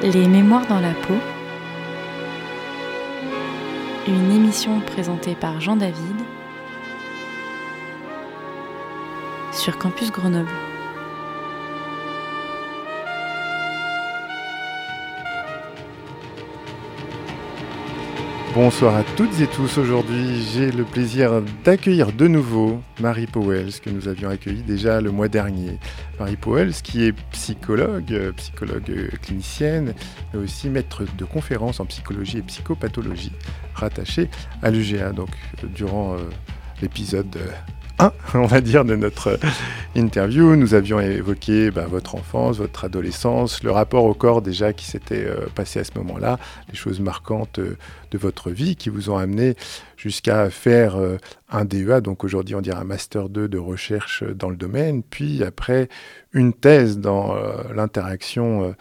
Les 0.00 0.28
Mémoires 0.28 0.64
dans 0.68 0.78
la 0.78 0.92
peau. 0.92 1.16
Une 4.06 4.30
émission 4.30 4.78
présentée 4.80 5.34
par 5.34 5.60
Jean 5.60 5.74
David 5.74 6.16
sur 9.52 9.76
Campus 9.76 10.12
Grenoble. 10.12 10.48
Bonsoir 18.54 18.96
à 18.96 19.02
toutes 19.16 19.40
et 19.40 19.48
tous. 19.48 19.78
Aujourd'hui, 19.78 20.42
j'ai 20.52 20.70
le 20.70 20.84
plaisir 20.84 21.42
d'accueillir 21.64 22.12
de 22.12 22.28
nouveau 22.28 22.80
Marie 23.00 23.26
Powells, 23.26 23.80
que 23.82 23.90
nous 23.90 24.06
avions 24.06 24.30
accueillie 24.30 24.62
déjà 24.62 25.00
le 25.00 25.10
mois 25.10 25.28
dernier. 25.28 25.78
Marie 26.18 26.36
Powells, 26.36 26.74
qui 26.82 27.04
est 27.04 27.12
psychologue, 27.30 28.12
euh, 28.12 28.32
psychologue 28.32 28.90
euh, 28.90 29.08
clinicienne, 29.22 29.94
mais 30.32 30.40
aussi 30.40 30.68
maître 30.68 31.04
de 31.16 31.24
conférences 31.24 31.80
en 31.80 31.86
psychologie 31.86 32.38
et 32.38 32.42
psychopathologie, 32.42 33.32
rattachée 33.74 34.28
à 34.62 34.70
l'UGA. 34.70 35.12
Donc, 35.12 35.30
euh, 35.62 35.68
durant 35.68 36.16
l'épisode 36.82 37.38
on 38.34 38.46
va 38.46 38.60
dire, 38.60 38.84
de 38.84 38.94
notre 38.94 39.38
interview. 39.96 40.54
Nous 40.54 40.74
avions 40.74 41.00
évoqué 41.00 41.70
bah, 41.70 41.86
votre 41.88 42.14
enfance, 42.14 42.58
votre 42.58 42.84
adolescence, 42.84 43.62
le 43.64 43.72
rapport 43.72 44.04
au 44.04 44.14
corps 44.14 44.40
déjà 44.40 44.72
qui 44.72 44.84
s'était 44.84 45.24
euh, 45.24 45.46
passé 45.54 45.80
à 45.80 45.84
ce 45.84 45.90
moment-là, 45.96 46.38
les 46.68 46.76
choses 46.76 47.00
marquantes 47.00 47.58
euh, 47.58 47.76
de 48.10 48.18
votre 48.18 48.50
vie 48.50 48.76
qui 48.76 48.88
vous 48.88 49.10
ont 49.10 49.16
amené 49.16 49.56
jusqu'à 49.96 50.48
faire 50.48 50.96
euh, 50.96 51.16
un 51.50 51.64
DEA, 51.64 52.00
donc 52.00 52.22
aujourd'hui 52.22 52.54
on 52.54 52.60
dirait 52.60 52.78
un 52.78 52.84
Master 52.84 53.28
2 53.28 53.48
de 53.48 53.58
recherche 53.58 54.22
dans 54.22 54.50
le 54.50 54.56
domaine, 54.56 55.02
puis 55.02 55.42
après 55.42 55.88
une 56.32 56.52
thèse 56.52 56.98
dans 56.98 57.34
l'interaction, 57.74 58.74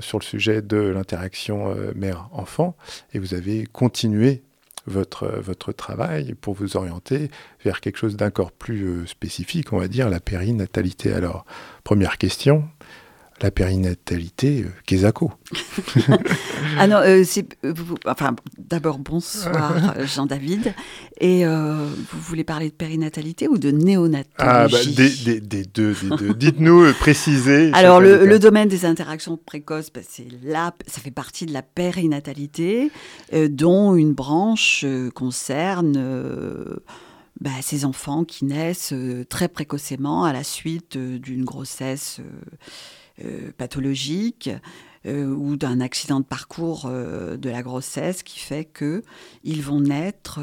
sur 0.00 0.18
le 0.18 0.24
sujet 0.24 0.62
de 0.62 0.78
l'interaction 0.78 1.76
mère-enfant, 1.94 2.76
et 3.14 3.20
vous 3.20 3.34
avez 3.34 3.66
continué 3.66 4.42
votre, 4.86 5.28
votre 5.40 5.72
travail 5.72 6.34
pour 6.34 6.54
vous 6.54 6.76
orienter 6.76 7.30
vers 7.64 7.80
quelque 7.80 7.98
chose 7.98 8.16
d'encore 8.16 8.52
plus 8.52 8.84
euh, 8.84 9.06
spécifique, 9.06 9.72
on 9.72 9.78
va 9.78 9.88
dire, 9.88 10.08
la 10.08 10.20
périnatalité. 10.20 11.12
Alors, 11.12 11.44
première 11.84 12.18
question, 12.18 12.64
la 13.42 13.50
périnatalité, 13.50 14.64
euh, 14.64 14.70
qu'est-ce 14.86 15.06
Ah 16.78 16.86
non, 16.86 16.96
euh, 16.96 17.22
c'est, 17.24 17.46
enfin, 18.06 18.34
d'abord 18.58 18.98
bonsoir 18.98 19.94
Jean-David. 20.04 20.74
Et 21.20 21.44
vous 21.44 22.20
voulez 22.20 22.44
parler 22.44 22.68
de 22.68 22.74
périnatalité 22.74 23.48
ou 23.48 23.58
de 23.58 23.70
néonatologie 23.70 24.26
Ah, 24.38 24.68
bah, 24.68 24.78
des, 24.96 25.64
deux, 25.64 25.94
Dites-nous, 26.36 26.92
précisez. 26.94 27.70
Alors, 27.72 28.00
le, 28.00 28.38
domaine 28.38 28.68
des 28.68 28.84
interactions 28.84 29.36
précoces, 29.38 29.90
bah, 29.92 30.00
c'est 30.06 30.28
là, 30.42 30.74
ça 30.86 31.00
fait 31.00 31.10
partie 31.10 31.46
de 31.46 31.52
la 31.52 31.62
périnatalité, 31.62 32.90
dont 33.32 33.96
une 33.96 34.12
branche 34.12 34.84
concerne 35.14 36.80
bah, 37.40 37.50
ces 37.60 37.84
enfants 37.84 38.24
qui 38.24 38.44
naissent 38.44 38.92
euh, 38.94 39.24
très 39.24 39.48
précocement 39.48 40.24
à 40.24 40.32
la 40.32 40.42
suite 40.42 40.96
euh, 40.96 41.18
d'une 41.18 41.44
grossesse 41.44 42.20
euh, 42.20 42.40
pathologique 43.56 44.50
ou 45.04 45.56
d'un 45.56 45.80
accident 45.80 46.20
de 46.20 46.24
parcours 46.24 46.88
de 46.88 47.48
la 47.48 47.62
grossesse 47.62 48.22
qui 48.22 48.38
fait 48.38 48.64
que 48.64 49.02
ils 49.44 49.62
vont 49.62 49.80
naître 49.80 50.40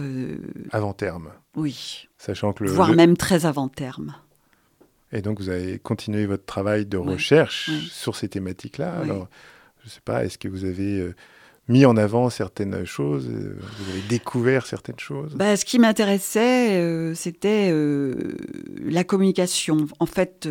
avant 0.72 0.94
terme. 0.94 1.32
Oui. 1.56 2.08
Sachant 2.18 2.54
que 2.54 2.64
voire 2.66 2.94
même 2.94 3.18
très 3.18 3.46
avant 3.46 3.68
terme. 3.68 4.16
Et 5.12 5.22
donc 5.22 5.40
vous 5.40 5.50
avez 5.50 5.78
continué 5.80 6.26
votre 6.26 6.46
travail 6.46 6.86
de 6.86 6.98
recherche 6.98 7.70
sur 7.90 8.16
ces 8.16 8.30
thématiques-là. 8.30 9.00
Alors, 9.02 9.28
je 9.82 9.88
ne 9.88 9.92
sais 9.92 10.02
pas, 10.04 10.24
est-ce 10.26 10.38
que 10.38 10.48
vous 10.48 10.66
avez 10.66 11.12
mis 11.68 11.86
en 11.86 11.96
avant 11.98 12.30
certaines 12.30 12.86
choses 12.86 13.28
euh, 13.30 13.58
Vous 13.60 13.92
avez 13.92 14.02
découvert 14.10 14.66
certaines 14.66 15.00
choses 15.00 15.34
bah, 15.36 15.56
Ce 15.56 15.66
qui 15.66 15.80
m'intéressait, 15.80 16.72
euh, 16.72 17.14
c'était 17.16 17.70
euh, 17.72 18.36
la 18.86 19.04
communication. 19.04 19.88
En 20.00 20.06
fait, 20.06 20.48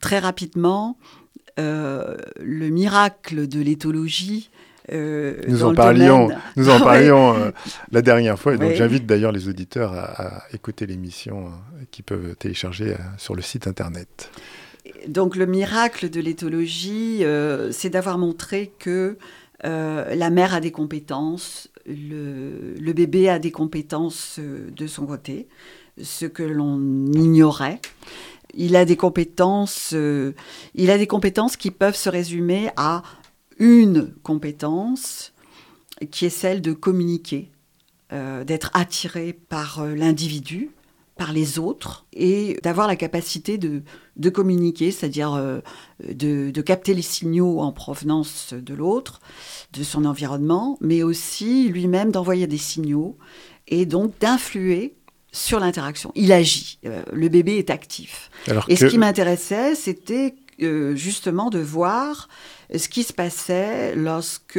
très 0.00 0.18
rapidement, 0.18 0.96
le 1.56 2.68
miracle 2.68 3.48
de 3.48 3.60
l'éthologie. 3.60 4.50
nous, 4.92 5.64
en 5.64 5.74
parlions, 5.74 6.28
nous 6.56 6.68
en 6.68 6.78
parlions 6.78 7.52
la 7.90 8.02
dernière 8.02 8.38
fois, 8.38 8.54
et 8.54 8.58
donc 8.58 8.74
j'invite 8.74 9.06
d'ailleurs 9.06 9.32
les 9.32 9.48
auditeurs 9.48 9.94
à, 9.94 10.42
écouter 10.52 10.84
l'émission 10.84 11.50
qui 11.90 12.02
peuvent 12.02 12.36
télécharger 12.36 12.94
sur 13.16 13.34
le 13.34 13.40
site 13.40 13.66
internet. 13.66 14.30
Donc 15.08 15.36
le 15.36 15.46
miracle 15.46 16.10
de 16.10 16.20
l'éthologie, 16.20 17.24
c'est 17.70 17.88
d'avoir 17.88 18.18
montré 18.18 18.72
que 18.78 19.16
euh, 19.64 20.14
la 20.14 20.30
mère 20.30 20.54
a 20.54 20.60
des 20.60 20.72
compétences, 20.72 21.68
le, 21.86 22.92
bébé 22.92 23.28
a 23.28 23.38
des 23.38 23.50
compétences 23.50 24.36
euh, 24.38 24.70
de 24.70 24.86
son 24.86 25.06
côté, 25.06 25.48
ce 26.02 26.26
que 26.26 26.42
l'on 26.42 26.78
ignorait. 27.12 27.80
Il 28.54 28.76
a 28.76 28.84
des 28.84 28.96
compétences, 28.96 29.92
euh, 29.94 30.32
il 30.74 30.90
a 30.90 30.98
des 30.98 31.06
compétences 31.06 31.56
qui 31.56 31.70
peuvent 31.70 31.96
se 31.96 32.08
résumer 32.08 32.70
à 32.76 33.02
une 33.58 34.12
compétence 34.22 35.32
qui 36.10 36.26
est 36.26 36.30
celle 36.30 36.60
de 36.60 36.72
communiquer, 36.72 37.50
d'être 38.10 38.70
attiré 38.74 39.32
par 39.32 39.84
l'individu, 39.84 40.70
par 41.16 41.32
les 41.32 41.58
autres 41.58 42.06
et 42.12 42.58
d'avoir 42.62 42.88
la 42.88 42.96
capacité 42.96 43.56
de, 43.56 43.82
de 44.16 44.30
communiquer, 44.30 44.90
c'est-à-dire 44.90 45.34
euh, 45.34 45.60
de, 46.02 46.50
de, 46.50 46.60
capter 46.60 46.92
les 46.92 47.02
signaux 47.02 47.60
en 47.60 47.72
provenance 47.72 48.52
de 48.52 48.74
l'autre, 48.74 49.20
de 49.72 49.84
son 49.84 50.04
environnement, 50.04 50.76
mais 50.80 51.02
aussi 51.02 51.68
lui-même 51.68 52.10
d'envoyer 52.10 52.46
des 52.46 52.58
signaux 52.58 53.16
et 53.68 53.86
donc 53.86 54.18
d'influer 54.18 54.96
sur 55.30 55.60
l'interaction. 55.60 56.10
Il 56.16 56.32
agit, 56.32 56.78
euh, 56.84 57.02
le 57.12 57.28
bébé 57.28 57.58
est 57.58 57.70
actif. 57.70 58.30
et 58.68 58.76
ce 58.76 58.86
qui 58.86 58.98
m'intéressait, 58.98 59.76
c'était 59.76 60.34
euh, 60.62 60.96
justement 60.96 61.48
de 61.48 61.60
voir 61.60 62.28
ce 62.74 62.88
qui 62.88 63.04
se 63.04 63.12
passait 63.12 63.94
lorsque 63.94 64.58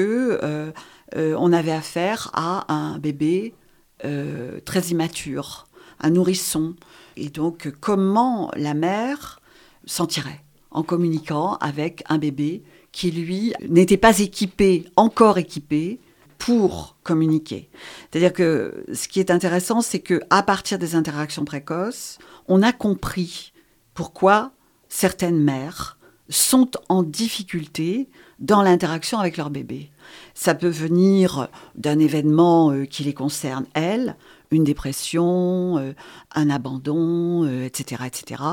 on 1.18 1.54
avait 1.54 1.72
affaire 1.72 2.30
à 2.34 2.74
un 2.74 2.98
bébé 2.98 3.56
très 4.00 4.82
immature 4.88 5.66
un 6.00 6.10
nourrisson. 6.12 6.76
Et 7.18 7.30
donc, 7.30 7.72
comment 7.80 8.52
la 8.56 8.74
mère 8.74 9.40
s'en 9.86 10.06
tirait 10.06 10.42
en 10.72 10.84
communiquant 10.84 11.56
avec 11.62 12.04
un 12.10 12.18
bébé 12.18 12.64
qui, 12.92 13.12
lui, 13.12 13.54
n'était 13.68 13.98
pas 13.98 14.20
équipé, 14.20 14.86
encore 14.96 15.38
équipé, 15.38 16.00
pour 16.38 16.98
communiquer. 17.04 17.70
C'est-à-dire 18.12 18.34
que 18.34 18.86
ce 18.94 19.08
qui 19.08 19.20
est 19.20 19.32
intéressant, 19.32 19.82
c'est 19.82 20.00
que 20.00 20.22
à 20.30 20.44
partir 20.44 20.78
des 20.78 20.96
interactions 20.96 21.46
précoces, 21.46 22.20
on 22.48 22.62
a 22.62 22.72
compris 22.72 23.54
pourquoi 23.94 24.52
certaines 24.90 25.40
mères 25.40 25.95
sont 26.30 26.72
en 26.90 27.04
difficulté 27.04 28.10
dans 28.40 28.62
l'interaction 28.62 29.20
avec 29.20 29.38
leur 29.38 29.50
bébé. 29.50 29.92
Ça 30.34 30.56
peut 30.56 30.70
venir 30.70 31.48
d'un 31.76 32.00
événement 32.00 32.72
euh, 32.72 32.86
qui 32.86 33.04
les 33.04 33.14
concerne 33.14 33.66
elles, 33.74 34.16
une 34.52 34.64
dépression, 34.64 35.78
euh, 35.78 35.94
un 36.34 36.50
abandon, 36.50 37.46
etc., 37.64 38.02
euh, 38.02 38.06
etc. 38.06 38.44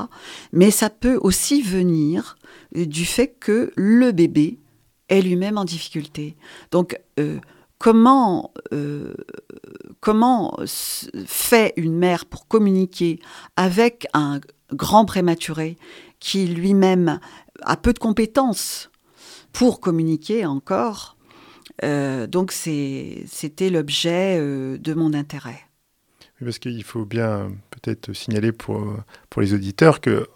Mais 0.53 0.71
ça 0.71 0.91
peut 0.91 1.19
aussi 1.21 1.63
venir 1.63 2.37
du 2.75 3.05
fait 3.05 3.29
que 3.39 3.73
le 3.77 4.13
bébé 4.13 4.59
est 5.09 5.21
lui-même 5.23 5.59
en 5.59 5.65
difficulté. 5.65 6.37
Donc, 6.71 6.99
comment, 7.79 8.55
comment 10.01 10.57
fait 11.27 11.75
une 11.77 11.95
mère 11.95 12.25
pour 12.25 12.49
communiquer 12.49 13.19
avec 13.57 14.07
un 14.15 14.41
grand 14.73 15.05
prématuré 15.05 15.77
qui 16.19 16.47
lui-même 16.47 17.19
a 17.65 17.77
peu 17.77 17.93
de 17.93 17.99
compétences 17.99 18.91
pour 19.53 19.81
communiquer 19.81 20.47
encore. 20.47 21.17
Donc 21.83 22.53
c'était 22.53 23.71
l'objet 23.71 24.39
de 24.39 24.95
mon 24.95 25.15
intérêt. 25.15 25.61
Parce 26.43 26.59
qu'il 26.59 26.83
faut 26.85 27.05
bien 27.05 27.53
peut-être 27.71 28.13
signaler 28.13 28.53
pour, 28.53 28.85
pour 29.31 29.43
les 29.43 29.55
auditeurs 29.55 30.01
que 30.01 30.27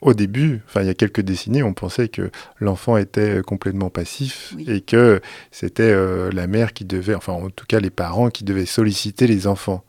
au 0.00 0.14
début, 0.14 0.62
enfin 0.66 0.82
il 0.82 0.86
y 0.86 0.90
a 0.90 0.94
quelques 0.94 1.20
décennies, 1.20 1.62
on 1.62 1.74
pensait 1.74 2.08
que 2.08 2.30
l'enfant 2.60 2.96
était 2.96 3.40
complètement 3.44 3.90
passif 3.90 4.54
et 4.66 4.80
que 4.80 5.20
c'était 5.50 5.82
euh, 5.82 6.30
la 6.32 6.46
mère 6.46 6.72
qui 6.72 6.84
devait, 6.84 7.14
enfin 7.14 7.32
en 7.32 7.50
tout 7.50 7.66
cas 7.66 7.80
les 7.80 7.90
parents 7.90 8.30
qui 8.30 8.44
devaient 8.44 8.66
solliciter 8.66 9.26
les 9.26 9.46
enfants 9.46 9.84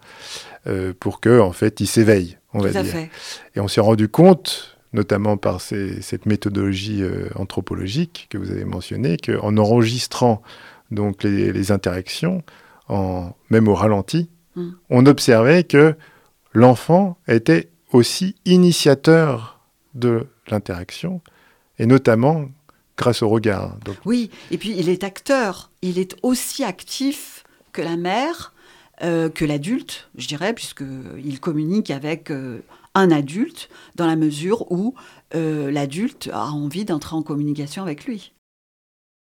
euh, 0.67 0.93
pour 0.99 1.19
que 1.19 1.39
en 1.39 1.51
fait 1.51 1.79
ils 1.79 1.87
s'éveillent, 1.87 2.37
on 2.53 2.59
va 2.59 2.71
dire. 2.81 2.95
Et 3.55 3.59
on 3.59 3.67
s'est 3.67 3.81
rendu 3.81 4.09
compte, 4.09 4.78
notamment 4.93 5.37
par 5.37 5.61
cette 5.61 6.25
méthodologie 6.25 7.03
euh, 7.03 7.29
anthropologique 7.35 8.27
que 8.29 8.37
vous 8.37 8.51
avez 8.51 8.65
mentionnée, 8.65 9.17
qu'en 9.17 9.57
enregistrant 9.57 10.41
donc 10.91 11.23
les, 11.23 11.51
les 11.53 11.71
interactions, 11.71 12.43
en, 12.87 13.35
même 13.51 13.67
au 13.67 13.75
ralenti, 13.75 14.29
Mm. 14.55 14.69
on 14.89 15.05
observait 15.05 15.63
que 15.63 15.95
l'enfant 16.53 17.17
était 17.27 17.69
aussi 17.91 18.35
initiateur 18.45 19.59
de 19.95 20.27
l'interaction, 20.49 21.21
et 21.77 21.85
notamment 21.85 22.49
grâce 22.97 23.21
au 23.21 23.29
regard. 23.29 23.77
Oui, 24.05 24.29
et 24.51 24.57
puis 24.57 24.75
il 24.77 24.89
est 24.89 25.03
acteur. 25.03 25.71
Il 25.81 25.97
est 25.97 26.15
aussi 26.21 26.63
actif 26.63 27.43
que 27.71 27.81
la 27.81 27.95
mère, 27.95 28.53
euh, 29.03 29.29
que 29.29 29.45
l'adulte, 29.45 30.09
je 30.17 30.27
dirais, 30.27 30.53
puisqu'il 30.53 31.39
communique 31.39 31.91
avec 31.91 32.29
euh, 32.29 32.59
un 32.99 33.11
adulte 33.11 33.69
dans 33.95 34.07
la 34.07 34.15
mesure 34.15 34.71
où 34.71 34.95
euh, 35.35 35.71
l'adulte 35.71 36.29
a 36.33 36.45
envie 36.51 36.85
d'entrer 36.85 37.15
en 37.15 37.21
communication 37.21 37.83
avec 37.83 38.05
lui. 38.05 38.33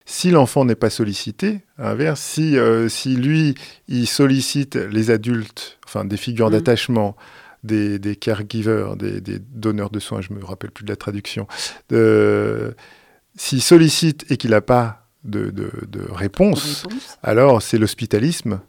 Si 0.07 0.31
l'enfant 0.31 0.65
n'est 0.65 0.75
pas 0.75 0.91
sollicité, 0.91 1.63
à 1.79 1.85
l'inverse, 1.85 2.21
si, 2.21 2.57
si 2.89 3.17
lui, 3.17 3.55
il 3.89 4.07
sollicite 4.07 4.77
les 4.77 5.11
adultes, 5.11 5.79
enfin 5.87 6.05
des 6.05 6.19
figures 6.19 6.49
mmh. 6.49 6.53
d'attachement, 6.53 7.17
des, 7.63 7.99
des, 7.99 8.15
caregivers, 8.15 8.97
des, 8.97 9.23
des, 9.23 9.39
donneurs 9.39 9.89
de 9.89 9.99
soins, 10.01 10.21
je 10.21 10.35
me 10.35 10.45
rappelle 10.45 10.73
plus 10.73 10.85
de 10.85 10.91
la 10.91 10.97
traduction, 10.97 11.47
s'il 13.37 13.63
sollicite 13.63 14.31
et 14.31 14.37
qu'il 14.37 14.51
n'a 14.51 14.61
pas 14.61 15.05
de, 15.25 15.51
de, 15.51 16.07
réponse, 16.11 16.85
alors 17.23 17.63
c'est 17.63 17.79
l'hospitalisme 17.79 18.61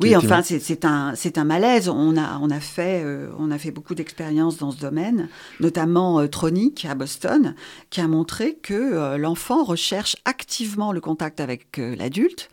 oui, 0.00 0.16
enfin, 0.16 0.42
c'est 0.42 0.84
un, 0.84 1.14
un 1.36 1.44
malaise. 1.44 1.88
On 1.88 2.16
a, 2.16 2.38
on 2.40 2.50
a, 2.50 2.60
fait, 2.60 3.02
euh, 3.04 3.30
on 3.38 3.50
a 3.50 3.58
fait 3.58 3.70
beaucoup 3.70 3.94
d'expériences 3.94 4.58
dans 4.58 4.70
ce 4.70 4.78
domaine, 4.80 5.28
notamment 5.60 6.20
euh, 6.20 6.26
Tronic 6.26 6.84
à 6.84 6.94
Boston, 6.94 7.54
qui 7.90 8.00
a 8.00 8.08
montré 8.08 8.54
que 8.54 8.74
euh, 8.74 9.18
l'enfant 9.18 9.64
recherche 9.64 10.16
activement 10.24 10.92
le 10.92 11.00
contact 11.00 11.40
avec 11.40 11.78
l'adulte, 11.78 12.50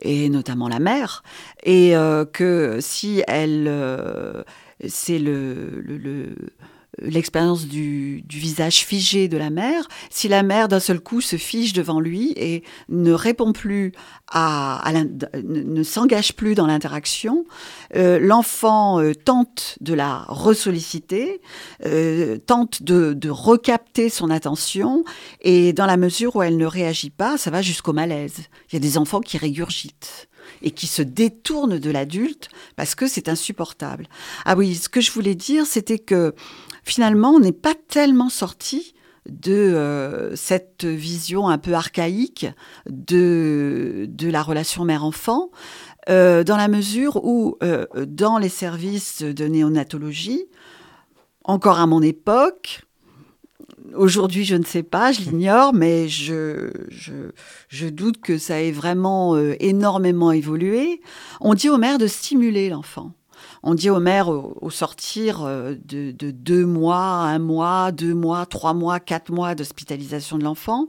et 0.00 0.28
notamment 0.28 0.68
la 0.68 0.78
mère, 0.78 1.22
et 1.64 1.94
que 2.32 2.78
si 2.80 3.22
elle. 3.26 3.70
c'est 4.88 5.18
le, 5.18 5.80
le 5.80 6.34
l'expérience 6.98 7.66
du, 7.66 8.24
visage 8.28 8.84
figé 8.84 9.28
de 9.28 9.36
la 9.36 9.50
mère, 9.50 9.88
si 10.10 10.28
la 10.28 10.42
mère 10.42 10.68
d'un 10.68 10.80
seul 10.80 11.00
coup 11.00 11.20
se 11.20 11.36
fige 11.36 11.72
devant 11.72 12.00
lui 12.00 12.32
et 12.36 12.62
ne 12.88 13.12
répond 13.12 13.52
plus 13.52 13.92
à, 14.28 14.92
ne, 15.42 15.82
s'engage 15.82 16.34
plus 16.34 16.54
dans 16.54 16.66
l'interaction, 16.66 17.44
euh, 17.96 18.18
l'enfant 18.18 19.00
euh, 19.00 19.14
tente 19.14 19.78
de 19.80 19.94
la 19.94 20.24
ressolliciter, 20.28 21.40
euh, 21.86 22.38
tente 22.38 22.82
de, 22.82 23.12
de, 23.12 23.30
recapter 23.30 24.08
son 24.08 24.30
attention 24.30 25.04
et 25.40 25.72
dans 25.72 25.86
la 25.86 25.96
mesure 25.96 26.36
où 26.36 26.42
elle 26.42 26.56
ne 26.56 26.66
réagit 26.66 27.10
pas, 27.10 27.38
ça 27.38 27.50
va 27.50 27.62
jusqu'au 27.62 27.92
malaise. 27.92 28.38
Il 28.70 28.74
y 28.74 28.76
a 28.76 28.80
des 28.80 28.98
enfants 28.98 29.20
qui 29.20 29.38
régurgitent 29.38 30.28
et 30.62 30.70
qui 30.70 30.86
se 30.86 31.02
détournent 31.02 31.78
de 31.78 31.90
l'adulte 31.90 32.48
parce 32.76 32.94
que 32.94 33.06
c'est 33.06 33.28
insupportable. 33.28 34.06
Ah 34.44 34.56
oui, 34.56 34.74
ce 34.74 34.88
que 34.88 35.00
je 35.00 35.10
voulais 35.10 35.34
dire, 35.34 35.66
c'était 35.66 35.98
que 35.98 36.34
finalement, 36.84 37.30
on 37.30 37.40
n'est 37.40 37.52
pas 37.52 37.74
tellement 37.88 38.28
sorti 38.28 38.94
de 39.28 39.52
euh, 39.52 40.36
cette 40.36 40.84
vision 40.84 41.48
un 41.48 41.58
peu 41.58 41.72
archaïque 41.72 42.46
de, 42.88 44.06
de 44.08 44.28
la 44.28 44.42
relation 44.42 44.84
mère-enfant, 44.84 45.50
euh, 46.10 46.44
dans 46.44 46.58
la 46.58 46.68
mesure 46.68 47.24
où, 47.24 47.56
euh, 47.62 47.86
dans 48.06 48.36
les 48.36 48.50
services 48.50 49.22
de 49.22 49.46
néonatologie, 49.46 50.44
encore 51.44 51.78
à 51.78 51.86
mon 51.86 52.02
époque, 52.02 52.82
aujourd'hui 53.94 54.44
je 54.44 54.56
ne 54.56 54.64
sais 54.64 54.82
pas, 54.82 55.12
je 55.12 55.22
l'ignore, 55.22 55.72
mais 55.74 56.08
je, 56.08 56.70
je, 56.90 57.30
je, 57.68 57.86
doute 57.86 58.20
que 58.20 58.36
ça 58.36 58.60
ait 58.60 58.72
vraiment 58.72 59.38
énormément 59.58 60.32
évolué, 60.32 61.00
on 61.40 61.54
dit 61.54 61.70
aux 61.70 61.78
mères 61.78 61.98
de 61.98 62.06
stimuler 62.06 62.68
l'enfant 62.68 63.12
on 63.66 63.74
dit 63.74 63.88
aux 63.88 63.98
mères 63.98 64.28
au, 64.28 64.70
sortir 64.70 65.42
euh, 65.42 65.74
de, 65.86 66.12
deux 66.12 66.66
mois, 66.66 66.98
un 66.98 67.38
mois, 67.38 67.92
deux 67.92 68.14
mois, 68.14 68.44
trois 68.46 68.74
mois, 68.74 69.00
quatre 69.00 69.32
mois 69.32 69.54
d'hospitalisation 69.54 70.38
de 70.38 70.44
l'enfant, 70.44 70.88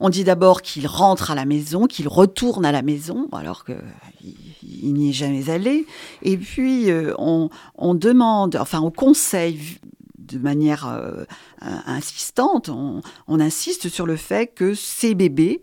on 0.00 0.10
dit 0.10 0.22
d'abord 0.22 0.60
qu'il 0.60 0.86
rentre 0.86 1.30
à 1.30 1.34
la 1.34 1.46
maison, 1.46 1.86
qu'il 1.86 2.06
retourne 2.08 2.66
à 2.66 2.72
la 2.72 2.82
maison, 2.82 3.28
alors 3.32 3.64
qu'il 3.64 4.92
n'y 4.92 5.10
est 5.10 5.12
jamais 5.12 5.48
allé. 5.48 5.86
Et 6.22 6.36
puis, 6.36 6.90
euh, 6.90 7.14
on, 7.16 7.48
demande, 7.94 8.56
enfin, 8.56 8.80
on 8.80 8.90
conseille 8.90 9.78
de 10.18 10.38
manière 10.38 10.86
euh, 10.88 11.24
insistante, 11.62 12.68
on, 12.68 13.00
insiste 13.40 13.88
sur 13.88 14.04
le 14.04 14.16
fait 14.16 14.48
que 14.48 14.74
ces 14.74 15.14
bébés, 15.14 15.62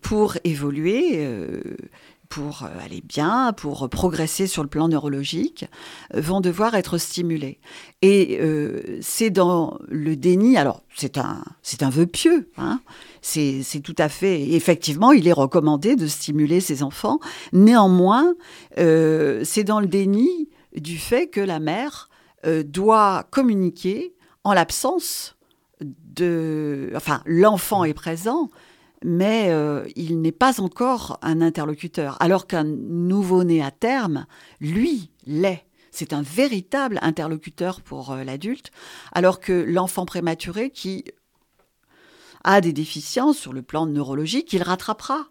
pour 0.00 0.36
évoluer, 0.44 1.26
pour 2.34 2.64
euh, 2.64 2.84
aller 2.84 3.00
bien, 3.00 3.52
pour 3.52 3.88
progresser 3.88 4.48
sur 4.48 4.64
le 4.64 4.68
plan 4.68 4.88
neurologique, 4.88 5.66
euh, 6.14 6.20
vont 6.20 6.40
devoir 6.40 6.74
être 6.74 6.98
stimulés. 6.98 7.60
Et 8.02 8.38
euh, 8.40 8.98
c'est 9.00 9.30
dans 9.30 9.78
le 9.88 10.16
déni, 10.16 10.56
alors 10.56 10.82
c'est 10.96 11.16
un, 11.16 11.44
c'est 11.62 11.84
un 11.84 11.90
vœu 11.90 12.06
pieux, 12.06 12.50
hein, 12.56 12.80
c'est, 13.22 13.62
tout 13.84 13.94
à 13.98 14.08
fait, 14.08 14.50
effectivement, 14.50 15.12
il 15.12 15.28
est 15.28 15.32
recommandé 15.32 15.94
de 15.94 16.08
stimuler 16.08 16.60
ses 16.60 16.82
enfants. 16.82 17.20
Néanmoins, 17.52 18.34
c'est 18.76 19.64
dans 19.64 19.80
le 19.80 19.86
déni 19.86 20.48
du 20.76 20.98
fait 20.98 21.28
que 21.28 21.40
la 21.40 21.58
mère 21.58 22.10
doit 22.66 23.26
communiquer 23.30 24.14
en 24.42 24.52
l'absence 24.52 25.36
de... 25.80 26.92
Enfin, 26.94 27.22
l'enfant 27.24 27.84
est 27.84 27.94
présent, 27.94 28.50
mais 29.02 29.48
euh, 29.50 29.86
il 29.96 30.20
n'est 30.20 30.32
pas 30.32 30.60
encore 30.60 31.18
un 31.22 31.40
interlocuteur. 31.40 32.16
Alors 32.20 32.46
qu'un 32.46 32.64
nouveau-né 32.64 33.62
à 33.62 33.70
terme, 33.70 34.26
lui, 34.60 35.10
l'est. 35.26 35.66
C'est 35.90 36.12
un 36.12 36.22
véritable 36.22 36.98
interlocuteur 37.02 37.80
pour 37.80 38.10
euh, 38.10 38.24
l'adulte, 38.24 38.72
alors 39.12 39.38
que 39.38 39.52
l'enfant 39.52 40.06
prématuré 40.06 40.70
qui 40.70 41.04
a 42.44 42.60
des 42.60 42.72
déficiences 42.72 43.38
sur 43.38 43.52
le 43.52 43.62
plan 43.62 43.86
neurologique, 43.86 44.52
il 44.52 44.62
rattrapera. 44.62 45.26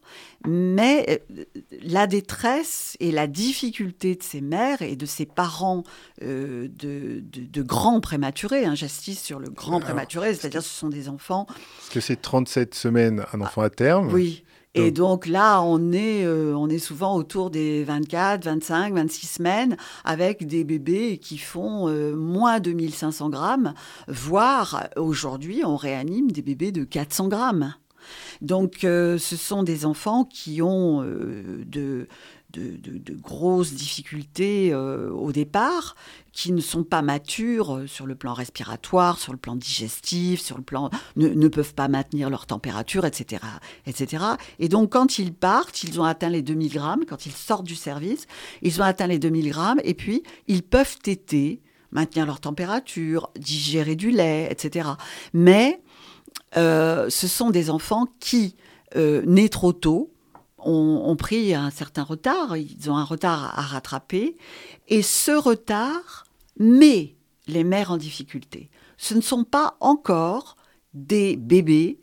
Mais 0.45 1.21
euh, 1.31 1.43
la 1.83 2.07
détresse 2.07 2.97
et 2.99 3.11
la 3.11 3.27
difficulté 3.27 4.15
de 4.15 4.23
ces 4.23 4.41
mères 4.41 4.81
et 4.81 4.95
de 4.95 5.05
ces 5.05 5.25
parents 5.25 5.83
euh, 6.21 6.67
de, 6.67 7.61
grands 7.61 8.01
prématurés, 8.01 8.65
hein, 8.65 8.75
sur 8.75 9.39
le 9.39 9.49
grand 9.49 9.79
prématuré, 9.79 10.33
c'est-à-dire 10.33 10.61
ce 10.61 10.69
sont 10.69 10.89
des 10.89 11.07
enfants... 11.07 11.47
Est-ce 11.81 11.91
que 11.91 11.99
c'est 12.01 12.21
37 12.21 12.73
semaines 12.73 13.25
un 13.31 13.41
enfant 13.41 13.61
à 13.61 13.69
terme? 13.69 14.11
Oui, 14.11 14.43
et 14.75 14.91
donc 14.91 15.27
là, 15.27 15.61
on 15.61 15.91
est, 15.91 16.25
euh, 16.25 16.55
on 16.55 16.67
est 16.67 16.79
souvent 16.79 17.15
autour 17.15 17.51
des 17.51 17.83
24, 17.83 18.45
25, 18.45 18.93
26 18.95 19.27
semaines 19.27 19.77
avec 20.03 20.47
des 20.47 20.63
bébés 20.63 21.19
qui 21.19 21.37
font 21.37 21.87
euh, 21.87 22.15
moins 22.15 22.59
de 22.59 22.71
1500 22.71 23.29
grammes, 23.29 23.73
voire 24.07 24.89
aujourd'hui, 24.97 25.61
on 25.63 25.75
réanime 25.75 26.31
des 26.31 26.41
bébés 26.41 26.71
de 26.71 26.83
400 26.83 27.27
grammes. 27.27 27.75
Donc 28.41 28.83
euh, 28.83 29.19
ce 29.19 29.35
sont 29.35 29.61
des 29.61 29.85
enfants 29.85 30.25
qui 30.25 30.61
ont 30.61 31.03
de, 31.03 32.07
de, 32.53 33.13
grosses 33.13 33.73
difficultés 33.73 34.73
au 34.75 35.31
départ, 35.31 35.95
qui 36.33 36.51
ne 36.51 36.59
sont 36.59 36.83
pas 36.83 37.01
matures 37.01 37.75
euh, 37.75 37.87
sur 37.87 38.07
le 38.07 38.15
plan 38.15 38.33
respiratoire, 38.33 39.19
sur 39.19 39.31
le 39.31 39.37
plan 39.37 39.55
digestif, 39.55 40.41
sur 40.41 40.57
le 40.57 40.63
plan 40.63 40.89
ne, 41.15 41.47
peuvent 41.47 41.75
pas 41.75 41.87
maintenir 41.87 42.29
leur 42.29 42.47
température, 42.47 43.05
etc., 43.05 43.43
etc. 43.85 44.23
Et 44.59 44.67
donc 44.67 44.91
quand 44.91 45.19
ils 45.19 45.33
partent, 45.33 45.83
ils 45.83 46.01
ont 46.01 46.03
atteint 46.03 46.29
les 46.29 46.41
2000 46.41 46.73
grammes. 46.73 47.05
Quand 47.07 47.27
ils 47.27 47.31
sortent 47.31 47.65
du 47.65 47.75
service, 47.75 48.25
ils 48.63 48.81
ont 48.81 48.83
atteint 48.83 49.07
les 49.07 49.19
2000 49.19 49.49
grammes 49.49 49.79
et 49.83 49.93
puis 49.93 50.23
ils 50.47 50.63
peuvent 50.63 50.97
téter, 50.97 51.61
maintenir 51.91 52.25
leur 52.25 52.39
température, 52.39 53.29
digérer 53.37 53.95
du 53.95 54.09
lait, 54.09 54.47
etc. 54.49 54.89
Mais 55.33 55.81
euh, 56.57 57.09
ce 57.09 57.27
sont 57.27 57.51
des 57.51 57.69
enfants 57.69 58.07
qui 58.19 58.55
euh, 58.95 59.21
nés 59.25 59.49
trop 59.49 59.73
tôt 59.73 60.12
ont, 60.65 61.15
pris 61.15 61.53
un 61.53 61.69
certain 61.69 62.03
retard, 62.03 62.57
ils 62.57 62.89
ont 62.89 62.97
un 62.97 63.03
retard 63.03 63.57
à 63.57 63.61
rattraper, 63.61 64.35
et 64.87 65.01
ce 65.01 65.31
retard 65.31 66.25
mais 66.59 67.15
les 67.47 67.63
mères 67.63 67.91
en 67.91 67.97
difficulté. 67.97 68.69
Ce 68.97 69.13
ne 69.13 69.21
sont 69.21 69.43
pas 69.43 69.75
encore 69.79 70.55
des 70.93 71.35
bébés 71.35 71.99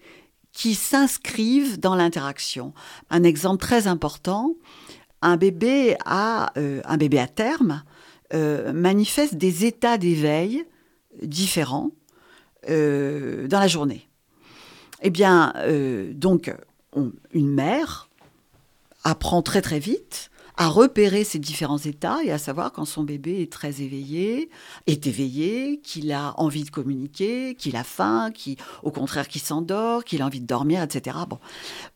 qui 0.52 0.74
s'inscrivent 0.74 1.78
dans 1.78 1.94
l'interaction. 1.94 2.74
Un 3.08 3.22
exemple 3.22 3.62
très 3.62 3.86
important, 3.86 4.56
un 5.22 5.36
bébé 5.36 5.96
à, 6.04 6.52
euh, 6.58 6.80
à 6.84 7.26
terme 7.28 7.82
euh, 8.34 8.72
manifeste 8.72 9.36
des 9.36 9.64
états 9.64 9.98
d'éveil 9.98 10.64
différents 11.22 11.90
euh, 12.68 13.46
dans 13.48 13.60
la 13.60 13.68
journée. 13.68 14.08
Eh 15.02 15.08
bien, 15.08 15.54
donc, 16.12 16.54
une 17.32 17.48
mère 17.48 18.09
apprend 19.04 19.42
très 19.42 19.62
très 19.62 19.78
vite 19.78 20.30
à 20.56 20.68
repérer 20.68 21.24
ces 21.24 21.38
différents 21.38 21.78
états 21.78 22.22
et 22.22 22.30
à 22.30 22.36
savoir 22.36 22.70
quand 22.70 22.84
son 22.84 23.02
bébé 23.02 23.40
est 23.40 23.50
très 23.50 23.80
éveillé, 23.80 24.50
est 24.86 25.06
éveillé, 25.06 25.80
qu'il 25.82 26.12
a 26.12 26.34
envie 26.38 26.64
de 26.64 26.70
communiquer, 26.70 27.54
qu'il 27.54 27.76
a 27.76 27.84
faim, 27.84 28.30
qui, 28.30 28.58
au 28.82 28.90
contraire, 28.90 29.26
qu'il 29.26 29.40
s'endort, 29.40 30.04
qu'il 30.04 30.20
a 30.20 30.26
envie 30.26 30.40
de 30.40 30.46
dormir, 30.46 30.82
etc. 30.82 31.16
Bon. 31.26 31.38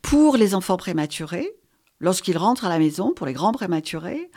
Pour 0.00 0.38
les 0.38 0.54
enfants 0.54 0.78
prématurés, 0.78 1.52
lorsqu'ils 2.00 2.38
rentrent 2.38 2.64
à 2.64 2.70
la 2.70 2.78
maison, 2.78 3.12
pour 3.12 3.26
les 3.26 3.34
grands 3.34 3.52
prématurés, 3.52 4.30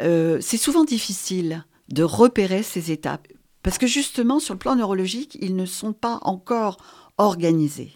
euh, 0.00 0.38
c'est 0.40 0.56
souvent 0.56 0.84
difficile 0.84 1.66
de 1.90 2.04
repérer 2.04 2.62
ces 2.62 2.90
étapes. 2.90 3.28
Parce 3.62 3.76
que 3.76 3.86
justement, 3.86 4.40
sur 4.40 4.54
le 4.54 4.58
plan 4.58 4.76
neurologique, 4.76 5.36
ils 5.42 5.56
ne 5.56 5.66
sont 5.66 5.92
pas 5.92 6.20
encore 6.22 6.78
organisés. 7.18 7.92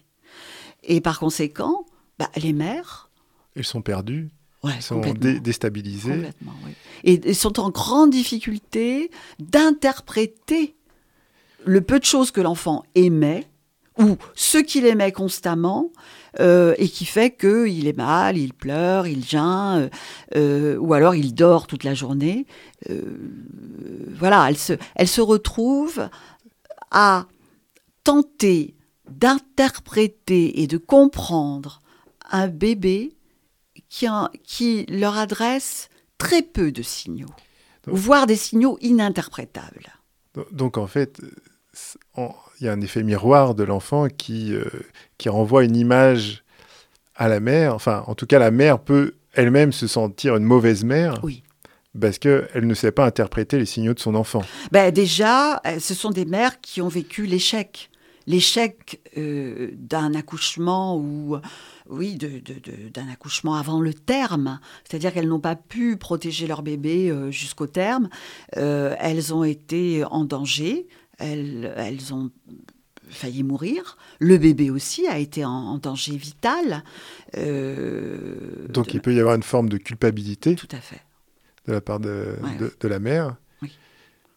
Et 0.83 1.00
par 1.00 1.19
conséquent, 1.19 1.87
bah, 2.19 2.31
les 2.37 2.52
mères. 2.52 3.09
Elles 3.56 3.64
sont 3.64 3.82
perdues. 3.82 4.30
Ouais, 4.62 4.73
Elles 4.76 4.82
sont 4.82 4.94
complètement. 4.97 5.21
dé- 5.32 5.40
déstabilisées. 5.40 6.11
Complètement, 6.12 6.54
oui. 6.64 6.73
Et, 7.04 7.30
et 7.30 7.35
sont 7.35 7.59
en 7.61 7.71
grande 7.71 8.11
difficulté 8.11 9.11
d'interpréter 9.40 10.76
le 11.64 11.80
peu 11.80 11.99
de 11.99 12.04
choses 12.04 12.30
que 12.30 12.40
l'enfant 12.40 12.85
aimait 12.94 13.47
ou 13.99 14.16
ce 14.35 14.59
qu'il 14.59 14.87
aimait 14.87 15.12
constamment 15.12 15.90
euh, 16.40 16.75
et 16.78 16.88
qui 16.88 17.04
fait 17.04 17.37
qu'il 17.37 17.87
est 17.87 17.97
mal, 17.97 18.38
il 18.38 18.54
pleure, 18.54 19.06
il 19.06 19.23
geint, 19.25 19.80
euh, 19.80 19.88
euh, 20.37 20.76
ou 20.78 20.94
alors 20.94 21.14
il 21.14 21.35
dort 21.35 21.66
toute 21.66 21.85
la 21.85 21.92
journée. 21.94 22.47
Euh, 22.88 23.02
voilà, 24.16 24.49
elle 24.49 24.56
se, 24.56 24.73
elle 24.94 25.09
se 25.09 25.21
retrouve 25.21 26.09
à 26.90 27.26
tenter 28.04 28.75
d'interpréter 29.11 30.62
et 30.62 30.66
de 30.66 30.78
comprendre 30.78 31.80
un 32.30 32.49
bébé 32.49 33.12
qui, 33.92 34.08
en- 34.08 34.30
qui 34.42 34.87
leur 34.88 35.18
adresse 35.18 35.90
très 36.16 36.40
peu 36.40 36.72
de 36.72 36.80
signaux, 36.80 37.28
Donc- 37.87 37.94
voire 37.96 38.26
des 38.26 38.37
signaux 38.37 38.78
ininterprétables. 38.80 39.92
Donc- 40.50 40.78
en 40.78 40.87
fait, 40.87 41.20
il 42.61 42.64
y 42.64 42.68
a 42.68 42.72
un 42.72 42.80
effet 42.80 43.02
miroir 43.02 43.54
de 43.54 43.64
l'enfant 43.64 44.08
qui, 44.08 44.54
euh, 44.54 44.64
qui 45.18 45.28
renvoie 45.28 45.64
une 45.64 45.76
image 45.76 46.42
à 47.16 47.28
la 47.28 47.40
mère. 47.40 47.75
Enfin, 47.75 48.02
en 48.06 48.14
tout 48.14 48.26
cas, 48.26 48.38
la 48.38 48.50
mère 48.50 48.78
peut 48.78 49.12
elle-même 49.34 49.72
se 49.72 49.87
sentir 49.87 50.37
une 50.37 50.44
mauvaise 50.44 50.84
mère 50.84 51.20
Oui. 51.22 51.42
parce 52.00 52.18
qu'elle 52.18 52.66
ne 52.66 52.75
sait 52.75 52.92
pas 52.92 53.04
interpréter 53.04 53.58
les 53.58 53.66
signaux 53.66 53.92
de 53.94 54.00
son 54.00 54.14
enfant. 54.14 54.42
Ben 54.70 54.90
déjà, 54.90 55.61
euh, 55.66 55.78
ce 55.80 55.92
sont 55.94 56.11
des 56.11 56.25
mères 56.25 56.61
qui 56.62 56.80
ont 56.80 56.88
vécu 56.88 57.26
l'échec. 57.26 57.90
L'échec 58.26 59.00
euh, 59.19 59.71
d'un 59.75 60.14
accouchement 60.14 60.97
ou, 60.97 61.37
oui, 61.88 62.17
d'un 62.17 63.09
accouchement 63.09 63.55
avant 63.57 63.81
le 63.81 63.93
terme. 63.95 64.61
C'est-à-dire 64.88 65.12
qu'elles 65.12 65.29
n'ont 65.29 65.41
pas 65.41 65.57
pu 65.57 65.97
protéger 65.97 66.47
leur 66.47 66.62
bébé 66.62 67.11
euh, 67.11 67.31
jusqu'au 67.31 67.67
terme. 67.67 68.09
Euh, 68.57 68.95
elles 69.00 69.35
ont 69.35 69.45
été 69.45 70.05
en 70.05 70.25
danger. 70.25 70.87
Elles, 71.19 71.73
elles 71.76 72.14
ont 72.14 72.31
failli 73.09 73.43
mourir. 73.43 73.97
Le 74.21 74.38
bébé 74.38 74.71
aussi 74.71 75.07
a 75.07 75.19
été 75.19 75.45
en, 75.45 75.50
en 75.50 75.79
danger 75.79 76.17
vital. 76.17 76.83
Donc 77.35 78.87
de- 78.88 78.93
il 78.95 79.00
peut 79.00 79.14
y 79.14 79.21
avoir 79.21 79.35
une 79.35 79.43
forme 79.43 79.69
de 79.69 79.76
culpabilité 79.76 80.55
Tout 80.55 80.69
à 80.73 80.79
fait. 80.81 81.00
de 81.67 81.73
la 81.73 81.81
part 81.81 82.00
de, 82.00 82.37
Ouais, 82.43 82.57
de- 82.59 82.73
de 82.81 82.88
la 82.88 82.99
mère. 82.99 83.37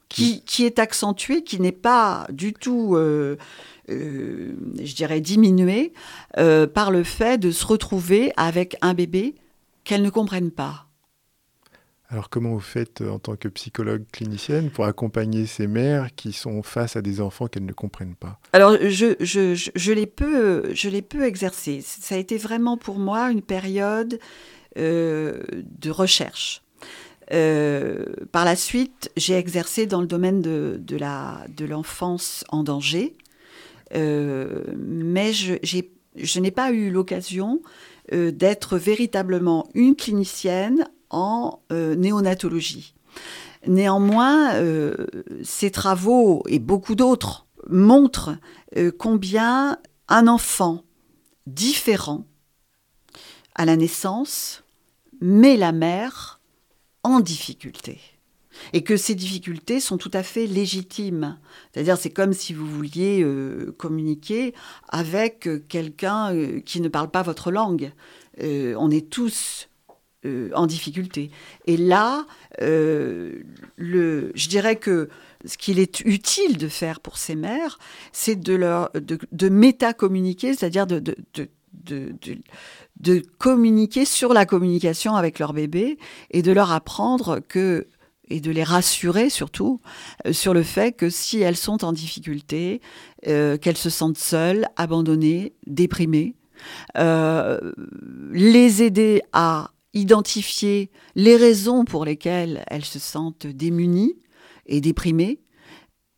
qui, 0.08 0.42
qui 0.46 0.66
est 0.66 0.80
accentué, 0.80 1.44
qui 1.44 1.60
n'est 1.60 1.72
pas 1.74 2.28
du 2.32 2.54
tout, 2.54 2.96
euh, 2.96 3.36
euh, 3.90 4.54
je 4.82 4.96
dirais, 4.96 5.22
diminué 5.22 5.94
euh, 6.38 6.68
par 6.68 6.92
le 6.92 7.04
fait 7.04 7.38
de 7.38 7.52
se 7.52 7.66
retrouver 7.66 8.32
avec 8.38 8.76
un 8.82 8.94
bébé 8.94 9.36
qu'elles 9.84 10.04
ne 10.04 10.10
comprennent 10.10 10.52
pas. 10.52 10.88
Alors 12.10 12.30
comment 12.30 12.52
vous 12.52 12.60
faites 12.60 13.02
euh, 13.02 13.10
en 13.10 13.20
tant 13.20 13.36
que 13.36 13.48
psychologue 13.48 14.04
clinicienne 14.12 14.70
pour 14.70 14.86
accompagner 14.86 15.48
ces 15.48 15.66
mères 15.66 16.14
qui 16.16 16.34
sont 16.34 16.62
face 16.62 16.96
à 16.96 17.02
des 17.02 17.20
enfants 17.20 17.48
qu'elles 17.48 17.66
ne 17.66 17.74
comprennent 17.74 18.16
pas? 18.16 18.40
Alors, 18.54 18.78
je, 18.80 19.16
je, 19.20 19.56
je, 19.56 19.72
je 19.76 19.92
l'ai 19.92 20.06
peu, 20.06 20.72
peu 21.10 21.24
exercé. 21.24 21.82
Ça 21.84 22.16
a 22.16 22.18
été 22.18 22.38
vraiment 22.38 22.78
pour 22.78 23.00
moi 23.00 23.32
une 23.32 23.42
période 23.42 24.20
euh, 24.78 25.42
de 25.52 25.90
recherche. 25.90 26.62
Euh, 27.32 28.06
par 28.32 28.46
la 28.46 28.56
suite, 28.56 29.12
j'ai 29.18 29.34
exercé 29.34 29.88
dans 29.88 30.02
le 30.02 30.08
domaine 30.08 30.42
de, 30.44 30.80
de 30.80 30.98
la, 30.98 31.46
de 31.58 31.66
l'enfance 31.66 32.46
en 32.50 32.64
danger, 32.64 33.16
mais 33.94 35.34
je, 35.34 36.40
n'ai 36.40 36.52
pas 36.52 36.72
eu 36.72 36.90
l'occasion 36.90 37.62
euh, 38.14 38.32
d'être 38.32 38.78
véritablement 38.78 39.68
une 39.74 39.96
clinicienne 39.96 40.88
en 41.10 41.60
euh, 41.72 41.96
néonatologie. 41.96 42.94
Néanmoins, 43.68 44.54
euh, 44.56 45.08
ces 45.44 45.72
travaux 45.72 46.44
et 46.48 46.60
beaucoup 46.60 46.96
d'autres 46.96 47.48
montrent 47.70 48.38
euh, 48.78 48.92
combien 48.92 49.80
un 50.08 50.28
enfant 50.28 50.84
différent 51.48 52.26
à 53.56 53.66
la 53.66 53.76
naissance 53.76 54.64
met 55.22 55.58
la 55.58 55.72
mère 55.72 56.42
en 57.04 57.22
difficulté. 57.22 58.00
Et 58.74 58.84
que 58.84 58.98
ces 58.98 59.16
difficultés 59.16 59.80
sont 59.80 59.98
tout 59.98 60.12
à 60.14 60.24
fait 60.24 60.48
légitimes. 60.48 61.38
C'est-à-dire, 61.72 61.98
c'est 61.98 62.10
comme 62.10 62.34
si 62.34 62.54
vous 62.54 62.66
vouliez 62.68 63.22
euh, 63.24 63.74
communiquer 63.78 64.54
avec 64.90 65.48
euh, 65.48 65.64
quelqu'un 65.68 66.34
euh, 66.34 66.60
qui 66.62 66.82
ne 66.82 66.88
parle 66.88 67.10
pas 67.12 67.22
votre 67.22 67.52
langue. 67.52 67.92
On 68.42 68.92
est 68.92 69.10
tous 69.10 69.70
en 70.54 70.66
difficulté. 70.66 71.32
Et 71.68 71.78
là, 71.78 72.26
le, 72.60 74.32
je 74.36 74.50
dirais 74.50 74.76
que 74.76 75.08
ce 75.46 75.58
qu'il 75.58 75.80
est 75.80 76.02
utile 76.02 76.58
de 76.58 76.68
faire 76.68 77.00
pour 77.00 77.18
ces 77.18 77.36
mères, 77.36 77.78
c'est 78.12 78.36
de, 78.36 78.54
leur, 78.56 78.90
de, 78.94 79.18
de 79.32 79.50
méta-communiquer, 79.50 80.54
c'est-à-dire 80.54 80.88
de, 80.88 81.00
de, 81.00 81.16
de- 81.34 81.48
de 83.00 83.22
communiquer 83.38 84.06
sur 84.06 84.34
la 84.34 84.46
communication 84.46 85.16
avec 85.16 85.40
leur 85.40 85.54
bébé 85.54 85.98
et 86.32 86.42
de 86.42 86.52
leur 86.52 86.72
apprendre 86.72 87.40
que 87.48 87.88
et 88.30 88.40
de 88.40 88.52
les 88.52 88.64
rassurer 88.64 89.30
surtout 89.30 89.82
euh, 90.26 90.34
sur 90.34 90.54
le 90.54 90.64
fait 90.64 90.92
que 90.94 91.10
si 91.10 91.42
elles 91.42 91.58
sont 91.58 91.84
en 91.84 91.94
difficulté, 91.94 92.82
euh, 93.28 93.58
qu'elles 93.58 93.78
se 93.78 93.90
sentent 93.90 94.18
seules, 94.18 94.66
abandonnées, 94.76 95.54
déprimées, 95.68 96.36
euh, 96.98 97.60
les 98.32 98.84
aider 98.84 99.22
à 99.34 99.72
identifier 99.94 100.92
les 101.16 101.36
raisons 101.36 101.86
pour 101.86 102.06
lesquelles 102.06 102.64
elles 102.68 102.86
se 102.86 103.00
sentent 103.00 103.48
démunies 103.48 104.16
et 104.66 104.82
déprimées, 104.82 105.40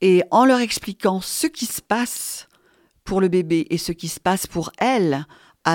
et 0.02 0.24
en 0.32 0.46
leur 0.46 0.60
expliquant 0.60 1.22
ce 1.22 1.48
qui 1.48 1.66
se 1.66 1.82
passe 1.82 2.48
pour 3.04 3.22
le 3.22 3.30
bébé 3.30 3.68
et 3.70 3.78
ce 3.78 3.92
qui 3.92 4.08
se 4.10 4.20
passe 4.20 4.48
pour 4.48 4.72
elles 4.80 5.26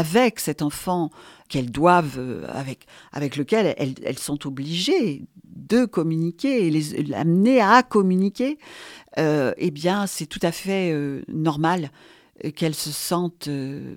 avec 0.00 0.40
cet 0.40 0.62
enfant 0.62 1.10
qu'elles 1.50 1.70
doivent, 1.70 2.18
euh, 2.18 2.46
avec, 2.48 2.86
avec 3.12 3.36
lequel 3.36 3.74
elles, 3.76 3.94
elles 4.02 4.18
sont 4.18 4.46
obligées 4.46 5.26
de 5.44 5.84
communiquer 5.84 6.66
et 6.66 6.70
les 6.70 7.02
l'amener 7.02 7.60
à 7.60 7.82
communiquer, 7.82 8.58
euh, 9.18 9.52
eh 9.58 9.70
bien, 9.70 10.06
c'est 10.06 10.26
tout 10.26 10.40
à 10.42 10.50
fait 10.50 10.92
euh, 10.92 11.22
normal 11.28 11.90
qu'elles 12.56 12.74
se 12.74 12.90
sentent, 12.90 13.48
euh, 13.48 13.94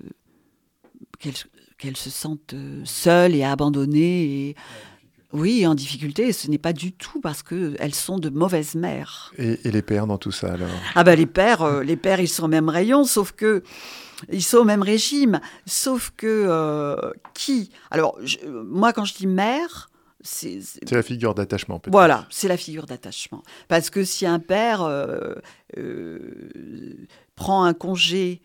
qu'elles, 1.18 1.40
qu'elles 1.78 1.96
se 1.96 2.10
sentent 2.10 2.54
seules 2.84 3.34
et 3.34 3.42
abandonnées 3.42 4.48
et 4.48 4.56
oui, 5.32 5.66
en 5.66 5.74
difficulté. 5.74 6.28
Et 6.28 6.32
ce 6.32 6.48
n'est 6.50 6.62
pas 6.68 6.72
du 6.72 6.92
tout 6.92 7.20
parce 7.20 7.42
qu'elles 7.42 7.94
sont 7.94 8.18
de 8.18 8.30
mauvaises 8.30 8.74
mères. 8.74 9.32
et, 9.38 9.58
et 9.66 9.70
les 9.70 9.82
pères 9.82 10.06
dans 10.06 10.18
tout 10.18 10.32
ça 10.32 10.52
alors? 10.52 10.68
Ah 10.94 11.04
ben 11.04 11.16
les 11.16 11.26
pères, 11.26 11.62
euh, 11.62 11.82
les 11.82 11.96
pères, 11.96 12.20
ils 12.20 12.28
sont 12.28 12.44
au 12.44 12.48
même 12.48 12.68
rayon, 12.68 13.04
sauf 13.04 13.32
que 13.32 13.62
ils 14.32 14.42
sont 14.42 14.58
au 14.58 14.64
même 14.64 14.82
régime, 14.82 15.40
sauf 15.66 16.12
que 16.16 16.26
euh, 16.48 16.96
qui? 17.34 17.70
Alors 17.90 18.16
je- 18.22 18.38
moi, 18.46 18.92
quand 18.92 19.04
je 19.04 19.14
dis 19.14 19.26
mère, 19.26 19.90
c'est 20.22 20.60
c'est- 20.60 20.90
la 20.90 21.02
figure 21.02 21.34
d'attachement 21.34 21.78
peut-être. 21.78 21.92
voilà, 21.92 22.26
c'est 22.30 22.48
la 22.48 22.56
figure 22.56 22.86
d'attachement. 22.86 23.42
Parce 23.68 23.90
que 23.90 24.04
si 24.04 24.26
un 24.26 24.38
père 24.40 24.82
euh, 24.82 25.34
euh, 25.78 27.06
prend 27.34 27.64
un 27.64 27.74
congé 27.74 28.42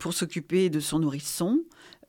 pour 0.00 0.14
s'occuper 0.14 0.68
de 0.68 0.80
son 0.80 0.98
nourrisson, 0.98 1.60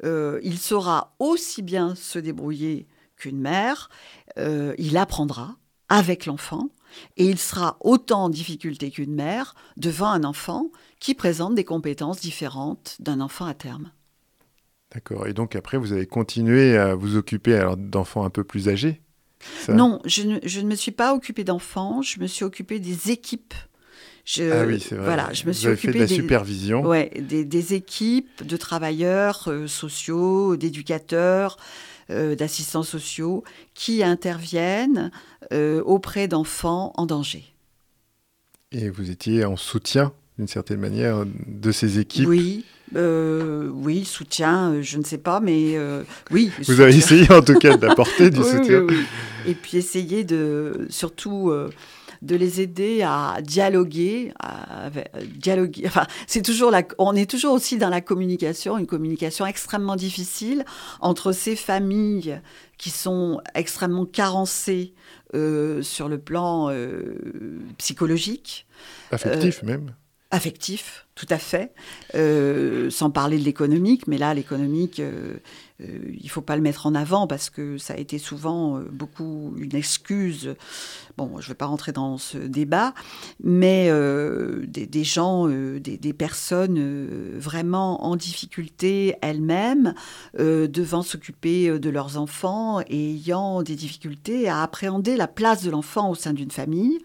il 0.04 0.58
saura 0.58 1.14
aussi 1.20 1.62
bien 1.62 1.94
se 1.96 2.18
débrouiller 2.20 2.88
qu'une 3.18 3.40
mère. 3.40 3.90
Il 4.38 4.98
apprendra 4.98 5.56
avec 5.90 6.26
l'enfant 6.26 6.70
et 7.18 7.26
il 7.26 7.38
sera 7.38 7.78
autant 7.82 8.26
en 8.26 8.30
difficulté 8.30 8.92
qu'une 8.92 9.14
mère 9.16 9.56
devant 9.78 10.08
un 10.08 10.24
enfant 10.24 10.72
qui 11.00 11.14
présente 11.14 11.56
des 11.56 11.64
compétences 11.64 12.20
différentes 12.20 12.98
d'un 13.00 13.22
enfant 13.22 13.46
à 13.46 13.54
terme. 13.54 13.92
D'accord. 14.94 15.28
Et 15.28 15.34
donc 15.34 15.56
après, 15.56 15.78
vous 15.78 15.92
avez 15.92 16.06
continué 16.08 16.78
à 16.78 16.96
vous 16.96 17.18
occuper 17.18 17.56
alors 17.56 17.78
d'enfants 17.78 18.24
un 18.26 18.30
peu 18.30 18.44
plus 18.44 18.70
âgés 18.70 19.02
ça? 19.60 19.74
Non, 19.74 20.00
je 20.06 20.24
ne, 20.24 20.40
je 20.44 20.62
ne 20.62 20.68
me 20.68 20.76
suis 20.76 20.92
pas 20.92 21.14
occupée 21.14 21.44
d'enfants, 21.44 22.02
je 22.02 22.20
me 22.20 22.28
suis 22.28 22.46
occupée 22.46 22.80
des 22.80 23.12
équipes. 23.12 23.54
Je, 24.24 24.50
Ah 24.52 24.66
oui, 24.66 24.80
c'est 24.80 24.96
vrai. 24.96 25.06
Voilà, 25.06 25.34
je 25.34 25.46
me 25.46 25.52
vous 25.52 25.58
suis 25.58 25.68
avez 25.68 25.76
fait 25.76 25.92
de 25.92 26.00
la 26.00 26.06
des, 26.08 26.16
supervision. 26.16 26.82
ouais, 26.84 27.12
des, 27.20 27.46
des 27.46 27.74
équipes 27.76 28.44
de 28.44 28.58
travailleurs 28.58 29.44
euh, 29.48 29.68
sociaux, 29.68 30.56
d'éducateurs, 30.56 31.58
d'assistants 32.10 32.84
sociaux 32.84 33.44
qui 33.74 34.04
interviennent 34.04 35.12
euh, 35.52 35.82
auprès 35.84 36.28
d'enfants 36.28 36.94
en 36.96 37.06
danger. 37.06 37.44
Et 38.72 38.90
vous 38.90 39.10
étiez 39.10 39.46
en 39.46 39.56
soutien, 39.56 40.12
d'une 40.38 40.48
certaine 40.48 40.80
manière, 40.80 41.26
de 41.48 41.72
ces 41.72 42.00
équipes. 42.00 42.28
Oui, 42.28 42.66
euh, 42.96 43.70
oui, 43.74 44.06
soutien, 44.06 44.74
euh, 44.74 44.82
je 44.82 44.98
ne 44.98 45.04
sais 45.04 45.18
pas, 45.18 45.40
mais 45.40 45.78
euh, 45.78 46.04
oui. 46.32 46.52
Vous 46.68 46.80
avez 46.82 46.96
essayé 46.96 47.32
en 47.32 47.42
tout 47.42 47.58
cas 47.58 47.78
d'apporter 47.78 48.30
du 48.30 48.40
Oui, 48.42 48.46
soutien. 48.52 48.82
oui. 48.82 48.98
et 49.48 49.54
puis 49.56 49.78
essayer 49.78 50.24
de 50.24 50.88
surtout 50.90 51.52
de 52.26 52.36
les 52.36 52.62
aider 52.62 53.02
à 53.04 53.38
dialoguer, 53.42 54.34
à, 54.40 54.90
dialoguer. 55.38 55.84
Enfin, 55.86 56.06
c'est 56.28 56.42
toujours 56.42 56.72
la, 56.72 56.84
on 56.98 57.16
est 57.16 57.30
toujours 57.30 57.54
aussi 57.54 57.78
dans 57.78 57.90
la 57.90 58.02
communication, 58.02 58.78
une 58.78 58.88
communication 58.88 59.46
extrêmement 59.46 59.96
difficile 59.96 60.66
entre 61.00 61.32
ces 61.32 61.56
familles 61.56 62.42
qui 62.78 62.90
sont 62.90 63.42
extrêmement 63.54 64.06
carencées 64.06 64.94
euh, 65.34 65.82
sur 65.82 66.10
le 66.10 66.18
plan 66.18 66.70
euh, 66.70 67.16
psychologique, 67.78 68.68
affectif 69.12 69.62
euh, 69.64 69.68
même 69.68 69.94
affectif, 70.36 71.06
tout 71.16 71.28
à 71.30 71.38
fait, 71.38 71.72
euh, 72.14 72.90
sans 72.90 73.10
parler 73.10 73.38
de 73.38 73.44
l'économique, 73.44 74.08
mais 74.08 74.18
là, 74.18 74.34
l'économique, 74.34 75.00
euh, 75.00 75.36
euh, 75.82 76.00
il 76.08 76.24
ne 76.24 76.30
faut 76.30 76.42
pas 76.42 76.56
le 76.56 76.62
mettre 76.62 76.86
en 76.86 76.96
avant 76.96 77.28
parce 77.28 77.50
que 77.50 77.78
ça 77.78 77.94
a 77.94 77.98
été 77.98 78.18
souvent 78.18 78.80
beaucoup 78.92 79.54
une 79.58 79.76
excuse. 79.76 80.56
Bon, 81.18 81.40
je 81.40 81.46
ne 81.46 81.50
vais 81.50 81.56
pas 81.56 81.66
rentrer 81.66 81.92
dans 81.92 82.18
ce 82.18 82.38
débat, 82.38 82.94
mais 83.44 83.90
des, 84.68 85.04
gens, 85.04 85.48
des, 85.48 85.98
des, 85.98 86.14
personnes 86.14 87.38
vraiment 87.38 88.06
en 88.06 88.16
difficulté 88.16 89.16
elles-mêmes, 89.22 89.94
devant 90.38 91.02
s'occuper 91.02 91.80
de 91.80 91.90
leurs 91.90 92.18
enfants 92.18 92.82
et 92.88 93.12
ayant 93.14 93.64
des 93.64 93.76
difficultés 93.76 94.50
à 94.50 94.62
appréhender 94.62 95.16
la 95.16 95.28
place 95.28 95.64
de 95.64 95.72
l'enfant 95.72 96.10
au 96.10 96.16
sein 96.16 96.34
d'une 96.34 96.52
famille. 96.52 97.00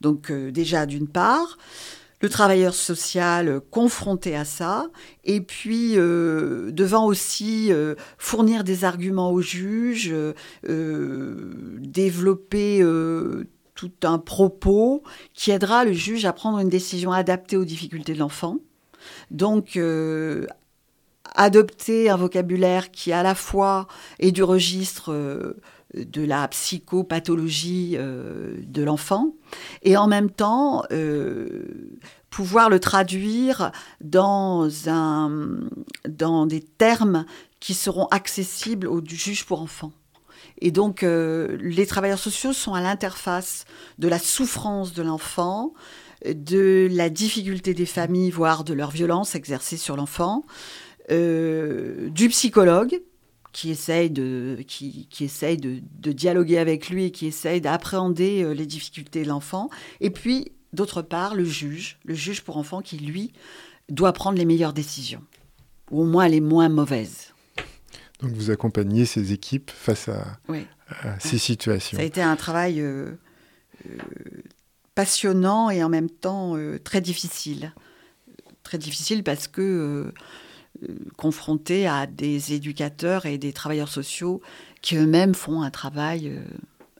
Donc 0.00 0.32
déjà, 0.32 0.86
d'une 0.86 1.08
part 1.08 1.58
le 2.22 2.28
travailleur 2.28 2.72
social 2.72 3.60
confronté 3.70 4.36
à 4.36 4.44
ça, 4.44 4.86
et 5.24 5.40
puis 5.40 5.94
euh, 5.96 6.70
devant 6.70 7.04
aussi 7.04 7.72
euh, 7.72 7.96
fournir 8.16 8.62
des 8.62 8.84
arguments 8.84 9.32
au 9.32 9.40
juge, 9.40 10.14
euh, 10.68 11.52
développer 11.80 12.80
tout 13.74 13.92
un 14.04 14.18
propos 14.18 15.02
qui 15.34 15.50
aidera 15.50 15.84
le 15.84 15.92
juge 15.92 16.24
à 16.24 16.32
prendre 16.32 16.60
une 16.60 16.68
décision 16.68 17.10
adaptée 17.10 17.56
aux 17.56 17.64
difficultés 17.64 18.14
de 18.14 18.20
l'enfant. 18.20 18.58
Donc, 19.32 19.76
adopter 21.34 22.08
un 22.08 22.16
vocabulaire 22.16 22.92
qui 22.92 23.10
à 23.10 23.24
la 23.24 23.34
fois 23.34 23.88
est 24.20 24.30
du 24.30 24.44
registre 24.44 25.56
de 25.94 26.24
la 26.24 26.48
psychopathologie 26.48 27.96
euh, 27.98 28.54
de 28.66 28.82
l'enfant 28.82 29.34
et 29.82 29.96
en 29.96 30.06
même 30.06 30.30
temps 30.30 30.84
euh, 30.90 31.90
pouvoir 32.30 32.70
le 32.70 32.80
traduire 32.80 33.72
dans, 34.00 34.68
un, 34.88 35.30
dans 36.08 36.46
des 36.46 36.60
termes 36.60 37.26
qui 37.60 37.74
seront 37.74 38.06
accessibles 38.06 38.86
au 38.86 39.02
juge 39.04 39.44
pour 39.44 39.60
enfants. 39.60 39.92
Et 40.58 40.70
donc, 40.70 41.02
euh, 41.02 41.56
les 41.60 41.86
travailleurs 41.86 42.18
sociaux 42.18 42.52
sont 42.52 42.74
à 42.74 42.80
l'interface 42.80 43.64
de 43.98 44.08
la 44.08 44.18
souffrance 44.18 44.92
de 44.94 45.02
l'enfant, 45.02 45.72
de 46.26 46.88
la 46.90 47.10
difficulté 47.10 47.74
des 47.74 47.86
familles, 47.86 48.30
voire 48.30 48.64
de 48.64 48.72
leur 48.72 48.90
violence 48.90 49.34
exercée 49.34 49.76
sur 49.76 49.96
l'enfant, 49.96 50.44
du 51.10 52.28
psychologue, 52.30 53.02
qui 53.52 53.70
essaye 53.70 54.10
de, 54.10 54.58
qui, 54.66 55.06
qui 55.08 55.24
essaye 55.24 55.58
de, 55.58 55.80
de, 55.98 56.12
dialoguer 56.12 56.58
avec 56.58 56.88
lui 56.88 57.04
et 57.04 57.10
qui 57.10 57.26
essaye 57.26 57.60
d'appréhender 57.60 58.42
euh, 58.42 58.54
les 58.54 58.66
difficultés 58.66 59.22
de 59.22 59.28
l'enfant. 59.28 59.68
Et 60.00 60.10
puis, 60.10 60.52
d'autre 60.72 61.02
part, 61.02 61.34
le 61.34 61.44
juge, 61.44 61.98
le 62.04 62.14
juge 62.14 62.42
pour 62.42 62.56
enfants 62.56 62.80
qui, 62.80 62.96
lui, 62.96 63.32
doit 63.90 64.12
prendre 64.12 64.38
les 64.38 64.46
meilleures 64.46 64.72
décisions, 64.72 65.22
ou 65.90 66.02
au 66.02 66.06
moins 66.06 66.28
les 66.28 66.40
moins 66.40 66.70
mauvaises. 66.70 67.34
Donc 68.20 68.32
vous 68.32 68.50
accompagnez 68.50 69.04
ces 69.04 69.32
équipes 69.32 69.70
face 69.70 70.08
à, 70.08 70.38
ces 71.18 71.38
situations. 71.38 71.98
Ça 71.98 72.02
a 72.02 72.06
été 72.06 72.22
un 72.22 72.36
travail 72.36 72.80
euh, 72.80 73.12
euh, 73.86 73.98
passionnant 74.94 75.70
et 75.70 75.82
en 75.82 75.88
même 75.88 76.08
temps 76.08 76.56
très 76.84 77.00
difficile. 77.00 77.74
Très 78.62 78.78
difficile 78.78 79.24
parce 79.24 79.48
que 79.48 80.12
confrontés 81.16 81.86
à 81.86 82.06
des 82.06 82.52
éducateurs 82.54 83.26
et 83.26 83.38
des 83.38 83.52
travailleurs 83.52 83.88
sociaux 83.88 84.40
qui 84.80 84.96
eux-mêmes 84.96 85.34
font 85.34 85.62
un 85.62 85.70
travail 85.70 86.28
euh, 86.28 86.42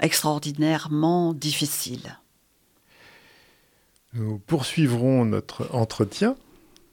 extraordinairement 0.01 1.35
difficile. 1.35 2.19
Nous 4.15 4.39
poursuivrons 4.39 5.25
notre 5.25 5.75
entretien 5.75 6.37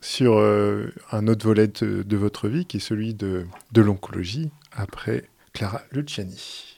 sur 0.01 0.37
euh, 0.37 0.93
un 1.11 1.27
autre 1.27 1.45
volet 1.45 1.67
de, 1.67 2.17
votre 2.17 2.47
vie 2.47 2.65
qui 2.65 2.77
est 2.77 2.81
celui 2.81 3.13
de, 3.13 3.45
de 3.71 3.81
l'oncologie 3.81 4.51
après 4.71 5.25
Clara 5.53 5.81
Luciani. 5.91 6.68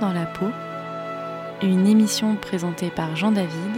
Dans 0.00 0.12
la 0.12 0.24
peau, 0.24 0.46
une 1.62 1.86
émission 1.86 2.34
présentée 2.36 2.90
par 2.90 3.16
Jean 3.16 3.32
David 3.32 3.72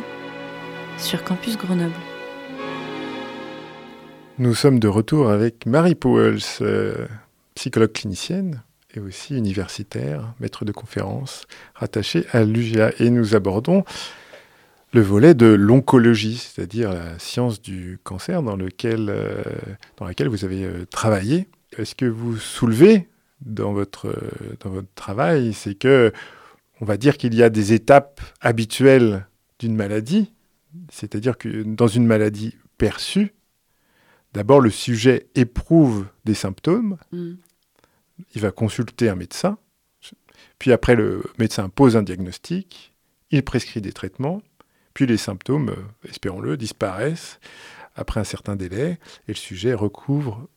sur 0.97 1.25
Campus 1.25 1.59
Grenoble. 1.59 1.93
Nous 4.39 4.55
sommes 4.55 4.79
de 4.79 4.87
retour 4.87 5.31
avec 5.31 5.67
Marie 5.67 5.97
Powells, 5.97 6.41
euh, 6.61 7.07
psychologue 7.57 7.93
clinicienne 7.93 8.63
et 8.95 9.01
aussi 9.01 9.37
universitaire, 9.37 10.35
maître 10.39 10.65
de 10.65 10.71
conférence, 10.71 11.47
rattachée 11.75 12.25
à 12.33 12.45
l'UGA. 12.45 12.93
Et 13.01 13.11
nous 13.11 13.35
abordons 13.35 13.85
le 14.93 15.01
volet 15.01 15.35
de 15.35 15.47
l'oncologie, 15.47 16.37
c'est-à-dire 16.37 16.93
la 16.93 17.19
science 17.19 17.61
du 17.61 17.99
cancer 18.05 18.43
dans, 18.43 18.57
lequel, 18.57 19.09
euh, 19.09 19.43
dans 19.97 20.07
laquelle 20.07 20.29
vous 20.29 20.45
avez 20.45 20.65
euh, 20.65 20.85
travaillé. 20.87 21.49
Est-ce 21.79 21.95
que 21.95 22.07
vous 22.07 22.37
soulevez 22.37 23.09
dans 23.45 23.73
votre, 23.73 24.15
dans 24.61 24.71
votre 24.71 24.93
travail, 24.95 25.53
c'est 25.53 25.75
que 25.75 26.13
on 26.81 26.85
va 26.85 26.97
dire 26.97 27.17
qu'il 27.17 27.35
y 27.35 27.43
a 27.43 27.51
des 27.51 27.73
étapes 27.73 28.21
habituelles 28.41 29.27
d'une 29.59 29.77
maladie, 29.77 30.33
c'est-à-dire 30.91 31.39
que 31.39 31.63
dans 31.63 31.87
une 31.87 32.07
maladie 32.07 32.57
perçue, 32.77 33.35
d'abord 34.33 34.61
le 34.61 34.71
sujet 34.71 35.29
éprouve 35.35 36.07
des 36.25 36.35
symptômes, 36.35 36.97
mm. 37.13 37.35
il 38.35 38.41
va 38.41 38.51
consulter 38.51 39.09
un 39.09 39.15
médecin, 39.15 39.59
puis 40.59 40.73
après 40.73 40.97
le 40.97 41.23
médecin 41.39 41.69
pose 41.69 41.97
un 41.97 42.03
diagnostic, 42.03 42.93
il 43.31 43.43
prescrit 43.45 43.81
des 43.81 43.93
traitements, 43.93 44.43
puis 44.95 45.07
les 45.07 45.17
symptômes, 45.17 45.71
euh, 45.71 46.09
espérons-le, 46.09 46.57
disparaissent 46.57 47.39
après 47.95 48.21
un 48.21 48.25
certain 48.25 48.57
délai 48.57 48.99
et 49.29 49.33
le 49.33 49.35
sujet 49.35 49.75
recouvre 49.75 50.49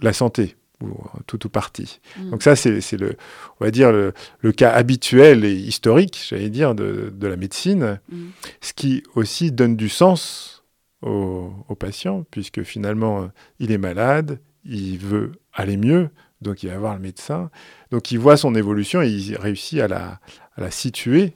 la 0.00 0.12
santé 0.12 0.56
ou 0.80 0.96
tout 1.26 1.46
ou 1.46 1.50
partie. 1.50 2.00
Mm. 2.18 2.30
Donc 2.30 2.42
ça, 2.42 2.56
c'est 2.56 2.92
le, 2.92 3.16
on 3.60 3.64
va 3.64 3.70
dire 3.70 3.92
le, 3.92 4.12
cas 4.52 4.70
habituel 4.72 5.44
et 5.44 5.54
historique, 5.54 6.26
j'allais 6.28 6.50
dire, 6.50 6.74
de, 6.74 7.12
la 7.20 7.36
médecine, 7.36 8.00
mm. 8.10 8.16
ce 8.60 8.72
qui 8.72 9.02
aussi 9.14 9.52
donne 9.52 9.76
du 9.76 9.88
sens 9.88 10.64
au, 11.02 11.52
au, 11.68 11.74
patient, 11.74 12.24
puisque 12.30 12.62
finalement, 12.62 13.30
il 13.58 13.72
est 13.72 13.78
malade, 13.78 14.38
il 14.64 14.98
veut 14.98 15.32
aller 15.52 15.76
mieux, 15.76 16.10
donc 16.40 16.62
il 16.62 16.70
va 16.70 16.78
voir 16.78 16.94
le 16.94 17.00
médecin, 17.00 17.50
donc 17.90 18.10
il 18.10 18.18
voit 18.18 18.36
son 18.36 18.54
évolution 18.54 19.02
et 19.02 19.08
il 19.08 19.36
réussit 19.36 19.80
à 19.80 19.88
la, 19.88 20.20
à 20.56 20.60
la 20.60 20.70
situer 20.70 21.34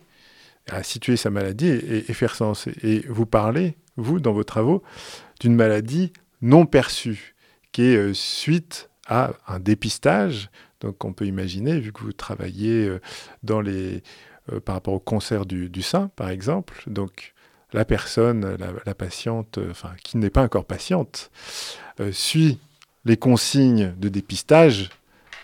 à 0.70 0.82
situer 0.82 1.16
sa 1.16 1.30
maladie 1.30 1.68
et, 1.68 2.12
faire 2.12 2.34
sens. 2.34 2.68
Et 2.82 3.04
vous 3.08 3.26
parlez, 3.26 3.76
vous, 3.96 4.20
dans 4.20 4.32
vos 4.32 4.44
travaux, 4.44 4.82
d'une 5.40 5.54
maladie 5.54 6.12
non 6.42 6.66
perçue, 6.66 7.34
qui 7.72 7.82
est 7.82 7.96
euh, 7.96 8.14
suite 8.14 8.90
à 9.06 9.32
un 9.46 9.60
dépistage. 9.60 10.50
Donc 10.80 11.04
on 11.04 11.12
peut 11.12 11.26
imaginer, 11.26 11.78
vu 11.78 11.92
que 11.92 12.00
vous 12.00 12.12
travaillez 12.12 12.86
euh, 12.86 13.00
dans 13.42 13.60
les, 13.60 14.02
euh, 14.52 14.60
par 14.60 14.74
rapport 14.74 14.94
au 14.94 15.00
cancer 15.00 15.46
du, 15.46 15.82
sein, 15.82 16.08
par 16.16 16.30
exemple, 16.30 16.82
donc 16.86 17.34
la 17.72 17.84
personne, 17.84 18.56
la, 18.86 18.94
patiente, 18.94 19.58
enfin 19.70 19.92
qui 20.04 20.16
n'est 20.16 20.30
pas 20.30 20.42
encore 20.42 20.64
patiente, 20.64 21.32
suit 22.12 22.60
les 23.04 23.16
consignes 23.16 23.94
de 23.98 24.08
dépistage. 24.08 24.90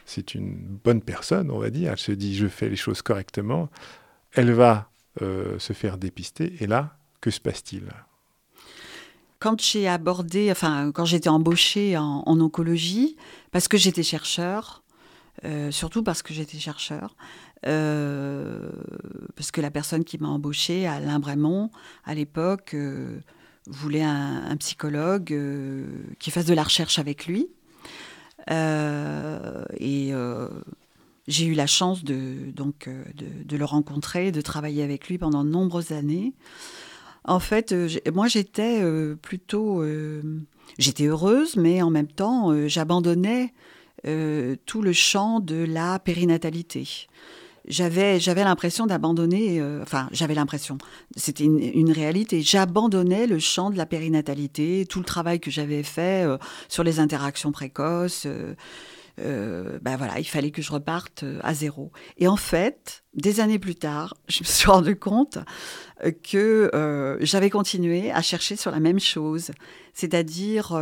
C'est 0.07 0.35
une 0.35 0.55
bonne 0.57 1.03
personne, 1.03 1.51
on 1.51 1.59
va 1.59 1.71
dire. 1.71 1.93
Elle 1.93 1.99
se 1.99 2.13
dit 2.13 2.37
je 2.37 2.47
fais 2.47 2.69
les 2.69 2.77
choses 2.77 3.03
correctement. 3.03 3.69
Elle 4.33 4.53
va 4.53 4.91
euh, 5.23 5.59
se 5.59 5.73
faire 5.73 5.99
dépister. 5.99 6.55
Et 6.61 6.67
là, 6.67 6.97
que 7.21 7.31
se 7.31 7.41
passe-t-il? 7.41 7.85
Quand 9.41 9.61
j'ai 9.61 9.89
abordé, 9.89 10.51
enfin, 10.51 10.93
quand 10.93 11.05
j'étais 11.05 11.29
embauchée 11.29 11.97
en, 11.97 12.23
oncologie, 12.27 13.17
parce 13.51 13.67
que 13.67 13.77
j'étais 13.77 14.03
chercheur, 14.03 14.85
euh, 15.45 15.71
surtout 15.71 16.03
parce 16.03 16.23
que 16.23 16.33
j'étais 16.33 16.59
chercheur, 16.59 17.17
euh, 17.67 18.71
parce 19.35 19.51
que 19.51 19.61
la 19.61 19.71
personne 19.71 20.05
qui 20.05 20.19
m'a 20.19 20.29
embauchée, 20.29 20.87
Alain 20.87 21.19
Brémond, 21.19 21.71
à 22.05 22.15
l'époque, 22.15 22.77
voulait 23.67 24.03
un, 24.03 24.57
psychologue 24.59 25.37
qui 26.19 26.31
fasse 26.31 26.47
de 26.47 26.55
la 26.55 26.63
recherche 26.63 26.99
avec 26.99 27.27
lui. 27.27 27.49
et 28.49 30.15
j'ai 31.31 31.47
eu 31.47 31.55
la 31.55 31.67
chance 31.67 32.05
donc, 32.05 32.89
euh, 32.89 33.05
de, 33.15 33.57
le 33.57 33.65
rencontrer, 33.65 34.33
de 34.33 34.41
travailler 34.41 34.83
avec 34.83 35.09
lui 35.09 35.17
pendant 35.17 35.45
de 35.45 35.51
nombreuses 35.51 35.93
années. 35.93 36.35
En 37.25 37.41
fait, 37.41 37.73
euh, 37.73 37.89
moi 38.13 38.29
j'étais 38.29 38.81
euh, 38.83 39.15
plutôt... 39.17 39.85
j'étais 40.79 41.07
heureuse, 41.07 41.57
mais 41.57 41.83
en 41.83 41.91
même 41.91 42.09
temps, 42.09 42.53
j'abandonnais 42.67 43.53
tout 44.67 44.83
le 44.83 44.93
champ 44.93 45.41
de 45.41 45.57
la 45.57 45.99
périnatalité. 45.99 47.07
J'avais, 47.69 48.19
j'avais 48.19 48.43
l'impression 48.43 48.87
d'abandonner, 48.87 49.63
enfin 49.83 50.09
j'avais 50.11 50.35
l'impression, 50.35 50.79
c'était 51.15 51.45
une, 51.45 51.93
réalité, 51.93 52.41
j'abandonnais 52.41 53.27
le 53.27 53.39
champ 53.39 53.69
de 53.69 53.77
la 53.77 53.85
périnatalité, 53.85 54.87
tout 54.89 55.01
le 55.01 55.05
travail 55.05 55.39
que 55.39 55.51
j'avais 55.51 55.83
fait 55.83 56.25
sur 56.69 56.83
les 56.83 56.99
interactions 56.99 57.53
précoces, 57.53 58.27
ben 59.21 59.97
voilà, 59.97 60.19
il 60.19 60.25
fallait 60.25 60.51
que 60.51 60.63
je 60.63 60.73
reparte 60.73 61.23
euh, 61.23 61.39
à 61.43 61.55
zéro. 61.55 61.93
Et 62.17 62.29
en 62.29 62.37
fait, 62.37 63.05
des 63.15 63.41
années 63.41 63.59
plus 63.59 63.75
tard, 63.75 64.15
je 64.29 64.41
me 64.41 64.47
suis 64.47 64.71
rendu 64.71 64.97
compte 64.97 65.39
euh, 66.05 66.11
que 66.11 67.19
j'avais 67.21 67.51
continué 67.51 68.11
à 68.11 68.23
chercher 68.23 68.57
sur 68.57 68.71
la 68.71 68.81
même 68.81 69.01
chose, 69.01 69.51
c'est-à-dire 69.95 70.79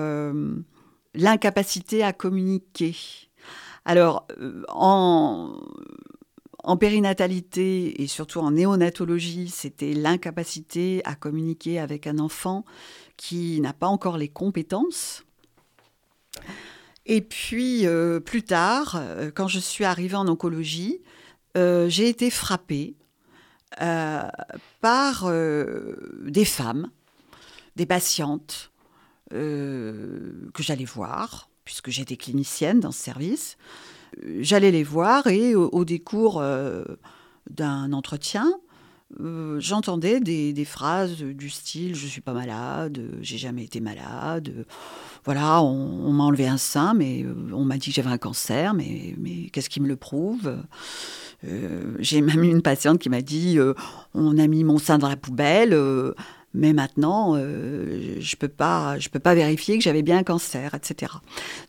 l'incapacité 1.15 2.03
à 2.03 2.13
communiquer. 2.13 2.95
Alors, 3.85 4.27
en, 4.69 5.59
en 6.63 6.77
périnatalité 6.77 8.03
et 8.03 8.07
surtout 8.07 8.41
en 8.41 8.51
néonatologie, 8.51 9.49
c'était 9.49 9.95
l'incapacité 9.95 11.01
à 11.05 11.15
communiquer 11.15 11.79
avec 11.79 12.07
un 12.07 12.19
enfant 12.19 12.65
qui 13.17 13.61
n'a 13.61 13.73
pas 13.73 13.87
encore 13.87 14.19
les 14.19 14.29
compétences. 14.29 15.25
Et 17.11 17.23
puis, 17.23 17.87
euh, 17.87 18.21
plus 18.21 18.43
tard, 18.43 18.97
euh, 18.97 19.31
quand 19.35 19.49
je 19.49 19.59
suis 19.59 19.87
arrivée 19.87 20.17
en 20.17 20.29
oncologie, 20.29 21.01
euh, 21.57 21.89
j'ai 21.89 22.09
été 22.09 22.31
frappée 22.31 22.95
par 24.81 25.31
des 25.31 26.45
femmes, 26.45 26.91
des 27.77 27.87
patientes 27.87 28.73
que 29.31 30.43
j'allais 30.59 30.87
voir, 30.87 31.49
puisque 31.65 31.91
j'étais 31.91 32.17
clinicienne 32.17 32.81
dans 32.81 32.91
ce 32.91 33.01
service. 33.01 33.57
J'allais 34.41 34.73
les 34.73 34.83
voir 34.83 35.29
et 35.29 35.55
au 35.55 35.85
décours 35.85 36.43
d'un 37.51 37.93
entretien, 37.93 38.51
euh, 39.21 39.59
j'entendais 39.59 40.21
des, 40.21 40.65
phrases 40.67 41.17
du 41.17 41.49
style 41.49 41.95
je 41.95 42.07
suis 42.07 42.21
pas 42.21 42.35
malade, 42.35 43.01
j'ai 43.23 43.39
jamais 43.39 43.65
été 43.65 43.81
malade, 43.81 44.67
voilà, 45.25 45.63
on, 45.63 46.13
m'a 46.13 46.25
enlevé 46.25 46.47
un 46.47 46.59
sein, 46.59 46.93
mais 46.93 47.25
euh, 47.25 47.35
on 47.53 47.65
m'a 47.65 47.79
dit 47.79 47.89
que 47.89 47.97
j'avais 47.97 48.11
un 48.11 48.19
cancer, 48.19 48.75
mais, 48.75 49.15
mais 49.19 49.49
qu'est-ce 49.51 49.71
qui 49.71 49.81
me 49.81 49.89
le 49.89 49.97
prouve? 49.97 50.59
Euh, 51.45 51.97
J'ai 52.01 52.21
même 52.21 52.43
une 52.43 52.61
patiente 52.61 52.99
qui 52.99 53.09
m'a 53.09 53.23
dit 53.23 53.59
on 54.13 54.37
a 54.37 54.47
mis 54.47 54.63
mon 54.63 54.79
sein 54.79 54.99
dans 54.99 55.09
la 55.09 55.17
poubelle, 55.17 55.75
mais 56.55 56.73
maintenant, 56.73 57.35
euh, 57.37 58.17
je 58.21 58.35
ne 58.35 58.39
peux, 58.39 58.49
pas, 58.49 58.99
je 58.99 59.11
peux 59.11 59.19
pas 59.19 59.35
vérifier 59.35 59.77
que 59.77 59.85
j'avais 59.85 60.03
bien 60.03 60.19
un 60.19 60.23
cancer, 60.23 60.75
etc. 60.75 61.13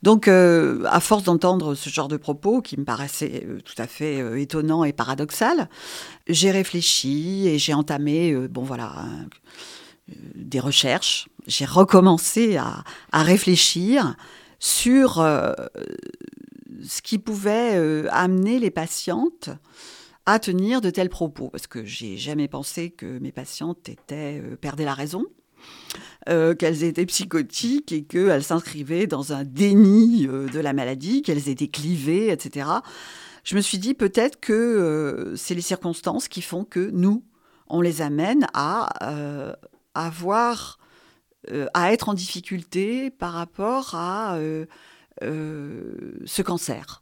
Donc, 0.04 0.28
euh, 0.28 0.84
à 0.86 1.00
force 1.02 1.24
d'entendre 1.24 1.76
ce 1.76 1.90
genre 1.90 2.08
de 2.08 2.18
propos, 2.18 2.62
qui 2.62 2.78
me 2.80 2.86
paraissait 2.86 3.44
euh, 3.46 3.60
tout 3.62 3.80
à 3.80 3.88
fait 3.88 4.42
étonnant 4.42 4.86
et 4.86 4.94
paradoxal, 4.94 5.70
j'ai 6.28 6.52
réfléchi 6.52 7.48
et 7.48 7.60
j'ai 7.60 7.74
entamé, 7.74 8.34
bon 8.48 8.64
voilà, 8.64 9.06
des 10.36 10.60
recherches. 10.60 11.28
J'ai 11.46 11.66
recommencé 11.66 12.58
à, 12.58 12.84
à, 13.12 13.24
réfléchir 13.24 14.16
sur 14.60 15.16
ce 15.16 17.02
qui 17.02 17.18
pouvait 17.18 18.08
amener 18.10 18.60
les 18.60 18.72
patientes 18.72 19.50
à 20.32 20.38
tenir 20.38 20.80
de 20.80 20.92
tels 20.92 21.10
propos, 21.10 21.50
parce 21.50 21.66
que 21.66 21.84
j'ai 21.84 22.16
jamais 22.16 22.48
pensé 22.48 22.92
que 22.92 23.18
mes 23.18 23.32
patientes 23.32 23.90
étaient 23.90 24.40
euh, 24.44 24.56
perdaient 24.56 24.86
la 24.86 24.94
raison. 24.94 25.26
Euh, 26.30 26.54
qu'elles 26.56 26.84
étaient 26.84 27.06
psychotiques 27.06 27.92
et 27.92 28.04
qu'elles 28.04 28.44
s'inscrivaient 28.44 29.08
dans 29.08 29.34
un 29.34 29.44
déni 29.44 30.26
euh, 30.28 30.48
de 30.48 30.60
la 30.60 30.72
maladie, 30.72 31.22
qu'elles 31.22 31.50
étaient 31.50 31.68
clivées, 31.68 32.30
etc. 32.32 32.70
Je 33.44 33.56
me 33.56 33.62
suis 33.62 33.80
dit 33.80 33.94
peut-être 33.96 34.40
que 34.40 35.34
c'est 35.36 35.56
les 35.56 35.62
circonstances 35.62 36.28
qui 36.28 36.42
font 36.42 36.64
que 36.64 36.92
nous, 36.92 37.26
on 37.68 37.82
les 37.82 38.02
amène 38.02 38.46
à 38.54 38.90
avoir, 39.96 40.78
à 41.74 41.92
être 41.92 42.10
en 42.10 42.14
difficulté 42.14 43.10
par 43.10 43.34
rapport 43.34 43.96
à 43.96 44.38
ce 45.22 46.42
cancer. 46.42 47.02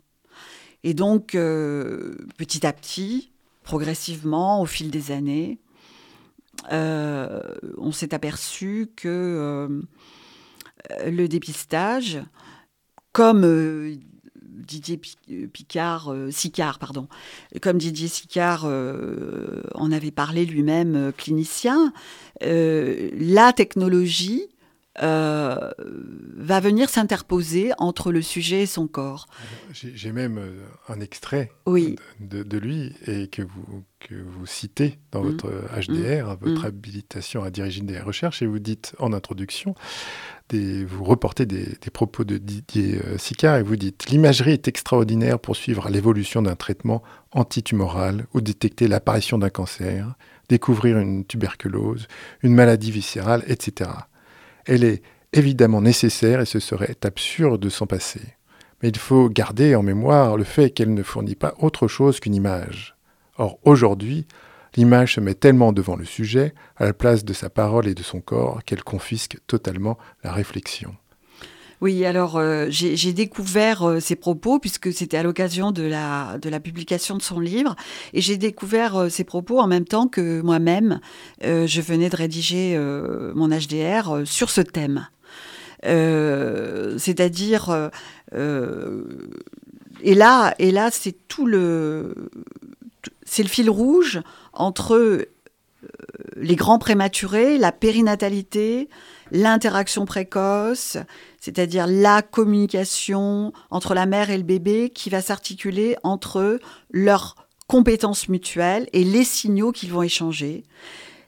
Et 0.83 0.93
donc, 0.93 1.35
euh, 1.35 2.15
petit 2.37 2.65
à 2.65 2.73
petit, 2.73 3.31
progressivement, 3.63 4.61
au 4.61 4.65
fil 4.65 4.91
des 4.91 5.11
années, 5.11 5.59
euh, 6.71 7.41
on 7.77 7.91
s'est 7.91 8.13
aperçu 8.13 8.89
que 8.95 9.07
euh, 9.07 9.81
le 11.09 11.27
dépistage, 11.27 12.21
comme 13.11 13.97
Didier 14.41 14.99
Picard, 15.51 16.13
Sicard, 16.29 16.79
pardon, 16.79 17.07
comme 17.61 17.77
Didier 17.77 18.07
Sicard 18.07 18.65
en 18.65 19.91
avait 19.91 20.11
parlé 20.11 20.45
lui-même, 20.45 21.11
clinicien, 21.17 21.93
la 22.41 23.53
technologie 23.53 24.47
euh, 25.01 25.71
va 26.37 26.59
venir 26.59 26.89
s'interposer 26.89 27.71
entre 27.77 28.11
le 28.11 28.21
sujet 28.21 28.63
et 28.63 28.65
son 28.65 28.87
corps. 28.87 29.27
J'ai 29.71 30.11
même 30.11 30.37
euh, 30.37 30.65
un 30.89 30.99
extrait 30.99 31.51
de, 31.67 32.57
lui 32.57 32.95
et 33.05 33.27
que 33.27 33.43
vous, 33.43 33.83
que 33.99 34.15
vous 34.15 34.45
citez 34.45 34.97
dans 35.11 35.21
mmh. 35.21 35.27
votre 35.27 35.49
HDR, 35.49 36.27
mmh. 36.27 36.37
votre 36.41 36.61
mmh. 36.63 36.65
habilitation 36.65 37.43
à 37.43 37.51
diriger 37.51 37.81
des 37.81 37.99
recherches, 37.99 38.41
et 38.41 38.47
vous 38.47 38.59
dites 38.59 38.95
en 38.99 39.13
introduction, 39.13 39.75
des, 40.49 40.85
vous 40.85 41.03
reportez 41.03 41.45
des, 41.45 41.77
propos 41.91 42.23
de 42.23 42.37
Didier 42.37 42.99
euh, 43.05 43.17
Sicard 43.17 43.57
et 43.57 43.63
vous 43.63 43.75
dites 43.75 44.09
L'imagerie 44.09 44.51
est 44.51 44.67
extraordinaire 44.67 45.39
pour 45.39 45.55
suivre 45.55 45.89
l'évolution 45.89 46.41
d'un 46.41 46.55
traitement 46.55 47.03
antitumoral 47.31 48.25
ou 48.33 48.41
détecter 48.41 48.87
l'apparition 48.87 49.37
d'un 49.37 49.49
cancer, 49.49 50.15
découvrir 50.49 50.97
une 50.97 51.25
tuberculose, 51.25 52.07
une 52.41 52.53
maladie 52.53 52.91
viscérale, 52.91 53.43
etc. 53.47 53.91
Elle 54.67 54.83
est 54.83 55.01
évidemment 55.33 55.81
nécessaire 55.81 56.41
et 56.41 56.45
ce 56.45 56.59
serait 56.59 56.97
absurde 57.03 57.61
de 57.61 57.69
s'en 57.69 57.87
passer. 57.87 58.21
Mais 58.81 58.89
il 58.89 58.97
faut 58.97 59.29
garder 59.29 59.75
en 59.75 59.81
mémoire 59.81 60.37
le 60.37 60.43
fait 60.43 60.69
qu'elle 60.69 60.93
ne 60.93 61.03
fournit 61.03 61.35
pas 61.35 61.55
autre 61.59 61.87
chose 61.87 62.19
qu'une 62.19 62.35
image. 62.35 62.95
Or, 63.37 63.59
aujourd'hui, 63.63 64.27
l'image 64.75 65.15
se 65.15 65.19
met 65.19 65.33
tellement 65.33 65.73
devant 65.73 65.95
le 65.95 66.05
sujet, 66.05 66.53
à 66.75 66.85
la 66.85 66.93
place 66.93 67.25
de 67.25 67.33
sa 67.33 67.49
parole 67.49 67.87
et 67.87 67.95
de 67.95 68.03
son 68.03 68.21
corps, 68.21 68.63
qu'elle 68.65 68.83
confisque 68.83 69.37
totalement 69.47 69.97
la 70.23 70.31
réflexion. 70.31 70.95
Oui, 71.79 72.05
alors 72.05 72.37
euh, 72.37 72.65
j'ai 72.69 73.13
découvert 73.13 73.83
euh, 73.83 73.99
ces 73.99 74.15
propos 74.15 74.57
puisque 74.57 74.91
c'était 74.91 75.17
à 75.17 75.23
l'occasion 75.23 75.71
de 75.71 75.83
la, 75.83 76.39
publication 76.59 77.15
de 77.15 77.21
son 77.21 77.39
livre 77.39 77.75
et 78.13 78.21
j'ai 78.21 78.37
découvert 78.37 78.95
euh, 78.95 79.09
ces 79.09 79.23
propos 79.23 79.59
en 79.59 79.67
même 79.67 79.85
temps 79.85 80.07
que 80.07 80.41
moi-même, 80.41 80.99
je 81.43 81.81
venais 81.81 82.09
de 82.09 82.15
rédiger 82.15 82.77
mon 83.35 83.49
HDR 83.49 84.21
sur 84.25 84.49
ce 84.49 84.61
thème. 84.61 85.07
C'est-à-dire, 86.97 87.91
et 90.01 90.15
là, 90.15 90.55
et 90.57 90.71
là 90.71 90.89
c'est 90.91 91.15
tout 91.27 91.45
le, 91.45 92.31
c'est 93.23 93.43
le 93.43 93.49
fil 93.49 93.69
rouge 93.69 94.21
entre 94.53 95.27
les 96.35 96.55
grands 96.55 96.79
prématurés, 96.79 97.57
la 97.57 97.71
périnatalité, 97.71 98.89
l'interaction 99.31 100.05
précoce, 100.05 100.97
c'est-à-dire 101.39 101.87
la 101.87 102.21
communication 102.21 103.53
entre 103.69 103.93
la 103.93 104.05
mère 104.05 104.29
et 104.29 104.37
le 104.37 104.43
bébé 104.43 104.89
qui 104.89 105.09
va 105.09 105.21
s'articuler 105.21 105.95
entre 106.03 106.59
leurs 106.91 107.35
compétences 107.67 108.29
mutuelles 108.29 108.87
et 108.93 109.03
les 109.03 109.23
signaux 109.23 109.71
qu'ils 109.71 109.91
vont 109.91 110.01
échanger. 110.01 110.63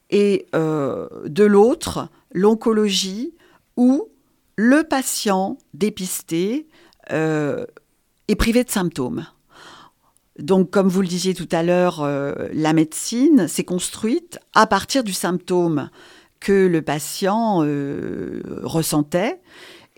Et 0.09 0.47
euh, 0.55 1.07
de 1.25 1.43
l'autre, 1.43 2.09
l'oncologie 2.31 3.33
où 3.77 4.07
le 4.55 4.83
patient 4.83 5.57
dépisté 5.73 6.67
euh, 7.11 7.65
est 8.27 8.35
privé 8.35 8.63
de 8.63 8.69
symptômes. 8.69 9.25
Donc, 10.39 10.71
comme 10.71 10.87
vous 10.87 11.01
le 11.01 11.07
disiez 11.07 11.33
tout 11.33 11.49
à 11.51 11.63
l'heure, 11.63 12.01
euh, 12.01 12.33
la 12.53 12.73
médecine 12.73 13.47
s'est 13.47 13.65
construite 13.65 14.39
à 14.53 14.67
partir 14.67 15.03
du 15.03 15.13
symptôme 15.13 15.89
que 16.39 16.67
le 16.67 16.81
patient 16.81 17.57
ressentait 18.63 19.41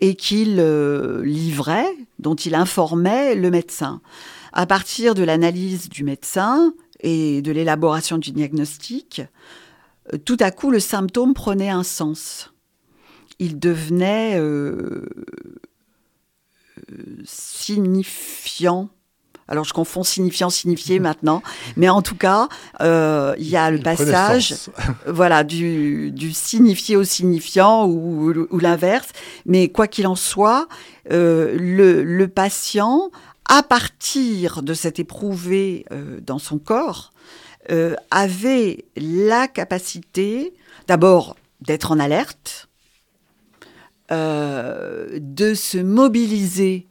et 0.02 0.14
qu'il 0.16 0.56
euh, 0.58 1.24
livrait, 1.24 1.90
dont 2.18 2.34
il 2.34 2.54
informait 2.54 3.34
le 3.34 3.50
médecin. 3.50 4.02
À 4.52 4.66
partir 4.66 5.14
de 5.14 5.22
l'analyse 5.22 5.88
du 5.88 6.04
médecin 6.04 6.74
et 7.00 7.40
de 7.40 7.52
l'élaboration 7.52 8.18
du 8.18 8.32
diagnostic, 8.32 9.22
tout 10.26 10.36
à 10.40 10.50
coup, 10.50 10.70
le 10.70 10.80
symptôme 10.80 11.32
prenait 11.32 11.70
un 11.70 11.84
sens. 11.84 12.52
Il 13.38 13.58
devenait 13.58 14.38
signifiant 17.24 18.90
alors 19.52 19.64
je 19.64 19.74
confonds 19.74 20.02
signifiant, 20.02 20.48
signifié 20.48 20.98
maintenant, 21.08 21.42
mais 21.76 21.90
en 21.90 22.00
tout 22.02 22.16
cas, 22.16 22.48
euh, 22.80 23.34
il 23.38 23.48
y 23.48 23.56
a 23.56 23.70
le 23.70 23.78
passage, 23.78 24.54
voilà, 25.06 25.44
du, 25.44 26.32
signifié 26.32 26.96
au 26.96 27.04
signifiant 27.04 27.86
ou, 27.86 28.58
l'inverse. 28.58 29.10
Mais 29.44 29.68
quoi 29.68 29.86
qu'il 29.86 30.06
en 30.06 30.16
soit, 30.16 30.68
euh, 31.12 31.54
le, 31.58 32.26
patient, 32.28 33.10
à 33.46 33.62
partir 33.62 34.62
de 34.62 34.72
cet 34.72 34.98
éprouvé 34.98 35.84
euh, 35.92 36.18
dans 36.20 36.38
son 36.38 36.58
corps, 36.58 37.12
avait 38.10 38.86
la 38.96 39.46
capacité, 39.46 40.52
d'abord, 40.88 41.36
d'être 41.60 41.92
en 41.92 42.00
alerte, 42.00 42.68
de 44.10 45.54
se 45.54 45.78
mobiliser 45.78 46.88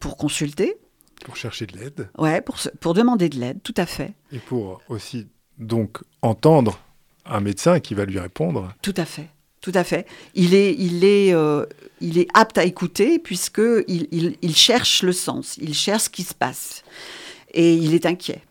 pour 0.00 0.16
consulter, 0.16 0.76
pour 1.24 1.36
chercher 1.36 1.66
de 1.66 1.76
l'aide. 1.76 2.08
Ouais, 2.18 2.40
pour, 2.40 2.58
pour 2.80 2.94
demander 2.94 3.28
de 3.28 3.38
l'aide, 3.38 3.62
tout 3.62 3.74
à 3.76 3.86
fait. 3.86 4.14
Et 4.32 4.38
pour 4.38 4.80
aussi 4.88 5.28
donc 5.58 5.98
entendre 6.22 6.80
un 7.24 7.40
médecin 7.40 7.80
qui 7.80 7.94
va 7.94 8.04
lui 8.04 8.18
répondre. 8.18 8.72
Tout 8.82 8.94
à 8.96 9.04
fait. 9.04 9.28
Tout 9.60 9.72
à 9.74 9.84
fait. 9.84 10.06
Il 10.34 10.54
est, 10.54 10.74
il 10.78 11.04
est, 11.04 11.34
euh, 11.34 11.66
il 12.00 12.16
est 12.16 12.28
apte 12.32 12.56
à 12.56 12.64
écouter 12.64 13.18
puisque 13.18 13.60
il, 13.88 14.08
il, 14.40 14.56
cherche 14.56 15.02
le 15.02 15.12
sens, 15.12 15.58
il 15.58 15.74
cherche 15.74 16.04
ce 16.04 16.08
qui 16.10 16.22
se 16.22 16.34
passe 16.34 16.82
et 17.52 17.74
il 17.74 17.94
est 17.94 18.06
inquiet. 18.06 18.42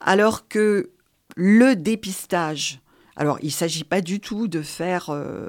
Alors 0.00 0.48
que 0.48 0.90
le 1.36 1.76
dépistage, 1.76 2.80
alors 3.16 3.38
il 3.42 3.48
ne 3.48 3.52
s'agit 3.52 3.84
pas 3.84 4.00
du 4.00 4.20
tout 4.20 4.48
de 4.48 4.62
faire 4.62 5.10
euh, 5.10 5.48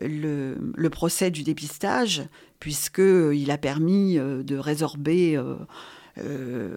le, 0.00 0.56
le, 0.76 0.90
procès 0.90 1.32
du 1.32 1.42
dépistage 1.42 2.22
puisqu'il 2.60 3.50
a 3.50 3.58
permis 3.58 4.18
euh, 4.18 4.42
de 4.42 4.56
résorber 4.56 5.36
euh, 5.36 5.54
euh, 6.18 6.68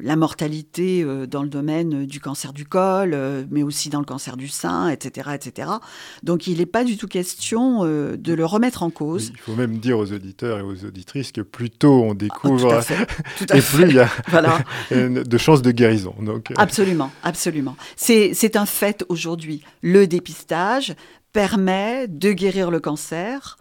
la 0.00 0.16
mortalité 0.16 1.06
dans 1.30 1.44
le 1.44 1.48
domaine 1.48 2.04
du 2.04 2.18
cancer 2.18 2.52
du 2.52 2.64
col, 2.64 3.16
mais 3.48 3.62
aussi 3.62 3.90
dans 3.90 4.00
le 4.00 4.04
cancer 4.04 4.36
du 4.36 4.48
sein, 4.48 4.88
etc. 4.88 5.30
etc. 5.34 5.70
Donc 6.24 6.48
il 6.48 6.58
n'est 6.58 6.66
pas 6.66 6.82
du 6.82 6.96
tout 6.96 7.06
question 7.06 7.84
de 7.84 8.32
le 8.32 8.44
remettre 8.44 8.82
en 8.82 8.90
cause. 8.90 9.30
il 9.32 9.38
faut 9.38 9.54
même 9.54 9.78
dire 9.78 10.00
aux 10.00 10.12
auditeurs 10.12 10.58
et 10.58 10.62
aux 10.62 10.84
auditrices 10.84 11.30
que 11.30 11.42
plus 11.42 11.70
tôt 11.70 12.02
on 12.02 12.14
découvre, 12.14 12.80
et 13.54 13.60
plus 13.60 13.88
il 13.88 13.94
y 13.94 14.00
a 14.00 14.10
de 14.90 15.38
chances 15.38 15.62
de 15.62 15.70
guérison. 15.70 16.16
Donc, 16.20 16.52
Absolument, 16.56 17.12
absolument. 17.22 17.76
C'est 17.94 18.56
un 18.56 18.66
fait 18.66 19.04
aujourd'hui. 19.08 19.62
Le 19.82 20.08
dépistage 20.08 20.96
permet 21.32 22.08
de 22.08 22.32
guérir 22.32 22.70
le 22.70 22.80
cancer. 22.80 23.56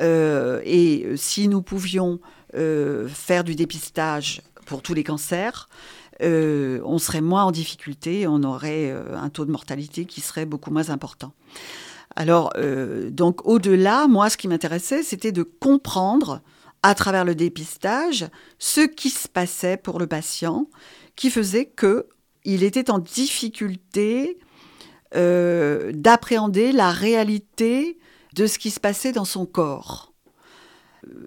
Euh, 0.00 0.60
et 0.64 1.16
si 1.16 1.48
nous 1.48 1.62
pouvions 1.62 2.20
euh, 2.54 3.08
faire 3.08 3.44
du 3.44 3.54
dépistage 3.54 4.42
pour 4.66 4.82
tous 4.82 4.94
les 4.94 5.04
cancers, 5.04 5.68
euh, 6.22 6.80
on 6.84 6.98
serait 6.98 7.20
moins 7.20 7.44
en 7.44 7.50
difficulté, 7.50 8.26
on 8.26 8.42
aurait 8.42 8.90
un 9.14 9.28
taux 9.28 9.44
de 9.44 9.50
mortalité 9.50 10.06
qui 10.06 10.20
serait 10.20 10.46
beaucoup 10.46 10.70
moins 10.70 10.90
important. 10.90 11.32
Alors, 12.18 12.54
donc 13.10 13.46
au-delà, 13.46 14.06
moi, 14.06 14.30
ce 14.30 14.38
qui 14.38 14.48
m'intéressait, 14.48 15.02
c'était 15.02 15.32
de 15.32 15.42
comprendre 15.42 16.40
à 16.82 16.94
travers 16.94 17.26
le 17.26 17.34
dépistage 17.34 18.26
ce 18.58 18.80
qui 18.80 19.10
se 19.10 19.28
passait 19.28 19.76
pour 19.76 19.98
le 19.98 20.06
patient, 20.06 20.66
qui 21.14 21.30
faisait 21.30 21.66
que 21.66 22.06
il 22.44 22.62
était 22.62 22.90
en 22.90 22.98
difficulté 22.98 24.38
d'appréhender 25.12 26.72
la 26.72 26.90
réalité 26.90 27.98
de 28.36 28.46
ce 28.46 28.58
qui 28.58 28.70
se 28.70 28.80
passait 28.80 29.12
dans 29.12 29.24
son 29.24 29.46
corps. 29.46 30.12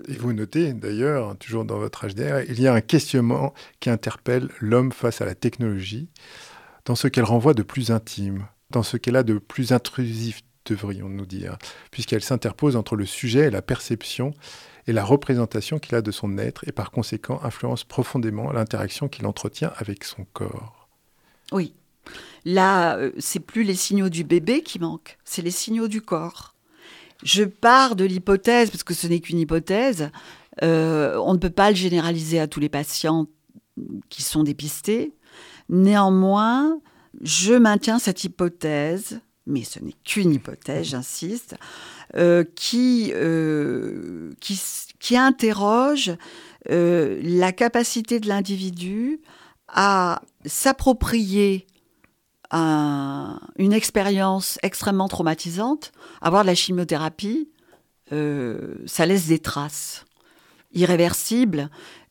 Et 0.08 0.14
vous 0.14 0.34
notez 0.34 0.74
d'ailleurs, 0.74 1.38
toujours 1.38 1.66
dans 1.66 1.78
votre 1.78 2.08
HDR, 2.08 2.42
il 2.50 2.60
y 2.62 2.68
a 2.68 2.74
un 2.74 2.82
questionnement 2.82 3.54
qui 3.80 3.90
interpelle 3.90 4.50
l'homme 4.60 4.92
face 4.92 5.22
à 5.22 5.26
la 5.26 5.36
technologie, 5.36 6.10
dans 6.86 6.96
ce 6.96 7.08
qu'elle 7.08 7.24
renvoie 7.24 7.54
de 7.54 7.64
plus 7.64 7.92
intime, 7.92 8.48
dans 8.70 8.84
ce 8.84 8.98
qu'elle 8.98 9.16
a 9.16 9.24
de 9.24 9.38
plus 9.38 9.72
intrusif, 9.72 10.42
devrions-nous 10.66 11.26
dire, 11.26 11.58
puisqu'elle 11.92 12.24
s'interpose 12.24 12.76
entre 12.76 12.96
le 12.96 13.06
sujet 13.06 13.48
et 13.48 13.52
la 13.52 13.62
perception 13.62 14.34
et 14.88 14.94
la 14.94 15.06
représentation 15.06 15.80
qu'il 15.80 15.96
a 15.96 16.02
de 16.02 16.12
son 16.12 16.38
être, 16.38 16.68
et 16.68 16.72
par 16.72 16.92
conséquent 16.92 17.40
influence 17.44 17.84
profondément 17.84 18.52
l'interaction 18.52 19.08
qu'il 19.08 19.28
entretient 19.28 19.72
avec 19.78 20.04
son 20.04 20.26
corps. 20.34 20.90
Oui. 21.52 21.74
Là, 22.44 22.98
euh, 22.98 23.12
c'est 23.20 23.40
plus 23.40 23.64
les 23.64 23.76
signaux 23.76 24.10
du 24.10 24.24
bébé 24.24 24.62
qui 24.62 24.80
manquent, 24.80 25.18
c'est 25.24 25.42
les 25.42 25.52
signaux 25.52 25.88
du 25.88 26.02
corps. 26.02 26.56
Je 27.24 27.44
pars 27.44 27.96
de 27.96 28.06
l'hypothèse, 28.06 28.70
parce 28.70 28.84
que 28.84 28.94
ce 28.94 29.08
n'est 29.08 29.20
qu'une 29.20 29.40
hypothèse, 29.40 30.10
euh, 30.64 31.18
on 31.18 31.34
ne 31.34 31.40
peut 31.40 31.50
pas 31.50 31.70
le 31.70 31.76
généraliser 31.76 32.40
à 32.40 32.48
tous 32.48 32.60
les 32.60 32.70
patients 32.70 33.28
qui 34.10 34.24
sont 34.24 34.44
dépistés. 34.44 35.14
Néanmoins, 35.70 36.80
je 37.22 37.54
maintiens 37.54 38.00
cette 38.00 38.24
hypothèse, 38.24 39.20
mais 39.46 39.64
ce 39.64 39.80
n'est 39.80 39.96
qu'une 40.06 40.34
hypothèse, 40.34 40.88
j'insiste, 40.88 41.56
euh, 42.16 42.44
qui, 42.56 43.12
euh, 43.14 44.32
qui, 44.40 44.60
qui, 45.00 45.18
interroge 45.18 46.14
la 46.68 47.52
capacité 47.52 48.20
de 48.20 48.28
l'individu 48.28 49.22
à 49.68 50.22
s'approprier 50.46 51.66
une 52.52 53.74
expérience 53.74 54.58
extrêmement 54.64 55.08
traumatisante, 55.08 55.92
avoir 56.22 56.44
de 56.44 56.48
la 56.48 56.56
chimiothérapie, 56.56 57.50
euh, 58.12 58.76
ça 58.86 59.06
laisse 59.06 59.28
des 59.28 59.40
traces 59.40 60.06
irréversibles 60.74 61.70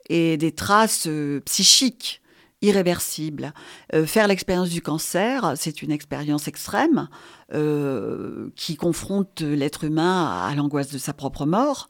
et 0.08 0.36
des 0.36 0.52
traces 0.52 1.06
euh, 1.06 1.40
psychiques 1.40 2.22
irréversibles. 2.60 3.52
Euh, 3.94 4.06
faire 4.06 4.26
l'expérience 4.26 4.70
du 4.70 4.82
cancer, 4.82 5.52
c'est 5.56 5.82
une 5.82 5.90
expérience 5.92 6.48
extrême 6.48 7.08
qui 8.56 8.76
confronte 8.76 9.40
l'être 9.40 9.84
humain 9.84 10.42
à 10.46 10.54
l'angoisse 10.54 10.90
de 10.90 10.98
sa 10.98 11.14
propre 11.14 11.46
mort. 11.46 11.88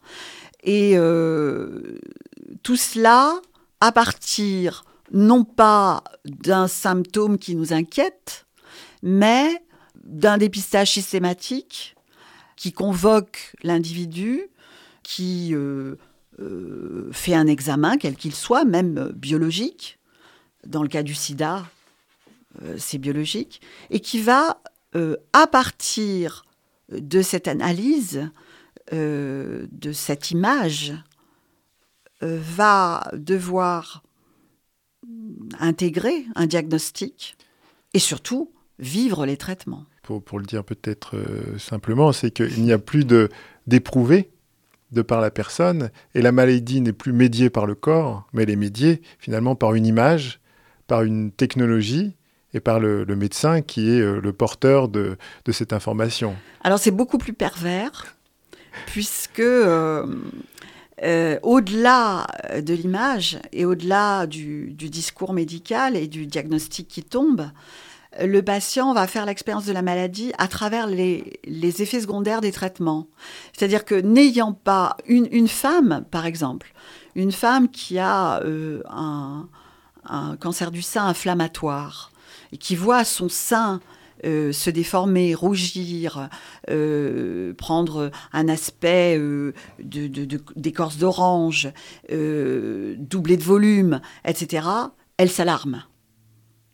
Et 0.62 0.94
tout 2.62 2.76
cela 2.76 3.40
à 3.80 3.90
partir 3.90 4.84
non 5.12 5.44
pas 5.44 6.04
d'un 6.24 6.68
symptôme 6.68 7.38
qui 7.38 7.54
nous 7.54 7.72
inquiète, 7.72 8.46
mais 9.02 9.62
d'un 10.04 10.38
dépistage 10.38 10.92
systématique 10.92 11.96
qui 12.56 12.72
convoque 12.72 13.54
l'individu, 13.62 14.42
qui 15.02 15.54
euh, 15.54 15.96
euh, 16.40 17.08
fait 17.12 17.34
un 17.34 17.46
examen, 17.46 17.96
quel 17.96 18.16
qu'il 18.16 18.34
soit, 18.34 18.64
même 18.64 19.12
biologique. 19.14 19.98
Dans 20.66 20.82
le 20.82 20.88
cas 20.88 21.02
du 21.02 21.14
sida, 21.14 21.64
euh, 22.62 22.74
c'est 22.78 22.98
biologique, 22.98 23.60
et 23.90 24.00
qui 24.00 24.20
va, 24.20 24.60
à 25.32 25.46
partir 25.46 26.44
de 26.90 27.22
cette 27.22 27.46
analyse, 27.46 28.28
de 28.90 29.92
cette 29.92 30.32
image, 30.32 30.94
va 32.20 33.08
devoir 33.12 34.02
intégrer 35.60 36.24
un 36.34 36.46
diagnostic 36.46 37.36
et 37.94 37.98
surtout 37.98 38.52
vivre 38.78 39.26
les 39.26 39.36
traitements. 39.36 39.84
Pour, 40.02 40.38
le 40.38 40.46
dire 40.46 40.64
peut-être 40.64 41.16
euh, 41.16 41.58
simplement, 41.58 42.12
c'est 42.12 42.30
qu'il 42.30 42.62
n'y 42.62 42.72
a 42.72 42.78
plus 42.78 43.04
d'éprouvé 43.66 44.30
de 44.92 45.02
par 45.02 45.20
la 45.20 45.30
personne 45.30 45.90
et 46.14 46.22
la 46.22 46.32
maladie 46.32 46.80
n'est 46.80 46.94
plus 46.94 47.12
médiée 47.12 47.50
par 47.50 47.66
le 47.66 47.74
corps, 47.74 48.26
mais 48.32 48.44
elle 48.44 48.50
est 48.50 48.56
médiée 48.56 49.02
finalement 49.18 49.54
par 49.54 49.74
une 49.74 49.84
image, 49.84 50.40
par 50.86 51.02
une 51.02 51.30
technologie 51.30 52.14
et 52.54 52.60
par 52.60 52.80
le, 52.80 53.04
médecin 53.04 53.60
qui 53.60 53.90
est 53.90 54.00
euh, 54.00 54.20
le 54.20 54.32
porteur 54.32 54.88
de, 54.88 55.18
cette 55.50 55.74
information. 55.74 56.34
Alors 56.62 56.78
c'est 56.78 56.90
beaucoup 56.90 57.18
plus 57.18 57.34
pervers 57.34 58.16
puisque 58.86 59.40
euh, 59.40 60.06
euh, 61.02 61.38
au-delà 61.42 62.26
de 62.60 62.74
l'image 62.74 63.38
et 63.52 63.64
au-delà 63.64 64.26
du, 64.26 64.72
discours 64.72 65.32
médical 65.32 65.96
et 65.96 66.08
du 66.08 66.26
diagnostic 66.26 66.88
qui 66.88 67.02
tombe, 67.02 67.50
le 68.20 68.40
patient 68.40 68.94
va 68.94 69.06
faire 69.06 69.26
l'expérience 69.26 69.66
de 69.66 69.72
la 69.72 69.82
maladie 69.82 70.32
à 70.38 70.48
travers 70.48 70.86
les, 70.86 71.40
effets 71.46 72.00
secondaires 72.00 72.40
des 72.40 72.52
traitements. 72.52 73.06
C'est-à-dire 73.52 73.84
que 73.84 73.94
n'ayant 73.94 74.52
pas 74.52 74.96
une, 75.06 75.48
femme, 75.48 76.04
par 76.10 76.26
exemple, 76.26 76.72
une 77.14 77.32
femme 77.32 77.68
qui 77.68 77.98
a 77.98 78.40
euh, 78.42 78.82
un, 78.88 79.48
cancer 80.40 80.70
du 80.70 80.82
sein 80.82 81.06
inflammatoire 81.06 82.10
et 82.52 82.56
qui 82.56 82.76
voit 82.76 83.04
son 83.04 83.28
sein 83.28 83.80
euh, 84.24 84.52
se 84.52 84.70
déformer, 84.70 85.34
rougir, 85.34 86.28
euh, 86.70 87.54
prendre 87.54 88.10
un 88.32 88.48
aspect 88.48 89.16
euh, 89.18 89.52
d'écorce 89.78 90.96
d'orange, 90.96 91.68
doubler 92.10 93.36
de 93.36 93.42
volume, 93.42 94.00
etc., 94.24 94.66
elle 95.16 95.30
s'alarme. 95.30 95.84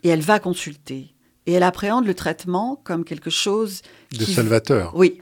Et 0.02 0.08
elle 0.08 0.20
va 0.20 0.38
consulter. 0.38 1.14
Et 1.46 1.52
elle 1.52 1.62
appréhende 1.62 2.06
le 2.06 2.14
traitement 2.14 2.80
comme 2.82 3.04
quelque 3.04 3.30
chose... 3.30 3.82
De 4.12 4.24
salvateur. 4.24 4.92
Oui, 4.96 5.20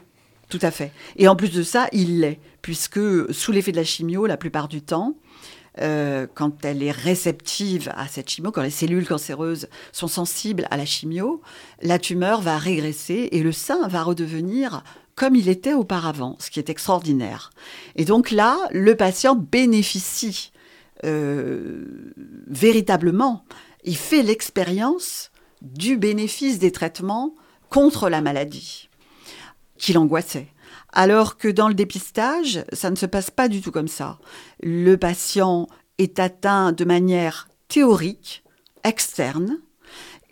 tout 0.49 0.59
à 0.61 0.71
fait. 0.71 0.91
Et 1.17 1.27
en 1.27 1.35
plus 1.35 1.51
de 1.51 1.63
ça, 1.63 1.87
il 1.91 2.21
l'est, 2.21 2.39
puisque 2.61 2.99
sous 3.33 3.51
l'effet 3.51 3.71
de 3.71 3.77
la 3.77 3.83
chimio, 3.83 4.25
la 4.25 4.37
plupart 4.37 4.67
du 4.67 4.81
temps, 4.81 5.15
euh, 5.81 6.27
quand 6.33 6.65
elle 6.65 6.83
est 6.83 6.91
réceptive 6.91 7.91
à 7.95 8.07
cette 8.07 8.29
chimio, 8.29 8.51
quand 8.51 8.61
les 8.61 8.69
cellules 8.69 9.07
cancéreuses 9.07 9.67
sont 9.91 10.07
sensibles 10.07 10.67
à 10.69 10.77
la 10.77 10.85
chimio, 10.85 11.41
la 11.81 11.99
tumeur 11.99 12.41
va 12.41 12.57
régresser 12.57 13.29
et 13.31 13.41
le 13.41 13.51
sein 13.51 13.87
va 13.87 14.03
redevenir 14.03 14.83
comme 15.15 15.35
il 15.35 15.49
était 15.49 15.73
auparavant, 15.73 16.37
ce 16.39 16.49
qui 16.49 16.59
est 16.59 16.69
extraordinaire. 16.69 17.51
Et 17.95 18.05
donc 18.05 18.31
là, 18.31 18.57
le 18.71 18.95
patient 18.95 19.35
bénéficie 19.35 20.51
euh, 21.05 22.13
véritablement, 22.47 23.43
il 23.83 23.97
fait 23.97 24.23
l'expérience 24.23 25.31
du 25.61 25.97
bénéfice 25.97 26.59
des 26.59 26.71
traitements 26.71 27.35
contre 27.69 28.09
la 28.09 28.21
maladie 28.21 28.89
qui 29.77 29.93
l'angoissait. 29.93 30.47
Alors 30.93 31.37
que 31.37 31.47
dans 31.47 31.67
le 31.67 31.73
dépistage, 31.73 32.63
ça 32.71 32.89
ne 32.89 32.95
se 32.95 33.07
passe 33.07 33.31
pas 33.31 33.47
du 33.47 33.61
tout 33.61 33.71
comme 33.71 33.87
ça. 33.87 34.19
Le 34.61 34.95
patient 34.95 35.67
est 35.97 36.19
atteint 36.19 36.71
de 36.71 36.85
manière 36.85 37.47
théorique, 37.67 38.43
externe, 38.83 39.57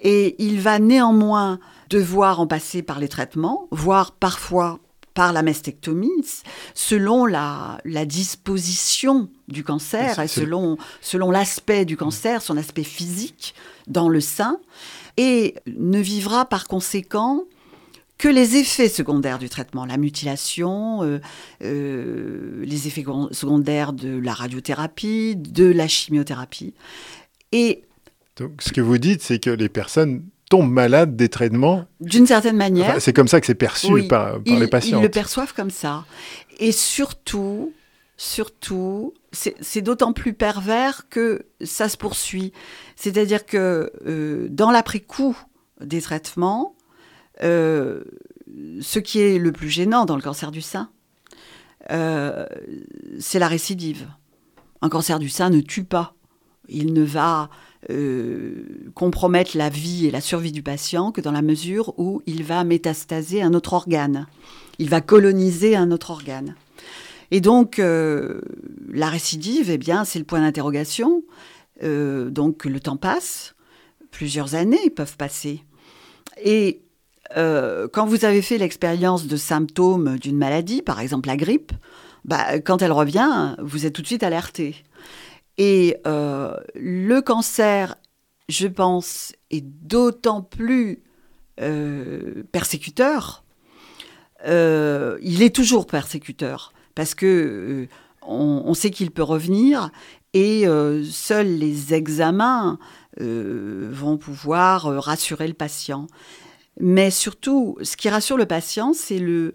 et 0.01 0.35
il 0.43 0.61
va 0.61 0.79
néanmoins 0.79 1.59
devoir 1.89 2.39
en 2.39 2.47
passer 2.47 2.83
par 2.83 2.99
les 2.99 3.07
traitements, 3.07 3.67
voire 3.71 4.13
parfois 4.13 4.79
par 5.13 5.33
la 5.33 5.43
mastectomie, 5.43 6.09
selon 6.73 7.25
la, 7.25 7.79
disposition 8.05 9.29
du 9.47 9.63
cancer 9.63 10.19
et 10.19 10.27
selon, 10.27 10.77
selon 11.01 11.31
l'aspect 11.31 11.85
du 11.85 11.97
cancer, 11.97 12.41
son 12.41 12.55
aspect 12.55 12.83
physique 12.83 13.53
dans 13.87 14.09
le 14.09 14.21
sein, 14.21 14.59
et 15.17 15.55
ne 15.67 15.99
vivra 15.99 16.45
par 16.45 16.67
conséquent 16.67 17.43
que 18.21 18.27
les 18.27 18.55
effets 18.55 18.87
secondaires 18.87 19.39
du 19.39 19.49
traitement, 19.49 19.83
la 19.83 19.97
mutilation, 19.97 21.01
euh, 21.01 21.19
euh, 21.63 22.63
les 22.63 22.87
effets 22.87 23.03
secondaires 23.31 23.93
de 23.93 24.15
la 24.19 24.31
radiothérapie, 24.31 25.35
de 25.35 25.65
la 25.65 25.87
chimiothérapie. 25.87 26.75
Et 27.51 27.81
donc, 28.35 28.61
ce 28.61 28.71
que 28.71 28.79
vous 28.79 28.99
dites, 28.99 29.23
c'est 29.23 29.39
que 29.39 29.49
les 29.49 29.69
personnes 29.69 30.23
tombent 30.51 30.71
malades 30.71 31.15
des 31.15 31.29
traitements. 31.29 31.87
D'une 31.99 32.27
certaine 32.27 32.57
manière. 32.57 33.01
c'est 33.01 33.11
comme 33.11 33.27
ça 33.27 33.41
que 33.41 33.47
c'est 33.47 33.55
perçu 33.55 34.07
par, 34.07 34.37
les 34.45 34.67
patients. 34.67 34.99
Ils 34.99 35.03
le 35.03 35.09
perçoivent 35.09 35.55
comme 35.55 35.71
ça. 35.71 36.05
Et 36.59 36.71
surtout, 36.71 37.73
surtout, 38.17 39.15
c'est 39.31 39.81
d'autant 39.81 40.13
plus 40.13 40.33
pervers 40.33 41.09
que 41.09 41.47
ça 41.63 41.89
se 41.89 41.97
poursuit. 41.97 42.53
C'est-à-dire 42.95 43.47
que 43.47 43.91
euh, 44.05 44.47
dans 44.51 44.69
l'après-coup 44.69 45.35
des 45.83 46.03
traitements, 46.03 46.75
euh, 47.43 48.03
ce 48.81 48.99
qui 48.99 49.19
est 49.19 49.37
le 49.37 49.51
plus 49.51 49.69
gênant 49.69 50.05
dans 50.05 50.15
le 50.15 50.21
cancer 50.21 50.51
du 50.51 50.61
sein, 50.61 50.89
euh, 51.91 52.45
c'est 53.19 53.39
la 53.39 53.47
récidive. 53.47 54.07
Un 54.81 54.89
cancer 54.89 55.19
du 55.19 55.29
sein 55.29 55.49
ne 55.49 55.61
tue 55.61 55.83
pas. 55.83 56.15
Il 56.67 56.93
ne 56.93 57.03
va 57.03 57.49
euh, 57.89 58.91
compromettre 58.93 59.57
la 59.57 59.69
vie 59.69 60.05
et 60.07 60.11
la 60.11 60.21
survie 60.21 60.51
du 60.51 60.63
patient 60.63 61.11
que 61.11 61.21
dans 61.21 61.31
la 61.31 61.41
mesure 61.41 61.93
où 61.97 62.21
il 62.25 62.43
va 62.43 62.63
métastaser 62.63 63.41
un 63.41 63.53
autre 63.53 63.73
organe. 63.73 64.27
Il 64.79 64.89
va 64.89 65.01
coloniser 65.01 65.75
un 65.75 65.91
autre 65.91 66.11
organe. 66.11 66.55
Et 67.33 67.39
donc, 67.39 67.77
la 67.77 69.07
récidive, 69.07 69.69
eh 69.69 69.77
bien, 69.77 70.03
c'est 70.03 70.19
le 70.19 70.25
point 70.25 70.41
d'interrogation. 70.41 71.23
donc, 71.81 72.65
le 72.65 72.79
temps 72.81 72.97
passe, 72.97 73.55
plusieurs 74.11 74.55
années 74.55 74.89
peuvent 74.89 75.15
passer. 75.15 75.63
Et 76.43 76.81
euh, 77.37 77.87
quand 77.91 78.05
vous 78.05 78.25
avez 78.25 78.41
fait 78.41 78.57
l'expérience 78.57 79.27
de 79.27 79.37
symptômes 79.37 80.17
d'une 80.17 80.37
maladie, 80.37 80.81
par 80.81 80.99
exemple 80.99 81.27
la 81.27 81.37
grippe, 81.37 81.71
bah, 82.25 82.59
quand 82.59 82.81
elle 82.81 82.91
revient, 82.91 83.55
vous 83.59 83.85
êtes 83.85 83.93
tout 83.93 84.01
de 84.01 84.07
suite 84.07 84.23
alerté. 84.23 84.75
Et 85.57 85.97
euh, 86.07 86.55
le 86.75 87.21
cancer, 87.21 87.95
je 88.49 88.67
pense, 88.67 89.33
est 89.49 89.61
d'autant 89.61 90.41
plus 90.41 91.03
euh, 91.59 92.43
persécuteur. 92.51 93.43
il 94.45 95.43
est 95.43 95.55
toujours 95.55 95.87
persécuteur 95.87 96.73
parce 96.95 97.15
que 97.15 97.87
on, 98.23 98.73
sait 98.73 98.91
qu'il 98.91 99.11
peut 99.11 99.23
revenir 99.23 99.89
et 100.33 100.65
seuls 101.09 101.57
les 101.57 101.93
examens 101.93 102.77
vont 103.19 104.17
pouvoir 104.17 104.83
rassurer 105.03 105.47
le 105.47 105.53
patient. 105.53 106.07
Mais 106.79 107.11
surtout, 107.11 107.77
ce 107.81 107.97
qui 107.97 108.09
rassure 108.09 108.37
le 108.37 108.45
patient, 108.45 108.93
c'est 108.93 109.19
le, 109.19 109.53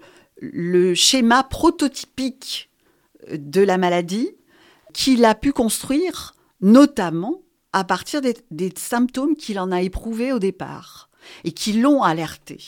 schéma 0.94 1.42
prototypique 1.44 2.70
de 3.32 3.62
la 3.62 3.78
maladie 3.78 4.30
qu'il 4.92 5.24
a 5.24 5.34
pu 5.34 5.52
construire, 5.52 6.34
notamment 6.60 7.42
à 7.72 7.84
partir 7.84 8.20
des, 8.20 8.72
symptômes 8.76 9.34
qu'il 9.34 9.58
en 9.58 9.72
a 9.72 9.82
éprouvés 9.82 10.32
au 10.32 10.38
départ 10.38 11.10
et 11.44 11.52
qui 11.52 11.74
l'ont 11.74 12.02
alerté. 12.02 12.58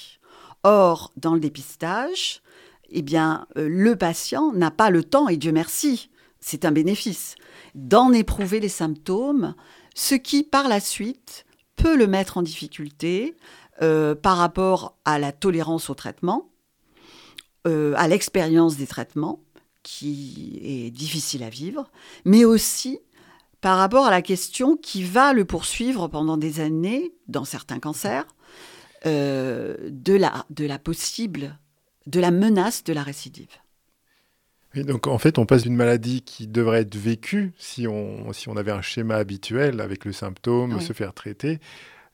Or, 0.65 1.13
dans 1.17 1.35
le 1.35 1.41
dépistage, 1.41 2.43
eh 2.91 3.03
bien, 3.03 3.47
euh, 3.57 3.69
le 3.71 3.97
patient 3.97 4.53
n'a 4.53 4.71
pas 4.71 4.91
le 4.91 5.05
temps, 5.05 5.29
et 5.29 5.37
Dieu 5.37 5.53
merci, 5.53 6.11
c'est 6.41 6.65
un 6.65 6.73
bénéfice 6.73 7.37
d'en 7.75 8.13
éprouver 8.13 8.61
les 8.61 8.69
symptômes, 8.69 9.55
ce 9.95 10.15
qui 10.15 10.43
par 10.43 10.69
la 10.69 10.81
suite 10.81 11.45
peut 11.77 11.97
le 11.97 12.07
mettre 12.07 12.39
en 12.39 12.43
difficulté 12.43 13.37
euh, 13.83 14.15
par 14.15 14.37
rapport 14.37 14.97
à 15.05 15.19
la 15.19 15.33
tolérance 15.33 15.91
au 15.91 15.95
traitement, 15.95 16.51
euh, 17.67 17.95
à 17.97 18.09
l'expérience 18.09 18.77
des 18.77 18.87
traitements, 18.87 19.41
qui 19.83 20.61
est 20.63 20.91
difficile 20.91 21.43
à 21.43 21.49
vivre, 21.49 21.91
mais 22.25 22.45
aussi 22.45 22.99
par 23.61 23.79
rapport 23.79 24.07
à 24.07 24.11
la 24.11 24.23
question 24.23 24.77
qui 24.77 25.03
va 25.03 25.33
le 25.33 25.45
poursuivre 25.45 26.09
pendant 26.09 26.37
des 26.37 26.61
années, 26.61 27.15
dans 27.27 27.45
certains 27.45 27.79
cancers, 27.79 28.27
euh, 29.07 29.77
de, 29.91 30.15
la, 30.15 30.45
de 30.51 30.65
la 30.67 30.79
possible, 30.79 31.59
de 32.07 32.21
la 32.21 32.31
menace 32.31 32.85
de 32.85 32.93
la 32.93 33.03
récidive. 33.03 33.57
donc 34.75 35.07
en 35.07 35.19
fait, 35.19 35.39
on 35.39 35.47
passe 35.47 35.63
d'une 35.63 35.77
maladie 35.77 36.23
qui 36.23 36.47
devrait 36.47 36.81
être 36.81 36.97
vécue 36.97 37.53
si 37.59 37.87
on, 37.87 38.33
si 38.33 38.49
on 38.49 38.57
avait 38.57 38.73
un 38.73 38.83
schéma 38.83 39.17
habituel 39.17 39.81
avec 39.81 40.05
le 40.05 40.13
symptôme, 40.13 40.81
se 40.81 40.93
faire 40.93 41.15
traiter, 41.15 41.61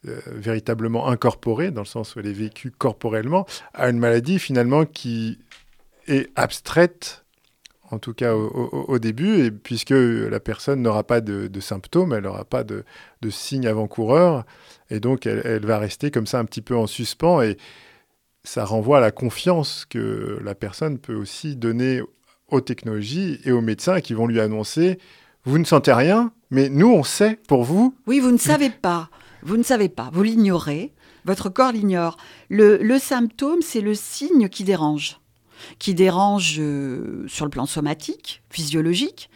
euh, 0.06 0.20
véritablement 0.26 1.08
incorporée, 1.08 1.70
dans 1.70 1.82
le 1.82 1.86
sens 1.86 2.14
où 2.14 2.20
elle 2.20 2.26
est 2.26 2.32
vécue 2.32 2.70
corporellement, 2.70 3.46
à 3.72 3.88
une 3.88 3.98
maladie 3.98 4.38
finalement 4.38 4.84
qui 4.84 5.38
est 6.06 6.30
abstraite 6.36 7.24
en 7.90 7.98
tout 7.98 8.14
cas 8.14 8.34
au, 8.34 8.98
début, 8.98 9.44
et 9.44 9.50
puisque 9.50 9.90
la 9.90 10.40
personne 10.40 10.82
n'aura 10.82 11.04
pas 11.04 11.20
de, 11.20 11.60
symptômes, 11.60 12.12
elle 12.12 12.24
n'aura 12.24 12.44
pas 12.44 12.64
de, 12.64 12.84
signes 13.30 13.66
avant-coureurs, 13.66 14.44
et 14.90 15.00
donc 15.00 15.26
elle, 15.26 15.64
va 15.64 15.78
rester 15.78 16.10
comme 16.10 16.26
ça 16.26 16.38
un 16.38 16.44
petit 16.44 16.62
peu 16.62 16.76
en 16.76 16.86
suspens, 16.86 17.42
et 17.42 17.56
ça 18.42 18.64
renvoie 18.64 18.98
à 18.98 19.00
la 19.00 19.10
confiance 19.10 19.86
que 19.88 20.38
la 20.42 20.54
personne 20.54 20.98
peut 20.98 21.14
aussi 21.14 21.56
donner 21.56 22.02
aux 22.48 22.60
technologies 22.60 23.40
et 23.44 23.52
aux 23.52 23.62
médecins 23.62 24.00
qui 24.00 24.12
vont 24.12 24.26
lui 24.26 24.40
annoncer, 24.40 24.98
vous 25.44 25.58
ne 25.58 25.64
sentez 25.64 25.92
rien, 25.92 26.32
mais 26.50 26.68
nous 26.68 26.90
on 26.90 27.04
sait 27.04 27.38
pour 27.48 27.64
vous. 27.64 27.94
Oui, 28.06 28.18
vous 28.18 28.32
ne 28.32 28.38
savez 28.38 28.70
pas, 28.70 29.08
vous 29.44 29.56
ne 29.56 29.62
savez 29.62 29.88
pas, 29.88 30.10
vous 30.12 30.22
l'ignorez, 30.22 30.92
votre 31.24 31.48
corps 31.48 31.72
l'ignore. 31.72 32.16
le 32.50 32.98
symptôme, 32.98 33.62
c'est 33.62 33.80
le 33.80 33.94
signe 33.94 34.48
qui 34.48 34.64
dérange 34.64 35.18
qui 35.78 35.94
dérange 35.94 36.56
euh, 36.58 37.24
sur 37.28 37.44
le 37.44 37.50
plan 37.50 37.66
somatique, 37.66 38.42
physiologique, 38.50 39.30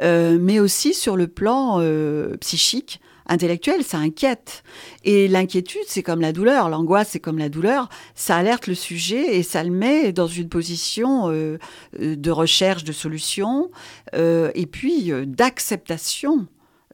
euh, 0.00 0.38
mais 0.40 0.60
aussi 0.60 0.94
sur 0.94 1.16
le 1.16 1.28
plan 1.28 1.78
euh, 1.80 2.36
psychique, 2.38 3.00
intellectuel, 3.26 3.84
ça 3.84 3.98
inquiète. 3.98 4.64
Et 5.04 5.28
l'inquiétude, 5.28 5.82
c'est 5.86 6.02
comme 6.02 6.20
la 6.20 6.32
douleur, 6.32 6.68
l'angoisse, 6.68 7.10
c'est 7.10 7.20
comme 7.20 7.38
la 7.38 7.48
douleur, 7.48 7.88
ça 8.14 8.36
alerte 8.36 8.66
le 8.66 8.74
sujet 8.74 9.36
et 9.36 9.42
ça 9.42 9.62
le 9.62 9.70
met 9.70 10.12
dans 10.12 10.26
une 10.26 10.48
position 10.48 11.28
de 11.28 12.30
recherche 12.30 12.82
de 12.82 12.92
solutions 12.92 13.70
et 14.12 14.66
puis 14.66 15.12
d'acceptation 15.24 16.48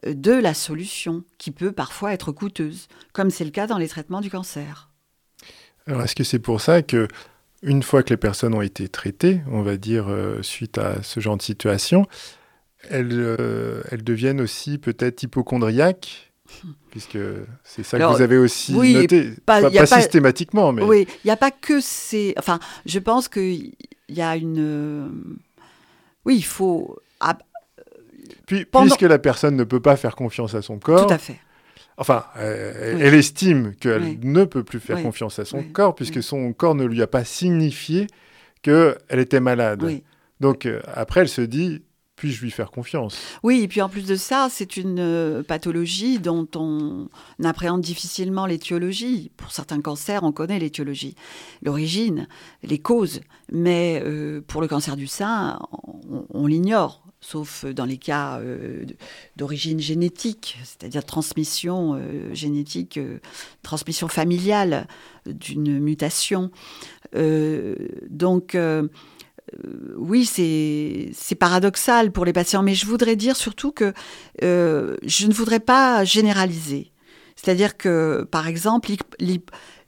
de 0.05 0.31
la 0.31 0.53
solution, 0.53 1.23
qui 1.37 1.51
peut 1.51 1.71
parfois 1.71 2.13
être 2.13 2.31
coûteuse, 2.31 2.87
comme 3.13 3.29
c'est 3.29 3.45
le 3.45 3.51
cas 3.51 3.67
dans 3.67 3.77
les 3.77 3.87
traitements 3.87 4.21
du 4.21 4.29
cancer. 4.29 4.89
Alors, 5.87 6.03
est-ce 6.03 6.15
que 6.15 6.23
c'est 6.23 6.39
pour 6.39 6.61
ça 6.61 6.81
que 6.81 7.07
une 7.61 7.83
fois 7.83 8.03
que 8.03 8.11
les 8.11 8.17
personnes 8.17 8.53
ont 8.53 8.61
été 8.61 8.87
traitées, 8.87 9.41
on 9.51 9.61
va 9.61 9.77
dire, 9.77 10.07
euh, 10.07 10.41
suite 10.41 10.77
à 10.77 11.03
ce 11.03 11.19
genre 11.19 11.35
de 11.35 11.41
situation, 11.41 12.05
elles, 12.89 13.09
euh, 13.11 13.81
elles 13.91 14.03
deviennent 14.03 14.39
aussi 14.39 14.77
peut-être 14.77 15.23
hypochondriaques 15.23 16.29
puisque 16.89 17.17
c'est 17.63 17.83
ça 17.83 17.99
que 17.99 18.03
vous 18.03 18.21
avez 18.21 18.37
aussi 18.37 18.73
noté, 18.73 19.33
pas, 19.45 19.61
systématiquement, 19.85 20.71
mais... 20.71 20.81
Oui, 20.81 21.07
il 21.23 21.27
n'y 21.27 21.31
a 21.31 21.37
pas 21.37 21.51
que 21.51 21.79
ces... 21.79 22.33
Enfin, 22.37 22.59
je 22.85 22.99
pense 22.99 23.27
qu'il 23.27 23.73
y 24.07 24.21
a 24.21 24.35
une... 24.35 24.57
Euh, 24.59 25.07
oui, 26.25 26.37
il 26.37 26.45
faut... 26.45 26.97
Puis, 28.45 28.65
Puisque 28.65 29.01
la 29.01 29.19
personne 29.19 29.55
ne 29.55 29.63
peut 29.63 29.79
pas 29.79 29.95
faire 29.95 30.15
confiance 30.15 30.55
à 30.55 30.61
son 30.61 30.79
corps... 30.79 31.07
Tout 31.07 31.13
à 31.13 31.17
fait. 31.17 31.39
Enfin, 31.99 32.23
euh, 32.37 32.97
elle 32.97 33.13
estime 33.13 33.75
qu'elle 33.75 34.19
ne 34.23 34.45
peut 34.45 34.63
plus 34.63 34.79
faire 34.79 35.03
confiance 35.03 35.37
à 35.37 35.43
son 35.43 35.63
corps 35.63 35.95
puisque 35.95 36.23
son 36.23 36.53
corps 36.53 36.73
ne 36.73 36.85
lui 36.85 37.01
a 37.01 37.07
pas 37.07 37.25
signifié 37.25 38.07
qu'elle 38.61 38.95
était 39.11 39.41
malade. 39.41 40.01
Donc 40.39 40.65
euh, 40.65 40.79
après, 40.93 41.19
elle 41.19 41.29
se 41.29 41.41
dit, 41.41 41.81
puis-je 42.15 42.41
lui 42.41 42.51
faire 42.51 42.71
confiance? 42.71 43.19
Oui, 43.43 43.63
et 43.63 43.67
puis 43.67 43.81
en 43.81 43.89
plus 43.89 44.07
de 44.07 44.15
ça, 44.15 44.47
c'est 44.49 44.77
une 44.77 44.99
euh, 45.01 45.43
pathologie 45.43 46.19
dont 46.19 46.47
on 46.55 47.09
appréhende 47.43 47.81
difficilement 47.81 48.45
l'étiologie. 48.45 49.31
Pour 49.35 49.51
certains 49.51 49.81
cancers, 49.81 50.23
on 50.23 50.31
connaît 50.31 50.59
l'étiologie, 50.59 51.15
l'origine, 51.61 52.29
les 52.63 52.79
causes, 52.79 53.19
mais 53.51 54.01
pour 54.47 54.61
le 54.61 54.69
cancer 54.69 54.95
du 54.95 55.07
sein, 55.07 55.59
on 56.29 56.47
l'ignore 56.47 57.03
sauf 57.21 57.65
dans 57.65 57.85
les 57.85 57.97
cas 57.97 58.39
euh, 58.39 58.85
d'origine 59.35 59.79
génétique, 59.79 60.57
c'est-à-dire 60.63 61.03
transmission 61.03 61.95
euh, 61.95 62.33
génétique, 62.33 62.97
euh, 62.97 63.19
transmission 63.61 64.07
familiale 64.07 64.87
d'une 65.25 65.79
mutation. 65.79 66.51
donc, 67.13 68.57
oui, 69.97 70.25
c'est 70.25 71.35
paradoxal 71.35 72.11
pour 72.11 72.25
les 72.25 72.33
patients, 72.33 72.63
mais 72.63 72.75
je 72.75 72.85
voudrais 72.85 73.15
dire 73.15 73.35
surtout 73.35 73.71
que 73.71 73.93
je 74.41 75.27
ne 75.27 75.33
voudrais 75.33 75.59
pas 75.59 76.03
généraliser. 76.03 76.91
C'est-à-dire 77.35 77.77
que, 77.77 78.27
par 78.31 78.47
exemple, 78.47 78.91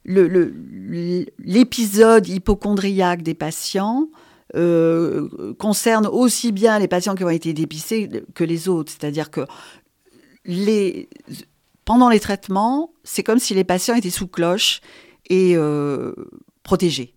l'épisode 0.04 2.28
hypochondriaque 2.28 3.22
des 3.22 3.34
patients 3.34 4.08
euh, 4.54 5.54
concerne 5.58 6.06
aussi 6.06 6.52
bien 6.52 6.78
les 6.78 6.88
patients 6.88 7.14
qui 7.14 7.24
ont 7.24 7.30
été 7.30 7.54
dépistés 7.54 8.08
que 8.34 8.44
les 8.44 8.68
autres. 8.68 8.92
C'est-à-dire 8.92 9.30
que 9.30 9.46
pendant 11.84 12.08
les 12.08 12.20
traitements, 12.20 12.92
c'est 13.04 13.22
comme 13.22 13.38
si 13.38 13.54
les 13.54 13.64
patients 13.64 13.94
étaient 13.94 14.10
sous 14.10 14.28
cloche 14.28 14.80
et 15.30 15.56
euh, 15.56 16.14
protégés. 16.62 17.14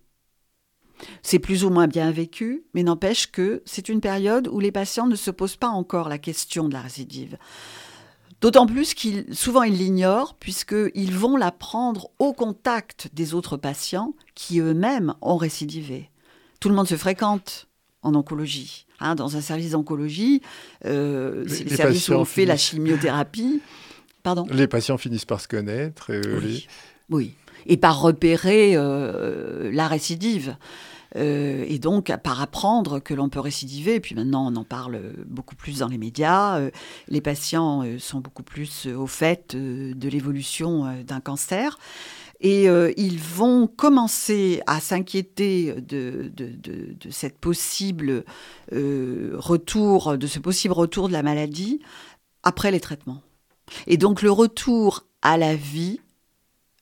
C'est 1.22 1.38
plus 1.38 1.64
ou 1.64 1.70
moins 1.70 1.88
bien 1.88 2.10
vécu, 2.10 2.64
mais 2.72 2.82
n'empêche 2.82 3.30
que 3.30 3.62
c'est 3.66 3.90
une 3.90 4.00
période 4.00 4.48
où 4.48 4.60
les 4.60 4.72
patients 4.72 5.06
ne 5.06 5.16
se 5.16 5.30
posent 5.30 5.56
pas 5.56 5.68
encore 5.68 6.08
la 6.08 6.18
question 6.18 6.68
de 6.68 6.72
la 6.72 6.80
récidive. 6.80 7.36
D'autant 8.40 8.66
plus 8.66 8.94
qu'ils, 8.94 9.26
souvent 9.34 9.62
ils 9.62 9.76
l'ignorent, 9.76 10.36
puisqu'ils 10.36 11.14
vont 11.14 11.36
la 11.36 11.52
prendre 11.52 12.10
au 12.18 12.32
contact 12.32 13.10
des 13.12 13.34
autres 13.34 13.58
patients 13.58 14.14
qui 14.34 14.60
eux-mêmes 14.60 15.14
ont 15.20 15.36
récidivé 15.36 16.10
tout 16.60 16.68
le 16.68 16.74
monde 16.74 16.88
se 16.88 16.96
fréquente 16.96 17.68
en 18.02 18.14
oncologie. 18.14 18.86
Hein, 19.00 19.14
dans 19.14 19.36
un 19.36 19.40
service 19.42 19.72
d'oncologie, 19.72 20.40
euh, 20.86 21.44
c'est 21.48 21.68
le 21.68 21.76
service 21.76 22.08
où 22.08 22.14
on 22.14 22.24
fait 22.24 22.46
la 22.46 22.56
chimiothérapie. 22.56 23.60
Pardon? 24.22 24.46
Les 24.50 24.66
patients 24.66 24.96
finissent 24.96 25.26
par 25.26 25.40
se 25.40 25.48
connaître. 25.48 26.10
oui. 27.10 27.34
et 27.66 27.76
par 27.76 28.00
repérer 28.00 28.72
euh, 28.74 29.70
la 29.70 29.86
récidive. 29.86 30.56
Euh, 31.14 31.64
et 31.68 31.78
donc 31.78 32.12
par 32.22 32.42
apprendre 32.42 32.98
que 32.98 33.12
l'on 33.12 33.28
peut 33.28 33.40
récidiver. 33.40 33.96
Et 33.96 34.00
puis 34.00 34.14
maintenant, 34.14 34.50
on 34.50 34.56
en 34.56 34.64
parle 34.64 34.98
beaucoup 35.26 35.54
plus 35.54 35.78
dans 35.78 35.88
les 35.88 35.98
médias. 35.98 36.58
les 37.08 37.20
patients 37.20 37.84
sont 37.98 38.20
beaucoup 38.20 38.42
plus 38.42 38.86
au 38.86 39.06
fait 39.06 39.54
de 39.54 40.08
l'évolution 40.08 41.02
d'un 41.04 41.20
cancer. 41.20 41.78
Et 42.40 42.68
euh, 42.68 42.92
ils 42.96 43.18
vont 43.18 43.66
commencer 43.66 44.60
à 44.66 44.80
s'inquiéter 44.80 45.74
de, 45.80 46.32
cette 47.10 47.38
possible 47.38 48.24
euh, 48.72 49.32
retour, 49.36 50.18
de 50.18 50.26
ce 50.26 50.38
possible 50.38 50.74
retour 50.74 51.08
de 51.08 51.12
la 51.12 51.22
maladie 51.22 51.80
après 52.42 52.70
les 52.70 52.80
traitements. 52.80 53.22
Et 53.86 53.96
donc 53.96 54.22
le 54.22 54.30
retour 54.30 55.06
à 55.22 55.38
la 55.38 55.54
vie 55.54 56.00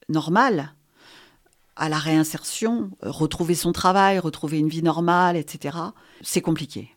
normale, 0.09 0.73
à 1.75 1.89
la 1.89 1.97
réinsertion, 1.97 2.91
retrouver 3.01 3.55
son 3.55 3.71
travail, 3.71 4.19
retrouver 4.19 4.59
une 4.59 4.69
vie 4.69 4.83
normale, 4.83 5.35
etc., 5.35 5.77
c'est 6.21 6.41
compliqué. 6.41 6.94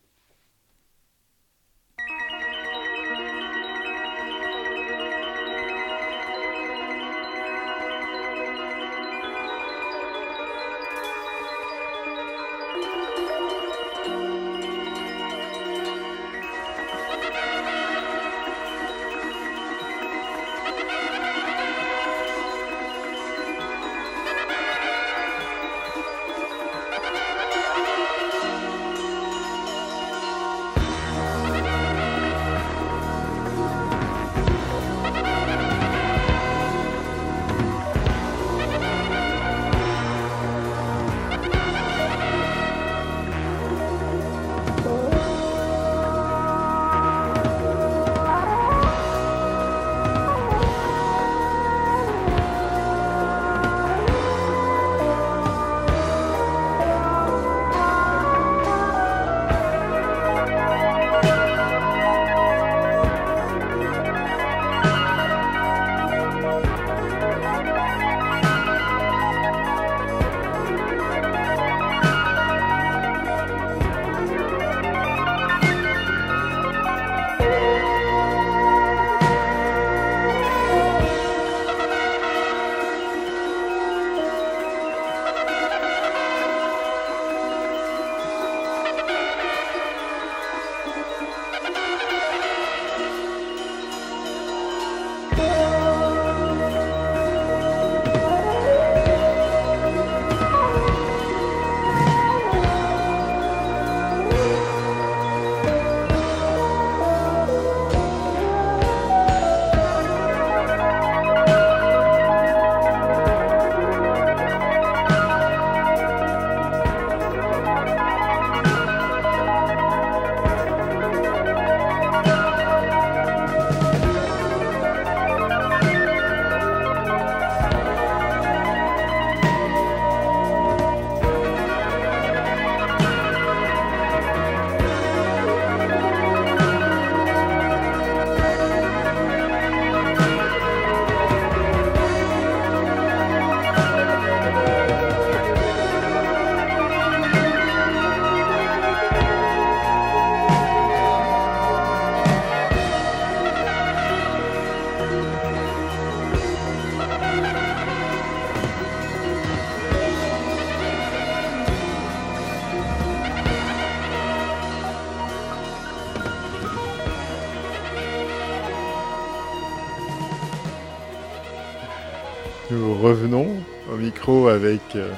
Revenons 172.74 173.62
au 173.90 173.96
micro 173.96 174.48
avec 174.48 174.80
euh, 174.94 175.10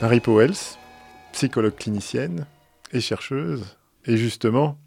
Marie 0.00 0.20
Powells, 0.20 0.76
psychologue 1.32 1.74
clinicienne 1.74 2.46
et 2.92 3.00
chercheuse. 3.00 3.76
Et 4.06 4.16
justement, 4.16 4.78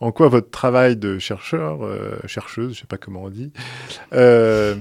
en 0.00 0.10
quoi 0.10 0.28
votre 0.28 0.50
travail 0.50 0.96
de 0.96 1.18
chercheur, 1.18 1.84
euh, 1.84 2.18
chercheuse, 2.26 2.68
je 2.68 2.70
ne 2.70 2.80
sais 2.80 2.86
pas 2.86 2.96
comment 2.96 3.24
on 3.24 3.30
dit, 3.30 3.52
euh, 4.14 4.76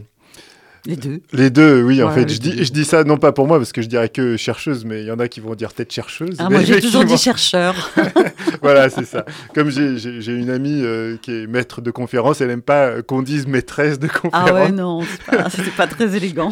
les 0.86 0.96
deux. 0.96 1.22
Les 1.32 1.50
deux, 1.52 1.84
oui, 1.84 2.02
en 2.02 2.10
fait. 2.12 2.28
Je 2.28 2.40
dis, 2.40 2.64
je 2.64 2.72
dis 2.72 2.86
ça 2.86 3.04
non 3.04 3.18
pas 3.18 3.32
pour 3.32 3.48
moi, 3.48 3.58
parce 3.58 3.72
que 3.72 3.82
je 3.82 3.88
dirais 3.88 4.10
que 4.10 4.36
chercheuse, 4.36 4.84
mais 4.84 5.02
il 5.02 5.08
y 5.08 5.12
en 5.12 5.20
a 5.20 5.28
qui 5.28 5.40
vont 5.40 5.54
dire 5.54 5.74
tête 5.74 5.92
chercheuse. 5.92 6.36
Ah, 6.40 6.50
moi, 6.50 6.64
j'ai 6.64 6.82
toujours 6.82 7.06
dit 7.06 7.18
chercheur. 7.18 7.92
voilà, 8.62 8.90
c'est 8.90 9.06
ça. 9.06 9.26
Comme 9.54 9.70
j'ai 9.70 10.34
une 10.34 10.50
amie 10.50 10.82
euh, 10.84 11.18
qui 11.22 11.32
est 11.32 11.48
maître 11.48 11.82
de 11.82 11.92
conférence, 11.92 12.42
elle 12.42 12.48
n'aime 12.48 12.64
pas 12.64 13.04
qu'on 13.04 13.22
dise 13.22 13.46
maîtresse 13.46 14.00
de 14.00 14.08
conférence. 14.08 14.50
Ah 14.50 14.54
ouais, 14.54 14.72
non, 14.72 15.02
c'était 15.50 15.70
pas, 15.70 15.86
pas 15.86 15.88
très 15.88 16.16
élégant. 16.16 16.52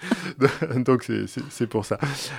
donc, 0.76 1.06
c'est 1.50 1.66
pour 1.66 1.84
ça. 1.84 1.98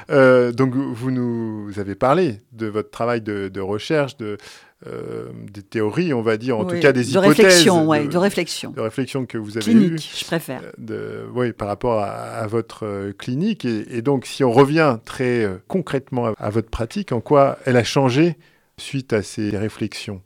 Euh, 0.09 0.51
donc, 0.51 0.74
vous 0.76 1.11
nous 1.11 1.70
avez 1.78 1.95
parlé 1.95 2.39
de 2.53 2.66
votre 2.66 2.89
travail 2.89 3.22
de, 3.22 3.49
de 3.49 3.61
recherche, 3.61 4.18
de 4.18 4.38
euh, 4.86 5.29
des 5.51 5.61
théories, 5.61 6.13
on 6.13 6.21
va 6.21 6.36
dire, 6.36 6.57
en 6.57 6.65
tout 6.65 6.77
cas 6.79 6.91
des 6.91 7.03
de 7.03 7.09
hypothèses. 7.09 7.45
Réflexion, 7.45 7.88
ouais, 7.88 8.05
de, 8.05 8.17
réflexion. 8.17 8.71
De 8.71 8.81
réflexion 8.81 9.25
que 9.25 9.38
vous 9.38 9.57
avez 9.57 9.63
clinique, 9.63 10.11
je 10.17 10.25
préfère. 10.25 10.61
Euh, 10.61 10.71
de, 10.77 11.25
oui, 11.34 11.53
par 11.53 11.69
rapport 11.69 12.01
à, 12.01 12.45
votre 12.47 12.86
euh, 12.86 13.13
clinique. 13.13 13.63
Et, 13.65 14.01
donc, 14.01 14.25
si 14.25 14.43
on 14.43 14.51
revient 14.51 14.97
très 15.05 15.47
concrètement 15.67 16.34
à, 16.38 16.49
votre 16.49 16.69
pratique, 16.69 17.13
en 17.13 17.21
quoi 17.21 17.59
elle 17.65 17.77
a 17.77 17.84
changé 17.84 18.38
suite 18.77 19.13
à 19.13 19.21
ces 19.23 19.55
réflexions? 19.57 20.21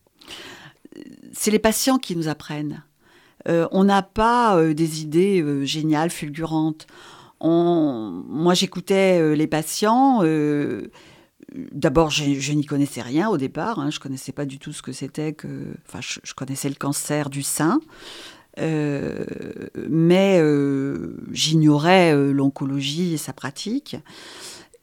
C'est 1.34 1.52
les 1.52 1.60
patients 1.60 2.00
qui 2.00 2.16
nous 2.16 2.28
apprennent. 2.28 2.84
on 3.48 3.84
n'a 3.84 4.02
pas 4.02 4.60
des 4.74 5.02
idées 5.02 5.66
géniales, 5.66 6.10
fulgurantes. 6.10 6.88
On... 7.40 8.24
Moi, 8.28 8.56
j'écoutais 8.56 9.36
les 9.36 9.48
patients 9.48 10.24
D'abord, 11.54 12.10
je, 12.10 12.52
n'y 12.52 12.66
connaissais 12.66 13.02
rien 13.02 13.30
au 13.30 13.38
départ. 13.38 13.80
Hein. 13.80 13.90
je 13.90 13.98
ne 13.98 14.02
connaissais 14.02 14.34
pas 14.34 14.46
du 14.46 14.60
tout 14.60 14.74
ce 14.74 14.82
que 14.82 14.92
c'était 14.92 15.34
que. 15.34 15.48
Enfin, 15.88 16.00
je, 16.02 16.34
connaissais 16.34 16.70
le 16.70 16.76
cancer 16.76 17.30
du 17.30 17.42
sein. 17.42 17.80
Euh, 18.60 19.24
mais 19.88 20.40
euh, 20.42 21.16
j'ignorais 21.32 22.14
euh, 22.14 22.32
l'oncologie 22.32 23.14
et 23.14 23.18
sa 23.18 23.32
pratique. 23.32 23.96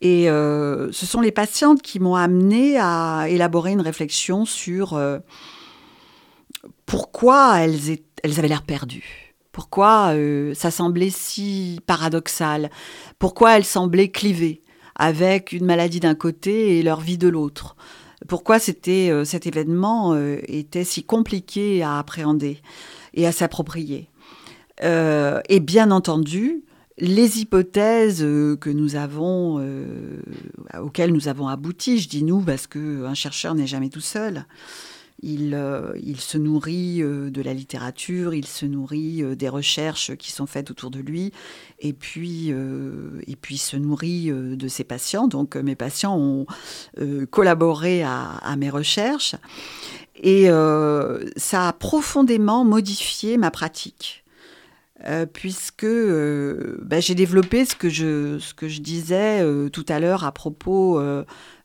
Et 0.01 0.27
ce 0.27 1.07
sont 1.07 1.23
les 1.23 1.33
patientes 1.33 1.81
qui 1.81 1.99
m'ont 1.99 2.15
amené 2.15 2.77
à 2.79 3.25
élaborer 3.27 3.73
une 3.73 3.81
réflexion 3.81 4.45
sur 4.45 5.01
pourquoi 6.85 7.61
elles, 7.61 7.79
elles 8.23 8.39
avaient 8.39 8.49
l'air 8.49 8.65
perdues. 8.65 9.35
Pourquoi 9.51 10.15
ça 10.53 10.71
semblait 10.71 11.09
si 11.09 11.81
paradoxal 11.87 12.69
Pourquoi 13.19 13.57
elles 13.57 13.65
semblaient 13.65 14.11
clivées 14.11 14.61
avec 14.95 15.53
une 15.53 15.65
maladie 15.65 16.01
d'un 16.01 16.15
côté 16.15 16.79
et 16.79 16.83
leur 16.83 17.01
vie 17.01 17.19
de 17.19 17.29
l'autre. 17.29 17.77
Pourquoi 18.29 18.57
euh, 18.57 19.25
cet 19.25 19.47
événement 19.47 20.15
euh, 20.15 20.39
était 20.47 20.85
si 20.85 21.05
compliqué 21.05 21.83
à 21.83 21.99
appréhender 21.99 22.61
et 23.13 23.27
à 23.27 23.33
s'approprier? 23.33 24.09
Euh, 24.83 25.41
Et 25.49 25.61
bien 25.61 25.91
entendu, 25.91 26.63
les 26.99 27.41
hypothèses 27.41 28.25
auxquelles 28.25 28.77
nous 28.77 28.97
avons 28.97 29.59
abouti, 31.49 31.99
je 31.99 32.09
dis 32.09 32.23
nous 32.23 32.41
parce 32.41 32.67
qu'un 32.67 33.15
chercheur 33.15 33.55
n'est 33.55 33.67
jamais 33.67 33.89
tout 33.89 34.01
seul, 34.01 34.47
euh, 35.27 35.93
il, 36.03 36.21
se 36.21 36.37
nourrit 36.39 37.03
euh, 37.03 37.31
de 37.31 37.41
la 37.41 37.55
littérature, 37.55 38.35
il 38.35 38.47
se 38.47 38.67
nourrit 38.67 39.23
euh, 39.23 39.35
des 39.35 39.49
recherches 39.49 40.15
qui 40.17 40.31
sont 40.31 40.47
faites 40.47 40.71
autour 40.71 40.91
de 40.91 41.01
lui, 41.01 41.33
et 41.79 41.93
puis, 41.93 42.49
et 43.27 43.37
puis 43.37 43.59
se 43.59 43.77
nourrit 43.77 44.31
de 44.31 44.69
ses 44.69 44.85
patients. 44.85 45.29
Donc 45.29 45.57
mes 45.57 45.75
patients 45.75 46.17
ont 46.17 46.47
collaboré 47.31 48.03
à, 48.03 48.55
mes 48.57 48.71
recherches, 48.71 49.35
et 50.17 50.47
ça 51.37 51.69
a 51.69 51.73
profondément 51.73 52.65
modifié 52.65 53.37
ma 53.37 53.51
pratique. 53.51 54.24
Puisque 55.33 55.87
ben, 55.87 57.01
j'ai 57.01 57.15
développé 57.15 57.65
ce 57.65 57.75
que 57.75 57.89
je, 57.89 58.81
disais 58.81 59.43
tout 59.71 59.85
à 59.89 60.01
l'heure 60.01 60.25
à 60.25 60.33
propos 60.33 61.01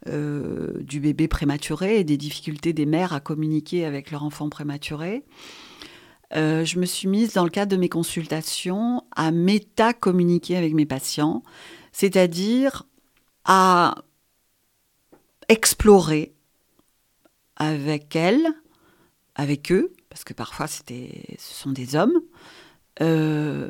euh, 0.08 0.82
du 0.82 1.02
bébé 1.02 1.28
prématuré 1.28 2.00
et 2.00 2.04
des 2.06 2.16
difficultés 2.16 2.72
des 2.72 2.86
mères 2.86 3.12
à 3.12 3.20
communiquer 3.20 3.84
avec 3.84 4.12
leur 4.12 4.24
enfant 4.24 4.48
prématuré. 4.48 5.26
Euh, 6.38 6.64
je 6.64 6.80
me 6.80 6.86
suis 6.86 7.10
mise, 7.10 7.34
dans 7.34 7.44
le 7.44 7.50
cadre 7.50 7.72
de 7.74 7.78
mes 7.78 7.90
consultations, 7.90 9.04
à 9.14 9.32
méta-communiquer 9.32 10.56
avec 10.56 10.74
mes 10.74 10.86
patients, 10.86 11.44
c'est-à-dire 11.92 12.84
à 13.44 13.96
explorer 15.50 16.34
avec 17.58 18.16
elles, 18.16 18.48
avec 19.36 19.74
eux, 19.74 19.92
parce 20.08 20.24
que 20.24 20.34
parfois 20.34 20.68
ce 20.68 20.82
sont 21.40 21.72
des 21.72 21.96
hommes, 21.98 22.22
euh, 23.02 23.70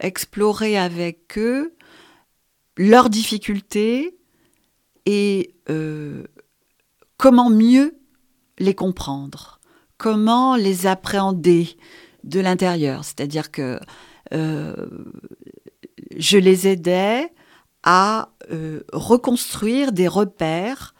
explorer 0.00 0.76
avec 0.76 1.38
eux 1.38 1.74
leurs 2.76 3.08
difficultés, 3.08 4.18
et 5.06 5.54
euh, 5.70 6.24
comment 7.16 7.48
mieux 7.48 7.98
les 8.58 8.74
comprendre, 8.74 9.60
comment 9.96 10.56
les 10.56 10.86
appréhender 10.86 11.76
de 12.24 12.40
l'intérieur. 12.40 13.04
C'est-à-dire 13.04 13.50
que 13.50 13.80
euh, 14.34 14.74
je 16.16 16.36
les 16.36 16.68
aidais 16.68 17.32
à 17.82 18.30
reconstruire 18.92 19.92
des 19.92 20.08
repères 20.08 20.94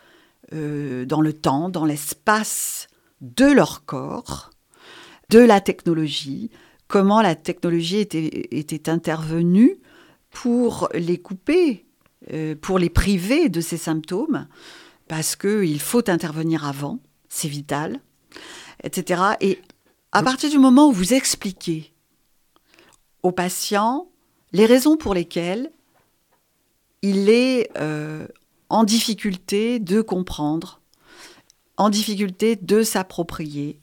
dans 0.53 1.21
le 1.21 1.33
temps, 1.33 1.69
dans 1.69 1.85
l'espace 1.85 2.87
de 3.21 3.47
leur 3.47 3.85
corps, 3.85 4.51
de 5.31 5.41
la 5.41 5.61
technologie, 5.61 6.51
comment 6.89 7.23
la 7.23 7.35
technologie 7.35 7.99
était, 7.99 8.49
était 8.51 8.89
intervenue 8.89 9.79
pour 10.31 10.89
les 10.95 11.19
couper 11.19 11.87
euh, 12.33 12.57
pour 12.61 12.81
les 12.81 12.91
priver 12.91 13.49
de 13.49 13.61
ces 13.61 13.77
symptômes, 13.77 14.49
parce 15.07 15.37
qu'il 15.37 15.79
faut 15.79 16.11
intervenir 16.11 16.67
avant, 16.67 16.99
c'est 17.29 17.47
vital, 17.47 18.01
etc. 18.83 19.23
Et 19.41 19.61
à 20.11 20.25
partir 20.25 20.51
du 20.51 20.59
moment 20.59 20.89
où 20.89 20.93
vous 20.93 21.15
expliquez 21.15 21.93
au 23.23 23.31
patient 23.31 24.09
les 24.53 24.67
raisons 24.67 24.97
pour 24.97 25.15
lesquelles 25.15 25.71
il 27.03 27.29
est 27.29 27.71
euh, 27.79 28.27
en 28.71 28.83
difficulté 28.83 29.79
de 29.79 30.01
comprendre, 30.01 30.81
en 31.77 31.91
difficulté 31.91 32.57
de 32.57 32.83
s'approprier, 32.83 33.79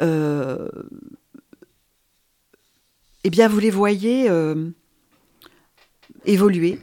euh, 0.00 0.70
eh 3.26 3.30
bien 3.30 3.48
vous 3.48 3.58
les 3.58 3.70
voyez 3.70 4.30
évoluer 6.24 6.80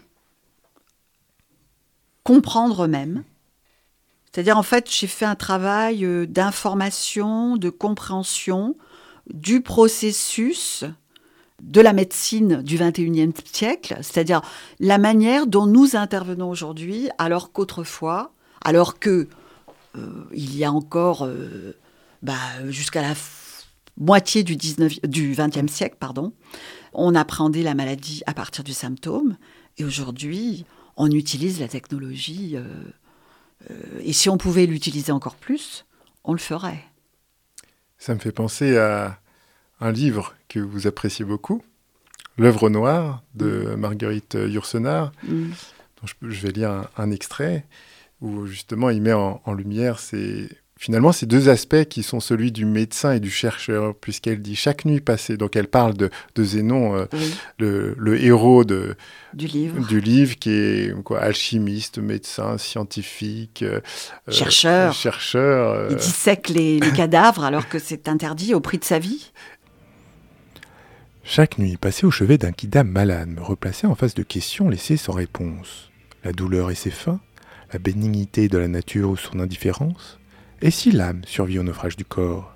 comprendre 2.23 2.85
eux-mêmes. 2.85 3.23
C'est-à-dire, 4.31 4.57
en 4.57 4.63
fait, 4.63 4.89
j'ai 4.89 5.07
fait 5.07 5.25
un 5.25 5.35
travail 5.35 6.05
euh, 6.05 6.25
d'information, 6.25 7.57
de 7.57 7.69
compréhension 7.69 8.75
du 9.31 9.61
processus 9.61 10.85
de 11.61 11.79
la 11.79 11.93
médecine 11.93 12.61
du 12.61 12.77
21e 12.77 13.31
siècle, 13.45 13.95
c'est-à-dire 14.01 14.41
la 14.79 14.97
manière 14.97 15.47
dont 15.47 15.65
nous 15.65 15.95
intervenons 15.95 16.49
aujourd'hui, 16.49 17.09
alors 17.19 17.53
qu'autrefois, 17.53 18.33
alors 18.65 18.99
que 18.99 19.29
euh, 19.95 20.25
il 20.33 20.57
y 20.57 20.65
a 20.65 20.71
encore 20.71 21.23
euh, 21.23 21.77
bah, 22.21 22.33
jusqu'à 22.67 23.01
la 23.01 23.15
moitié 23.97 24.43
du, 24.43 24.55
19, 24.55 25.01
du 25.01 25.33
20e 25.33 25.67
siècle, 25.67 25.97
pardon, 25.99 26.33
on 26.93 27.15
appréhendait 27.15 27.63
la 27.63 27.75
maladie 27.75 28.21
à 28.25 28.33
partir 28.33 28.63
du 28.63 28.73
symptôme, 28.73 29.37
et 29.77 29.83
aujourd'hui, 29.83 30.65
on 30.97 31.09
utilise 31.09 31.59
la 31.59 31.67
technologie. 31.67 32.55
Euh, 32.55 32.63
euh, 33.71 33.75
et 34.01 34.13
si 34.13 34.29
on 34.29 34.37
pouvait 34.37 34.65
l'utiliser 34.65 35.11
encore 35.11 35.35
plus, 35.35 35.85
on 36.23 36.33
le 36.33 36.39
ferait. 36.39 36.83
Ça 37.97 38.13
me 38.13 38.19
fait 38.19 38.31
penser 38.31 38.77
à 38.77 39.19
un 39.79 39.91
livre 39.91 40.35
que 40.47 40.59
vous 40.59 40.87
appréciez 40.87 41.25
beaucoup, 41.25 41.63
L'œuvre 42.37 42.69
noire 42.69 43.21
de 43.35 43.45
mm. 43.45 43.75
Marguerite 43.75 44.33
Yourcenar, 44.33 45.11
mm. 45.27 45.49
dont 46.01 46.07
je, 46.07 46.41
vais 46.41 46.51
lire 46.51 46.89
un, 46.97 47.11
extrait, 47.11 47.65
où 48.21 48.47
justement 48.47 48.89
il 48.89 49.01
met 49.01 49.13
en, 49.13 49.41
en 49.45 49.53
lumière 49.53 49.99
ces 49.99 50.49
finalement 50.83 51.13
ces 51.13 51.25
deux 51.25 51.47
aspects 51.47 51.85
qui 51.85 52.03
sont 52.03 52.19
celui 52.19 52.51
du 52.51 52.65
médecin 52.65 53.13
et 53.13 53.21
du 53.21 53.31
chercheur, 53.31 53.95
puisqu'elle 53.95 54.41
dit 54.41 54.57
chaque 54.57 54.83
nuit 54.83 54.99
passée, 54.99 55.37
donc 55.37 55.55
elle 55.55 55.69
parle 55.69 55.93
de, 55.93 56.09
Zénon, 56.37 56.93
euh, 56.97 57.95
le, 57.97 58.21
héros 58.21 58.65
de, 58.65 58.97
du, 59.33 59.47
livre. 59.47 59.87
du 59.87 60.01
livre, 60.01 60.35
qui 60.35 60.49
est 60.49 61.03
quoi, 61.03 61.21
alchimiste, 61.21 61.99
médecin, 61.99 62.57
scientifique, 62.57 63.63
euh, 63.63 63.79
chercheur. 64.27 64.91
chercheur 64.91 65.87
Il 65.89 65.95
dissèque 65.95 66.49
les, 66.49 66.81
les 66.81 66.91
cadavres 66.97 67.45
alors 67.45 67.69
que 67.69 67.79
c'est 67.79 68.09
interdit 68.09 68.53
au 68.53 68.59
prix 68.59 68.77
de 68.77 68.83
sa 68.83 68.99
vie. 68.99 69.31
Chaque 71.23 71.59
nuit, 71.59 71.77
passer 71.77 72.05
au 72.05 72.11
chevet 72.11 72.37
d'un 72.37 72.51
kidam 72.51 72.89
malade 72.89 73.29
me 73.29 73.41
replaçait 73.41 73.87
en 73.87 73.95
face 73.95 74.15
de 74.15 74.23
questions 74.23 74.67
laissées 74.67 74.97
sans 74.97 75.13
réponse. 75.13 75.91
La 76.25 76.33
douleur 76.33 76.71
et 76.71 76.75
ses 76.75 76.91
fins, 76.91 77.21
la 77.71 77.79
bénignité 77.79 78.49
de 78.49 78.57
la 78.57 78.67
nature 78.67 79.11
ou 79.11 79.15
son 79.15 79.39
indifférence, 79.39 80.19
et 80.63 80.71
si 80.71 80.93
l'âme 80.93 81.21
survit 81.25 81.59
au 81.59 81.63
naufrage 81.63 81.97
du 81.97 82.05
corps 82.05 82.55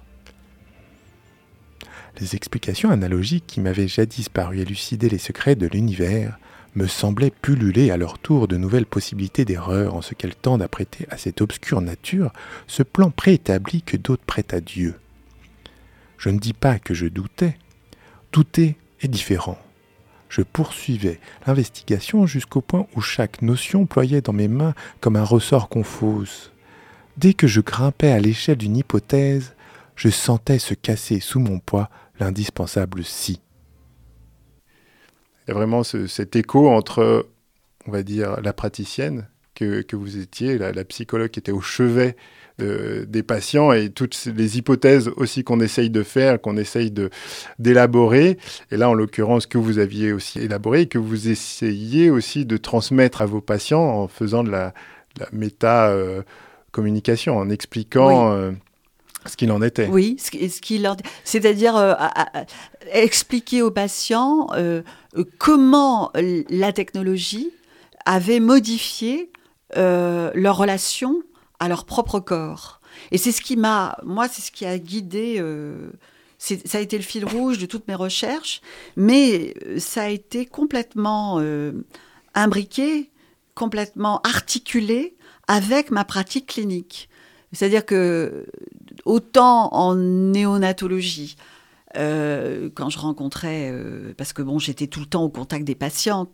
Les 2.22 2.38
explications 2.38 2.90
analogiques 2.90 3.44
qui 3.46 3.60
m'avaient 3.60 3.90
jadis 3.90 4.30
paru 4.30 4.60
élucider 4.60 5.10
les 5.10 5.18
secrets 5.18 5.56
de 5.56 5.68
l'univers 5.68 6.40
me 6.74 6.88
semblaient 6.88 7.34
pulluler 7.42 7.92
à 7.92 7.98
leur 7.98 8.18
tour 8.18 8.48
de 8.48 8.56
nouvelles 8.56 8.86
possibilités 8.86 9.44
d'erreur 9.44 9.94
en 9.94 10.02
ce 10.02 10.14
qu'elles 10.14 10.36
tendent 10.36 10.62
à 10.62 10.70
prêter 10.70 11.06
à 11.10 11.18
cette 11.18 11.42
obscure 11.42 11.82
nature 11.82 12.32
ce 12.66 12.82
plan 12.82 13.12
préétabli 13.12 13.82
que 13.82 13.98
d'autres 13.98 14.24
prêtent 14.26 14.54
à 14.54 14.62
Dieu. 14.62 14.96
Je 16.18 16.30
ne 16.30 16.40
dis 16.40 16.54
pas 16.54 16.80
que 16.80 16.94
je 16.94 17.08
doutais, 17.08 17.58
douter 18.32 18.78
est 19.02 19.10
différent. 19.10 19.60
Je 20.30 20.44
poursuivais 20.44 21.20
l'investigation 21.46 22.26
jusqu'au 22.26 22.62
point 22.62 22.88
où 22.96 23.02
chaque 23.02 23.42
notion 23.42 23.86
ployait 23.86 24.22
dans 24.22 24.34
mes 24.34 24.48
mains 24.48 24.76
comme 25.02 25.18
un 25.18 25.26
ressort 25.26 25.68
confus. 25.68 26.52
Dès 27.18 27.34
que 27.34 27.48
je 27.48 27.62
grimpais 27.62 28.12
à 28.12 28.20
l'échelle 28.20 28.58
d'une 28.58 28.78
hypothèse, 28.78 29.56
je 29.96 30.10
sentais 30.10 30.60
se 30.60 30.76
casser 30.76 31.20
sous 31.20 31.40
mon 31.40 31.60
poids 31.60 31.90
l'indispensable 32.20 33.04
si. 33.04 33.42
Il 35.48 35.50
y 35.50 35.52
a 35.52 35.54
vraiment 35.56 35.84
cet 35.84 36.36
écho 36.36 36.70
entre, 36.70 37.28
on 37.88 37.92
va 37.92 38.04
dire, 38.04 38.40
la 38.42 38.54
praticienne 38.54 39.28
que, 39.56 39.96
vous 39.96 40.18
étiez, 40.18 40.60
la, 40.60 40.84
psychologue 40.84 41.30
qui 41.30 41.40
était 41.40 41.52
au 41.52 41.62
chevet 41.62 42.16
des 42.60 43.24
patients 43.24 43.72
et 43.72 43.90
toutes 43.90 44.26
les 44.26 44.60
hypothèses 44.60 45.10
aussi 45.16 45.44
qu'on 45.44 45.60
essaye 45.60 45.90
de 45.90 46.04
faire, 46.04 46.40
qu'on 46.40 46.58
essaye 46.58 46.94
d'élaborer. 47.58 48.38
Et 48.70 48.78
là, 48.78 48.90
en 48.90 48.94
l'occurrence, 48.94 49.48
que 49.48 49.58
vous 49.58 49.80
aviez 49.80 50.12
aussi 50.12 50.40
élaboré 50.40 50.82
et 50.82 50.88
que 50.88 51.00
vous 51.00 51.30
essayiez 51.30 52.12
aussi 52.12 52.46
de 52.46 52.58
transmettre 52.58 53.24
à 53.24 53.26
vos 53.26 53.42
patients 53.42 53.82
en 53.82 54.08
faisant 54.08 54.44
de 54.44 54.52
la, 54.52 54.74
méta-communication, 55.32 56.20
euh, 56.20 56.22
en 56.76 57.50
expliquant... 57.50 58.32
Euh, 58.32 58.52
ce 59.26 59.36
qu'il 59.36 59.52
en 59.52 59.62
était. 59.62 59.88
Oui, 59.88 60.16
ce, 60.20 60.32
qu'il 60.62 60.90
c'est-à-dire 61.26 61.76
euh, 61.76 61.94
expliquer 62.94 63.62
aux 63.62 63.72
patients 63.72 64.48
comment 65.38 66.14
la 66.14 66.72
technologie 66.72 67.52
avait 68.06 68.40
modifié 68.40 69.30
leur 69.76 70.56
relation 70.56 71.24
à 71.60 71.68
leur 71.68 71.86
propre 71.86 72.22
corps. 72.22 72.80
Et 73.12 73.18
c'est 73.18 73.32
ce 73.32 73.42
qui 73.42 73.58
m'a, 73.58 73.98
moi, 74.04 74.28
c'est 74.28 74.42
ce 74.42 74.52
qui 74.52 74.66
a 74.66 74.78
guidé. 74.78 75.38
Euh, 75.40 75.92
ça 76.38 76.78
a 76.78 76.82
été 76.82 76.98
le 76.98 77.04
fil 77.04 77.26
rouge 77.26 77.58
de 77.58 77.66
toutes 77.66 77.88
mes 77.88 77.96
recherches, 77.96 78.62
mais 78.96 79.54
euh, 79.66 79.80
ça 79.80 80.04
a 80.04 80.10
été 80.10 80.46
complètement 80.46 81.38
euh, 81.40 81.72
imbriqué, 82.36 83.10
complètement 83.56 84.22
articulé 84.22 85.16
avec 85.48 85.92
ma 85.92 86.06
pratique 86.06 86.48
clinique. 86.48 87.10
C'est-à-dire 87.54 87.86
que 87.86 88.46
autant 89.06 89.74
en 89.74 89.96
néonatologie, 89.96 91.38
quand 91.96 92.90
je 92.90 93.00
rencontrais, 93.00 93.74
parce 94.18 94.34
que 94.34 94.42
bon, 94.44 94.60
j'étais 94.60 94.88
tout 94.88 95.00
le 95.00 95.06
temps 95.06 95.24
au 95.24 95.30
contact 95.30 95.66
des 95.66 95.74
patientes, 95.74 96.30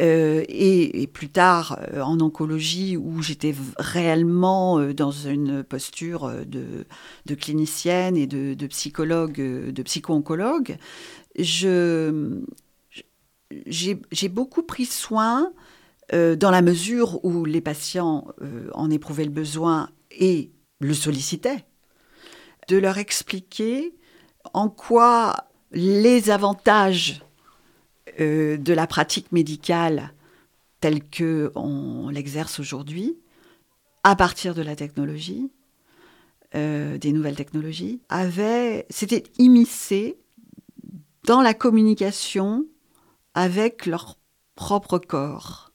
euh, 0.00 0.42
et, 0.48 1.06
plus 1.06 1.28
tard 1.28 1.78
euh, 1.92 2.00
en 2.00 2.18
oncologie 2.20 2.96
où 2.96 3.22
j'étais 3.22 3.54
réellement 3.78 4.80
euh, 4.80 4.92
dans 4.92 5.12
une 5.12 5.62
posture 5.62 6.32
de, 6.46 7.34
clinicienne 7.34 8.16
et 8.16 8.26
de, 8.26 8.66
psychologue, 8.66 9.36
de 9.36 9.82
psycho-oncologue, 9.82 10.76
j'ai 11.36 11.88
beaucoup 14.28 14.62
pris 14.62 14.86
soin, 14.86 15.52
dans 16.12 16.50
la 16.50 16.62
mesure 16.62 17.24
où 17.24 17.44
les 17.44 17.60
patients 17.60 18.26
en 18.72 18.90
éprouvaient 18.90 19.24
le 19.24 19.30
besoin 19.30 19.88
et 20.10 20.50
le 20.80 20.94
sollicitaient, 20.94 21.64
de 22.68 22.76
leur 22.76 22.98
expliquer 22.98 23.94
en 24.52 24.68
quoi 24.68 25.48
les 25.72 26.30
avantages 26.30 27.22
euh, 28.20 28.56
de 28.56 28.72
la 28.72 28.86
pratique 28.86 29.32
médicale 29.32 30.12
telle 30.80 31.02
que 31.02 31.50
on 31.54 32.10
l'exerce 32.10 32.60
aujourd'hui, 32.60 33.18
à 34.02 34.14
partir 34.16 34.54
de 34.54 34.62
la 34.62 34.76
technologie, 34.76 35.50
euh, 36.54 36.98
des 36.98 37.12
nouvelles 37.12 37.36
technologies, 37.36 38.02
avait, 38.10 38.86
s'était 38.90 39.24
dans 41.24 41.40
la 41.40 41.54
communication 41.54 42.66
avec 43.32 43.86
leur 43.86 44.18
propre 44.54 44.98
corps, 44.98 45.72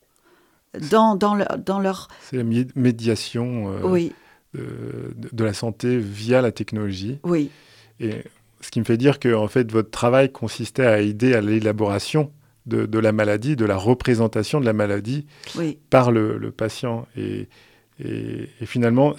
dans, 0.89 1.15
dans, 1.15 1.37
dans 1.57 1.79
leur... 1.79 2.07
C'est 2.21 2.37
la 2.37 2.43
médiation 2.43 3.71
euh, 3.71 3.79
oui. 3.83 4.13
de, 4.53 5.13
de, 5.31 5.43
la 5.43 5.53
santé 5.53 5.97
via 5.97 6.41
la 6.41 6.51
technologie. 6.51 7.19
Oui. 7.23 7.49
Et 7.99 8.23
ce 8.61 8.71
qui 8.71 8.79
me 8.79 8.85
fait 8.85 8.97
dire 8.97 9.19
que 9.19 9.33
en 9.33 9.47
fait, 9.47 9.71
votre 9.71 9.89
travail 9.89 10.31
consistait 10.31 10.85
à 10.85 10.99
aider 10.99 11.33
à 11.33 11.41
l'élaboration 11.41 12.31
de, 12.65 12.99
la 12.99 13.11
maladie, 13.11 13.55
de 13.55 13.65
la 13.65 13.77
représentation 13.77 14.59
de 14.59 14.65
la 14.65 14.73
maladie 14.73 15.25
par 15.89 16.11
le, 16.11 16.51
patient. 16.51 17.07
Et, 17.17 17.47
finalement, 18.65 19.15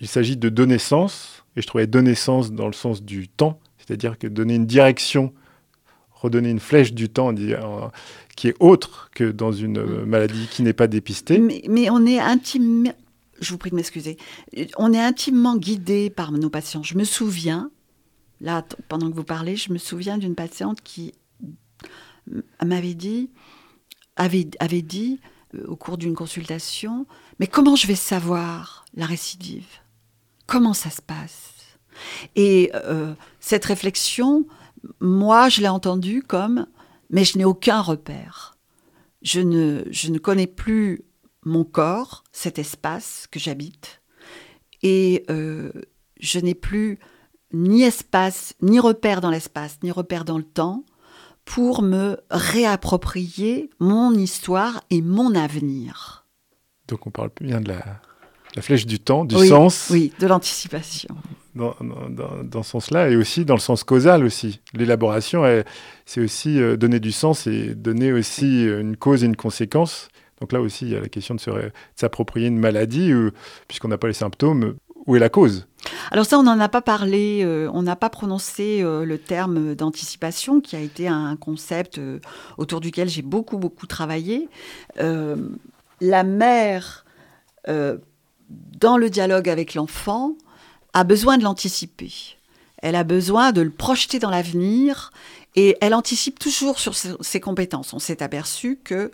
il 0.00 0.08
s'agit 0.08 0.36
de 0.36 0.48
donner 0.48 0.78
sens, 0.78 1.44
et 1.56 1.62
je 1.62 1.66
trouvais 1.66 1.86
donner 1.86 2.14
sens 2.14 2.52
dans 2.52 2.66
le 2.66 2.72
sens 2.72 3.02
du 3.02 3.28
temps, 3.28 3.58
c'est-à-dire 3.78 4.18
que 4.18 4.26
donner 4.26 4.54
une 4.54 4.66
direction, 4.66 5.32
redonner 6.12 6.50
une 6.50 6.60
flèche 6.60 6.92
du 6.92 7.08
temps 7.08 7.32
qui 8.38 8.48
est 8.48 8.56
autre 8.60 9.10
que 9.14 9.30
dans 9.30 9.52
une 9.52 9.82
mm. 9.82 10.04
maladie 10.04 10.48
qui 10.50 10.62
n'est 10.62 10.72
pas 10.72 10.86
dépistée. 10.86 11.38
Mais, 11.38 11.62
mais 11.68 11.90
on 11.90 12.06
est 12.06 12.20
intimement, 12.20 12.92
je 13.40 13.50
vous 13.50 13.58
prie 13.58 13.70
de 13.70 13.76
m'excuser, 13.76 14.16
on 14.76 14.92
est 14.92 15.00
intimement 15.00 15.56
guidé 15.56 16.10
par 16.10 16.32
nos 16.32 16.50
patients. 16.50 16.82
Je 16.82 16.96
me 16.96 17.04
souviens 17.04 17.70
Là, 18.40 18.64
pendant 18.88 19.10
que 19.10 19.16
vous 19.16 19.24
parlez, 19.24 19.56
je 19.56 19.72
me 19.72 19.78
souviens 19.78 20.18
d'une 20.18 20.34
patiente 20.34 20.80
qui 20.82 21.12
m'avait 22.64 22.94
dit, 22.94 23.30
avait, 24.16 24.48
avait 24.60 24.82
dit 24.82 25.20
euh, 25.54 25.66
au 25.66 25.76
cours 25.76 25.98
d'une 25.98 26.14
consultation, 26.14 27.06
mais 27.40 27.46
comment 27.46 27.74
je 27.74 27.86
vais 27.86 27.96
savoir 27.96 28.84
la 28.94 29.06
récidive? 29.06 29.66
Comment 30.46 30.74
ça 30.74 30.90
se 30.90 31.02
passe? 31.02 31.54
Et 32.36 32.70
euh, 32.74 33.12
cette 33.40 33.64
réflexion, 33.64 34.46
moi, 35.00 35.48
je 35.48 35.60
l'ai 35.60 35.68
entendue 35.68 36.22
comme, 36.22 36.66
mais 37.10 37.24
je 37.24 37.38
n'ai 37.38 37.44
aucun 37.44 37.80
repère. 37.80 38.56
Je 39.22 39.40
ne, 39.40 39.84
je 39.90 40.10
ne 40.10 40.18
connais 40.18 40.46
plus 40.46 41.04
mon 41.44 41.64
corps, 41.64 42.24
cet 42.32 42.58
espace 42.58 43.26
que 43.30 43.38
j'habite, 43.38 44.00
et 44.82 45.24
euh, 45.30 45.72
je 46.20 46.38
n'ai 46.38 46.54
plus 46.54 46.98
ni 47.52 47.82
espace, 47.82 48.54
ni 48.60 48.78
repère 48.78 49.20
dans 49.20 49.30
l'espace, 49.30 49.78
ni 49.82 49.90
repère 49.90 50.24
dans 50.24 50.38
le 50.38 50.44
temps, 50.44 50.84
pour 51.44 51.82
me 51.82 52.18
réapproprier 52.30 53.70
mon 53.80 54.12
histoire 54.12 54.82
et 54.90 55.00
mon 55.00 55.34
avenir. 55.34 56.26
Donc 56.88 57.06
on 57.06 57.10
parle 57.10 57.30
bien 57.40 57.60
de 57.60 57.70
la, 57.70 58.62
flèche 58.62 58.86
du 58.86 58.98
temps, 58.98 59.24
du 59.24 59.34
sens. 59.48 59.88
Oui, 59.90 60.12
de 60.18 60.26
l'anticipation. 60.26 61.16
Dans, 61.58 62.62
ce 62.62 62.70
sens-là, 62.70 63.10
et 63.10 63.16
aussi 63.16 63.44
dans 63.44 63.54
le 63.54 63.60
sens 63.60 63.84
causal 63.84 64.24
aussi. 64.24 64.60
L'élaboration, 64.74 65.42
c'est 66.06 66.20
aussi 66.20 66.60
euh, 66.60 66.76
donner 66.76 67.00
du 67.00 67.12
sens 67.12 67.46
et 67.46 67.74
donner 67.74 68.12
aussi 68.12 68.64
une 68.64 68.96
cause 68.96 69.24
et 69.24 69.26
une 69.26 69.36
conséquence. 69.36 70.08
Donc 70.40 70.52
là 70.52 70.60
aussi, 70.60 70.86
il 70.86 70.92
y 70.92 70.96
a 70.96 71.00
la 71.00 71.08
question 71.08 71.34
de 71.34 71.40
s'approprier 71.96 72.46
une 72.46 72.58
maladie, 72.58 73.12
puisqu'on 73.66 73.88
n'a 73.88 73.98
pas 73.98 74.06
les 74.06 74.12
symptômes, 74.12 74.76
où 75.08 75.16
est 75.16 75.18
la 75.18 75.30
cause? 75.30 75.66
Alors 76.10 76.26
ça, 76.26 76.38
on 76.38 76.42
n'en 76.42 76.60
a 76.60 76.68
pas 76.68 76.82
parlé, 76.82 77.40
euh, 77.42 77.70
on 77.72 77.82
n'a 77.82 77.96
pas 77.96 78.10
prononcé 78.10 78.82
euh, 78.82 79.04
le 79.04 79.18
terme 79.18 79.74
d'anticipation, 79.74 80.60
qui 80.60 80.76
a 80.76 80.80
été 80.80 81.08
un 81.08 81.34
concept 81.36 81.98
euh, 81.98 82.20
autour 82.58 82.80
duquel 82.80 83.08
j'ai 83.08 83.22
beaucoup, 83.22 83.56
beaucoup 83.56 83.86
travaillé. 83.86 84.48
la 86.00 86.24
mère, 86.24 87.04
dans 87.66 88.96
le 88.96 89.10
dialogue 89.10 89.48
avec 89.48 89.74
l'enfant, 89.74 90.34
a 90.94 91.04
besoin 91.04 91.38
de 91.38 91.44
l'anticiper. 91.44 92.12
Elle 92.78 92.94
a 92.94 93.04
besoin 93.04 93.52
de 93.52 93.60
le 93.60 93.70
projeter 93.70 94.18
dans 94.18 94.30
l'avenir 94.30 95.10
et 95.56 95.76
elle 95.80 95.94
anticipe 95.94 96.38
toujours 96.38 96.78
sur 96.78 96.94
ses, 96.94 97.40
compétences. 97.40 97.92
On 97.92 97.98
s'est 97.98 98.22
aperçu 98.22 98.78
que 98.82 99.10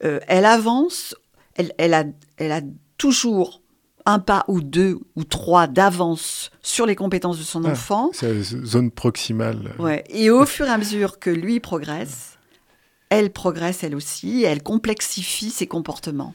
elle 0.00 0.46
avance, 0.46 1.14
elle, 1.54 1.72
elle, 1.78 1.94
a, 1.94 2.04
elle 2.36 2.50
a 2.50 2.60
toujours 2.96 3.62
un 4.06 4.18
pas 4.18 4.44
ou 4.48 4.60
deux 4.60 4.98
ou 5.16 5.24
trois 5.24 5.66
d'avance 5.66 6.50
sur 6.62 6.86
les 6.86 6.96
compétences 6.96 7.38
de 7.38 7.44
son 7.44 7.64
ah, 7.64 7.70
enfant. 7.70 8.10
C'est 8.12 8.32
la 8.32 8.42
zone 8.42 8.90
proximale. 8.90 9.74
Ouais. 9.78 10.04
Et 10.08 10.30
au 10.30 10.44
fur 10.46 10.66
et 10.66 10.70
à 10.70 10.78
mesure 10.78 11.18
que 11.18 11.30
lui 11.30 11.60
progresse, 11.60 12.38
elle 13.10 13.30
progresse 13.30 13.84
elle 13.84 13.94
aussi, 13.94 14.44
elle 14.44 14.62
complexifie 14.62 15.50
ses 15.50 15.66
comportements. 15.66 16.34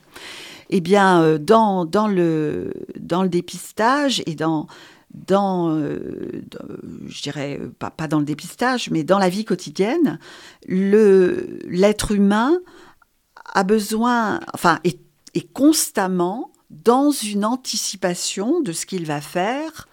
Eh 0.69 0.81
bien, 0.81 1.21
euh, 1.21 1.37
dans, 1.37 1.85
dans, 1.85 2.07
le, 2.07 2.73
dans 2.99 3.23
le 3.23 3.29
dépistage 3.29 4.21
et 4.25 4.35
dans 4.35 4.67
dans, 5.13 5.79
je 5.79 7.21
dirais, 7.23 7.59
pas, 7.79 7.89
pas, 7.89 8.07
dans 8.07 8.19
le 8.19 8.25
dépistage, 8.25 8.91
mais 8.91 9.03
dans 9.03 9.17
la 9.17 9.29
vie 9.29 9.45
quotidienne, 9.45 10.19
l'être 10.67 12.11
humain 12.11 12.59
a 13.53 13.63
besoin, 13.63 14.41
enfin, 14.53 14.79
est, 14.83 14.99
est, 15.33 15.51
constamment 15.53 16.51
dans 16.69 17.09
une 17.09 17.45
anticipation 17.45 18.61
de 18.61 18.73
ce 18.73 18.85
qu'il 18.85 19.05
va 19.05 19.21
faire. 19.21 19.87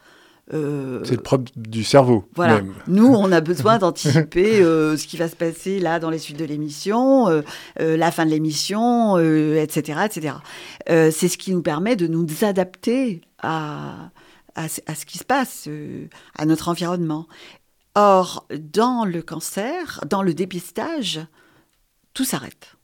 Euh, 0.53 1.01
c'est 1.05 1.16
le 1.16 1.22
propre 1.22 1.51
du 1.57 1.84
cerveau. 1.84 2.28
Voilà. 2.34 2.61
Nous, 2.86 3.07
on 3.07 3.32
a 3.32 3.40
besoin 3.40 3.78
d'anticiper 3.78 4.61
euh, 4.61 4.97
ce 4.97 5.07
qui 5.07 5.16
va 5.16 5.28
se 5.28 5.36
passer 5.36 5.80
là 5.80 5.99
dans 5.99 6.11
les 6.11 6.18
suites 6.18 6.38
de 6.38 6.45
l'émission, 6.45 7.28
euh, 7.28 7.42
la 7.78 8.11
fin 8.11 8.26
de 8.26 8.30
l'émission, 8.30 9.18
etc., 9.18 10.01
etc. 10.05 10.36
c'est 10.86 11.28
ce 11.28 11.38
qui 11.38 11.53
nous 11.53 11.62
permet 11.62 11.97
de 11.97 12.07
nous 12.07 12.26
adapter 12.42 13.22
à, 13.38 14.11
à, 14.55 14.64
à 14.64 14.95
ce 14.95 15.07
qui 15.07 15.18
se 15.18 15.24
passe, 15.24 15.68
à 16.38 16.45
notre 16.45 16.68
environnement. 16.68 17.26
Or, 17.95 18.47
dans 18.51 19.05
le 19.05 19.22
cancer, 19.22 20.01
dans 20.09 20.22
le 20.22 20.34
dépistage, 20.34 21.20
tout 22.12 22.24
s'arrête. 22.24 22.76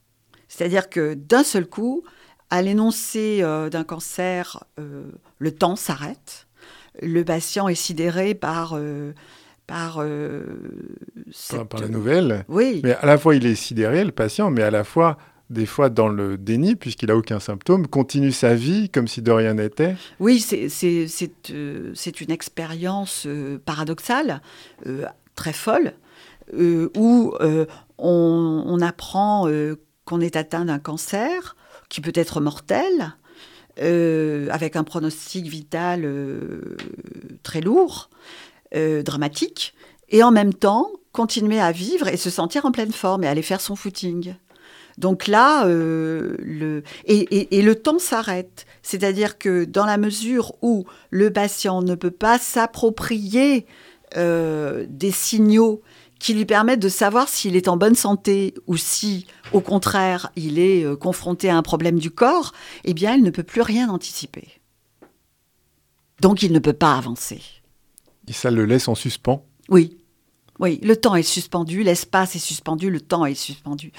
C'est-à-dire 0.47 0.89
que 0.89 1.13
d'un 1.13 1.43
seul 1.43 1.67
coup, 1.67 2.03
à 2.49 2.61
l'énoncé 2.61 3.41
d'un 3.41 3.83
cancer, 3.83 4.63
le 4.77 5.51
temps 5.51 5.75
s'arrête. 5.75 6.47
Le 7.01 7.23
patient 7.23 7.67
est 7.67 7.75
sidéré 7.75 8.33
par, 8.33 8.73
euh, 8.75 9.13
par, 9.67 10.03
cette... 11.31 11.63
par, 11.63 11.81
la 11.81 11.87
nouvelle. 11.87 12.45
Oui. 12.47 12.81
Mais 12.83 12.93
à 12.93 13.05
la 13.05 13.17
fois, 13.17 13.35
il 13.35 13.45
est 13.45 13.55
sidéré, 13.55 14.03
le 14.03 14.11
patient, 14.11 14.51
mais 14.51 14.63
à 14.63 14.71
la 14.71 14.83
fois, 14.83 15.17
des 15.49 15.65
fois 15.65 15.89
dans 15.89 16.07
le 16.07 16.37
déni, 16.37 16.75
puisqu'il 16.75 17.07
n'a 17.07 17.15
aucun 17.15 17.39
symptôme, 17.39 17.87
continue 17.87 18.31
sa 18.31 18.55
vie 18.55 18.89
comme 18.89 19.07
si 19.07 19.21
de 19.21 19.31
rien 19.31 19.55
n'était. 19.55 19.95
Oui, 20.19 20.39
c'est 20.39 22.21
une 22.21 22.31
expérience 22.31 23.27
paradoxale, 23.65 24.41
très 25.35 25.53
folle, 25.53 25.93
où 26.53 27.33
on, 27.97 28.63
on, 28.67 28.81
apprend 28.81 29.49
qu'on 30.05 30.21
est 30.21 30.35
atteint 30.35 30.65
d'un 30.65 30.79
cancer, 30.79 31.55
qui 31.91 31.99
peut 31.99 32.13
être 32.15 32.39
mortel, 32.39 33.13
euh, 33.79 34.47
avec 34.51 34.75
un 34.75 34.83
pronostic 34.83 35.47
vital 35.47 36.01
euh, 36.03 36.75
très 37.41 37.61
lourd, 37.61 38.09
euh, 38.75 39.01
dramatique, 39.01 39.73
et 40.09 40.23
en 40.23 40.31
même 40.31 40.53
temps 40.53 40.89
continuer 41.13 41.59
à 41.59 41.71
vivre 41.71 42.09
et 42.09 42.17
se 42.17 42.29
sentir 42.29 42.65
en 42.65 42.71
pleine 42.71 42.91
forme 42.91 43.23
et 43.23 43.27
aller 43.27 43.41
faire 43.41 43.61
son 43.61 43.75
footing. 43.75 44.35
Donc 44.97 45.27
là, 45.27 45.65
le, 45.65 46.83
et, 47.05 47.57
et, 47.57 47.61
le 47.61 47.75
temps 47.75 47.97
s'arrête. 47.97 48.65
C'est-à-dire 48.83 49.37
que 49.37 49.63
dans 49.63 49.85
la 49.85 49.97
mesure 49.97 50.53
où 50.61 50.85
le 51.09 51.31
patient 51.31 51.81
ne 51.81 51.95
peut 51.95 52.11
pas 52.11 52.37
s'approprier 52.37 53.65
des 54.15 55.11
signaux 55.11 55.81
qui 56.21 56.35
lui 56.35 56.45
permettent 56.45 56.79
de 56.79 56.87
savoir 56.89 57.27
s'il 57.27 57.55
est 57.55 57.67
en 57.67 57.77
bonne 57.77 57.95
santé 57.95 58.53
ou 58.67 58.77
si, 58.77 59.25
au 59.53 59.59
contraire, 59.59 60.31
il 60.35 60.59
est 60.59 60.83
euh, 60.83 60.95
confronté 60.95 61.49
à 61.49 61.57
un 61.57 61.63
problème 61.63 61.97
du 61.97 62.11
corps, 62.11 62.53
eh 62.83 62.93
bien, 62.93 63.15
il 63.15 63.23
ne 63.23 63.31
peut 63.31 63.43
plus 63.43 63.61
rien 63.61 63.89
anticiper. 63.89 64.47
Donc, 66.19 66.43
il 66.43 66.51
ne 66.51 66.59
peut 66.59 66.73
pas 66.73 66.95
avancer. 66.95 67.41
Et 68.27 68.33
ça 68.33 68.51
le 68.51 68.65
laisse 68.65 68.87
en 68.87 68.93
suspens? 68.93 69.43
Oui. 69.69 69.97
Oui, 70.59 70.79
le 70.83 70.95
temps 70.95 71.15
est 71.15 71.23
suspendu, 71.23 71.81
l'espace 71.81 72.35
est 72.35 72.39
suspendu, 72.39 72.91
le 72.91 73.01
temps 73.01 73.25
est 73.25 73.33
suspendu. 73.33 73.91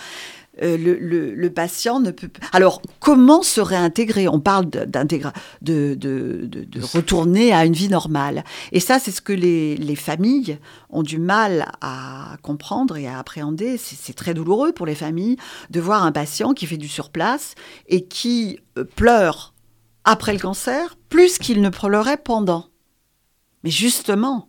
Euh, 0.60 0.76
le, 0.76 1.50
patient 1.50 1.98
ne 1.98 2.10
peut 2.10 2.28
Alors, 2.52 2.82
comment 3.00 3.42
se 3.42 3.60
réintégrer? 3.60 4.28
On 4.28 4.38
parle 4.38 4.66
d'intégrer, 4.66 5.30
de, 5.62 5.94
de, 5.94 6.80
retourner 6.82 7.54
à 7.54 7.64
une 7.64 7.72
vie 7.72 7.88
normale. 7.88 8.44
Et 8.70 8.80
ça, 8.80 8.98
c'est 8.98 9.12
ce 9.12 9.22
que 9.22 9.32
les, 9.32 9.96
familles 9.96 10.58
ont 10.90 11.02
du 11.02 11.18
mal 11.18 11.72
à 11.80 12.36
comprendre 12.42 12.96
et 12.98 13.06
à 13.06 13.18
appréhender. 13.18 13.78
C'est 13.78 14.12
très 14.12 14.34
douloureux 14.34 14.72
pour 14.72 14.84
les 14.84 14.94
familles 14.94 15.36
de 15.70 15.80
voir 15.80 16.04
un 16.04 16.12
patient 16.12 16.52
qui 16.52 16.66
fait 16.66 16.76
du 16.76 16.88
surplace 16.88 17.54
et 17.88 18.04
qui 18.04 18.60
euh, 18.76 18.84
pleure 18.84 19.54
après 20.04 20.34
le 20.34 20.38
cancer 20.38 20.96
plus 21.08 21.38
qu'il 21.38 21.62
ne 21.62 21.70
pleurait 21.70 22.18
pendant. 22.18 22.66
Mais 23.64 23.70
justement, 23.70 24.48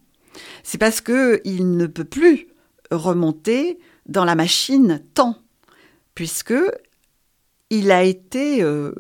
c'est 0.64 0.78
parce 0.78 0.99
qu'il 0.99 1.78
ne 1.78 1.86
peut 1.86 2.04
plus 2.04 2.47
remonter 2.91 3.80
dans 4.08 4.26
la 4.26 4.36
machine 4.36 5.01
tant 5.14 5.38
puisque 6.16 6.53
il 7.70 7.91
a 7.91 8.03
été, 8.03 8.61
euh, 8.61 8.93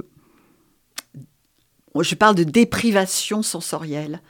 je 1.99 2.15
parle 2.15 2.35
de 2.35 2.43
déprivation 2.43 3.43
sensorielle, 3.43 4.21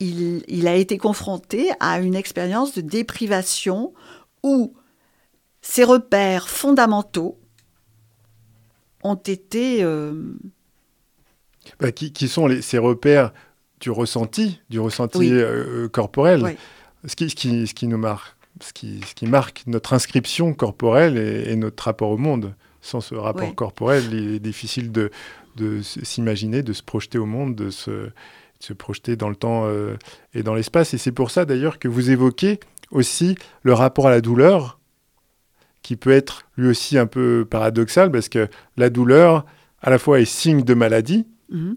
il, 0.00 0.68
a 0.68 0.76
été 0.76 0.96
confronté 0.96 1.70
à 1.80 2.00
une 2.00 2.14
expérience 2.14 2.72
de 2.72 2.80
déprivation 2.80 3.94
où 4.44 4.74
ses 5.60 5.82
repères 5.82 6.48
fondamentaux 6.48 7.36
ont 9.02 9.16
été... 9.16 9.82
Euh, 9.82 10.36
bah, 11.80 11.90
qui, 11.90 12.28
sont 12.28 12.46
les, 12.46 12.62
ces 12.62 12.78
repères 12.78 13.32
du 13.80 13.90
ressenti, 13.90 14.60
du 14.70 14.78
ressenti 14.78 15.32
euh, 15.32 15.88
corporel. 15.88 16.56
Ce, 17.04 17.16
qui, 17.16 17.28
ce 17.28 17.74
qui 17.74 17.86
nous 17.88 17.98
marque 17.98 18.37
ce 18.60 18.72
qui, 18.72 19.00
ce 19.06 19.14
qui 19.14 19.26
marque 19.26 19.62
notre 19.66 19.92
inscription 19.92 20.54
corporelle 20.54 21.16
et, 21.16 21.56
notre 21.56 21.84
rapport 21.84 22.10
au 22.10 22.18
monde. 22.18 22.54
Sans 22.80 23.00
ce 23.00 23.14
rapport 23.14 23.54
corporel, 23.54 24.04
il 24.12 24.34
est 24.34 24.40
difficile 24.40 24.92
de, 24.92 25.10
de 25.56 25.82
s'imaginer, 25.82 26.62
de 26.62 26.72
se 26.72 26.82
projeter 26.82 27.18
au 27.18 27.26
monde, 27.26 27.54
de 27.54 27.70
se, 27.70 28.10
se 28.60 28.72
projeter 28.72 29.16
dans 29.16 29.28
le 29.28 29.36
temps 29.36 29.64
euh, 29.66 29.96
et 30.34 30.42
dans 30.42 30.54
l'espace. 30.54 30.94
Et 30.94 30.98
c'est 30.98 31.12
pour 31.12 31.30
ça 31.30 31.44
d'ailleurs 31.44 31.78
que 31.78 31.88
vous 31.88 32.10
évoquez 32.10 32.60
aussi 32.90 33.36
le 33.62 33.72
rapport 33.72 34.06
à 34.06 34.10
la 34.10 34.20
douleur, 34.20 34.78
qui 35.82 35.96
peut 35.96 36.10
être 36.10 36.46
lui 36.56 36.68
aussi 36.68 36.98
un 36.98 37.06
peu 37.06 37.46
paradoxal, 37.48 38.10
parce 38.10 38.28
que 38.28 38.48
la 38.76 38.90
douleur, 38.90 39.44
à 39.80 39.90
la 39.90 39.98
fois, 39.98 40.20
est 40.20 40.24
signe 40.24 40.62
de 40.62 40.74
maladie 40.74 41.26
mhm. 41.50 41.76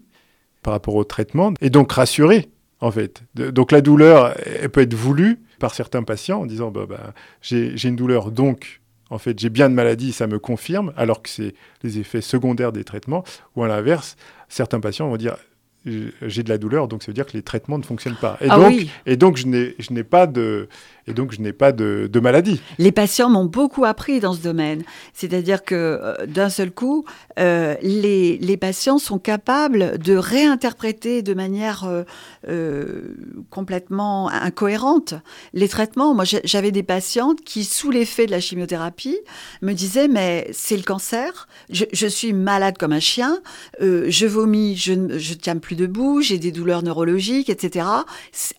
par 0.62 0.72
rapport 0.72 0.94
au 0.94 1.04
traitement, 1.04 1.52
et 1.60 1.70
donc 1.70 1.92
rassurée, 1.92 2.50
en 2.82 2.90
fait. 2.90 3.22
donc 3.34 3.72
la 3.72 3.80
douleur, 3.80 4.34
elle 4.44 4.68
peut 4.68 4.82
être 4.82 4.92
voulue, 4.92 5.38
par 5.58 5.72
certains 5.72 6.02
patients 6.02 6.40
en 6.40 6.46
disant 6.46 6.72
bah, 6.72 6.86
bah, 6.88 7.14
j'ai 7.40 7.88
une 7.88 7.94
douleur, 7.96 8.32
donc 8.32 8.80
en 9.10 9.18
fait 9.18 9.38
j'ai 9.38 9.48
bien 9.48 9.70
de 9.70 9.74
maladie, 9.74 10.12
ça 10.12 10.26
me 10.26 10.40
confirme, 10.40 10.92
alors 10.96 11.22
que 11.22 11.28
c'est 11.28 11.54
les 11.84 12.00
effets 12.00 12.20
secondaires 12.20 12.72
des 12.72 12.82
traitements, 12.82 13.22
ou 13.54 13.62
à 13.62 13.68
l'inverse, 13.68 14.16
certains 14.48 14.80
patients 14.80 15.08
vont 15.08 15.16
dire 15.16 15.36
j'ai 15.84 16.42
de 16.42 16.48
la 16.48 16.58
douleur, 16.58 16.88
donc 16.88 17.02
ça 17.02 17.08
veut 17.08 17.14
dire 17.14 17.26
que 17.26 17.32
les 17.32 17.42
traitements 17.42 17.78
ne 17.78 17.84
fonctionnent 17.84 18.16
pas. 18.20 18.36
Et 18.40 18.46
ah 18.48 18.56
donc, 18.56 18.74
et 19.06 19.16
donc 19.16 19.36
je 19.36 19.46
n'ai 19.92 20.04
pas 20.04 20.26
de 20.26 20.68
et 21.06 21.14
donc 21.14 21.32
je 21.32 21.40
n'ai 21.40 21.52
pas 21.52 21.72
de, 21.72 22.08
maladie. 22.20 22.60
Les 22.78 22.92
patients 22.92 23.28
m'ont 23.28 23.46
beaucoup 23.46 23.84
appris 23.84 24.20
dans 24.20 24.32
ce 24.32 24.40
domaine. 24.40 24.84
C'est-à-dire 25.12 25.64
que 25.64 25.74
euh, 25.74 26.26
d'un 26.26 26.48
seul 26.48 26.70
coup, 26.70 27.04
euh, 27.38 27.74
les, 27.82 28.56
patients 28.56 28.98
sont 28.98 29.18
capables 29.18 29.98
de 29.98 30.14
réinterpréter 30.14 31.22
de 31.22 31.34
manière 31.34 32.04
euh, 32.48 33.14
complètement 33.50 34.28
incohérente 34.28 35.14
les 35.52 35.68
traitements. 35.68 36.14
Moi, 36.14 36.24
j'avais 36.44 36.70
des 36.70 36.84
patientes 36.84 37.40
qui, 37.40 37.64
sous 37.64 37.90
l'effet 37.90 38.26
de 38.26 38.30
la 38.30 38.40
chimiothérapie, 38.40 39.18
me 39.62 39.72
disaient 39.72 40.06
mais 40.06 40.48
c'est 40.52 40.76
le 40.76 40.82
cancer, 40.82 41.48
je, 41.70 42.06
suis 42.06 42.32
malade 42.32 42.78
comme 42.78 42.92
un 42.92 43.00
chien, 43.00 43.40
je 43.80 44.26
vomis, 44.26 44.76
je 44.76 44.92
ne 44.92 45.18
tiens 45.18 45.56
plus 45.56 45.76
debout, 45.76 46.20
j'ai 46.20 46.38
des 46.38 46.52
douleurs 46.52 46.82
neurologiques, 46.82 47.48
etc. 47.48 47.86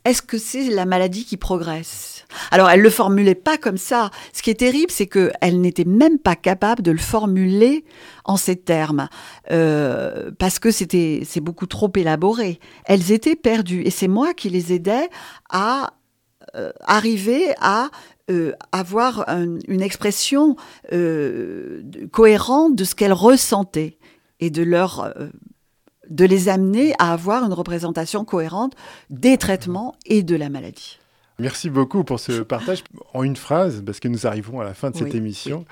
Est-ce 0.03 0.21
que 0.21 0.37
c'est 0.37 0.69
la 0.69 0.85
maladie 0.85 1.23
qui 1.23 1.37
progresse? 1.37 2.12
Alors, 2.51 2.69
elle 2.69 2.81
le 2.81 2.89
formulait 2.89 3.35
pas 3.35 3.57
comme 3.57 3.77
ça. 3.77 4.11
Ce 4.33 4.41
qui 4.41 4.49
est 4.49 4.59
terrible, 4.59 4.91
c'est 4.91 5.07
qu'elle 5.07 5.61
n'était 5.61 5.85
même 5.85 6.19
pas 6.19 6.35
capable 6.35 6.81
de 6.81 6.91
le 6.91 6.97
formuler 6.97 7.85
en 8.25 8.37
ces 8.37 8.55
termes, 8.55 9.09
euh, 9.51 10.31
parce 10.39 10.59
que 10.59 10.71
c'était 10.71 11.23
c'est 11.25 11.41
beaucoup 11.41 11.67
trop 11.67 11.91
élaboré. 11.95 12.59
Elles 12.85 13.11
étaient 13.11 13.35
perdues, 13.35 13.83
et 13.85 13.89
c'est 13.89 14.07
moi 14.07 14.33
qui 14.33 14.49
les 14.49 14.73
aidais 14.73 15.09
à 15.49 15.93
euh, 16.55 16.71
arriver 16.81 17.53
à 17.59 17.89
euh, 18.31 18.53
avoir 18.71 19.25
une 19.67 19.81
expression 19.81 20.55
cohérente 22.11 22.75
de 22.75 22.83
ce 22.83 22.95
qu'elles 22.95 23.13
ressentaient 23.13 23.97
et 24.39 24.49
de 24.49 24.63
leur 24.63 25.13
de 26.09 26.25
les 26.25 26.49
amener 26.49 26.93
à 26.99 27.13
avoir 27.13 27.45
une 27.45 27.53
représentation 27.53 28.25
cohérente 28.25 28.73
des 29.09 29.37
traitements 29.37 29.95
et 30.05 30.21
de 30.21 30.35
la 30.35 30.49
maladie. 30.49 30.99
Merci 31.43 31.69
beaucoup 31.69 32.05
pour 32.05 32.21
ce 32.21 32.41
partage. 32.41 32.85
En 33.13 33.21
une 33.21 33.35
phrase, 33.35 33.83
parce 33.85 33.99
que 33.99 34.07
nous 34.07 34.25
arrivons 34.25 34.61
à 34.61 34.63
la 34.63 34.73
fin 34.73 34.91
de 34.91 34.95
cette 34.95 35.13
émission. 35.13 35.65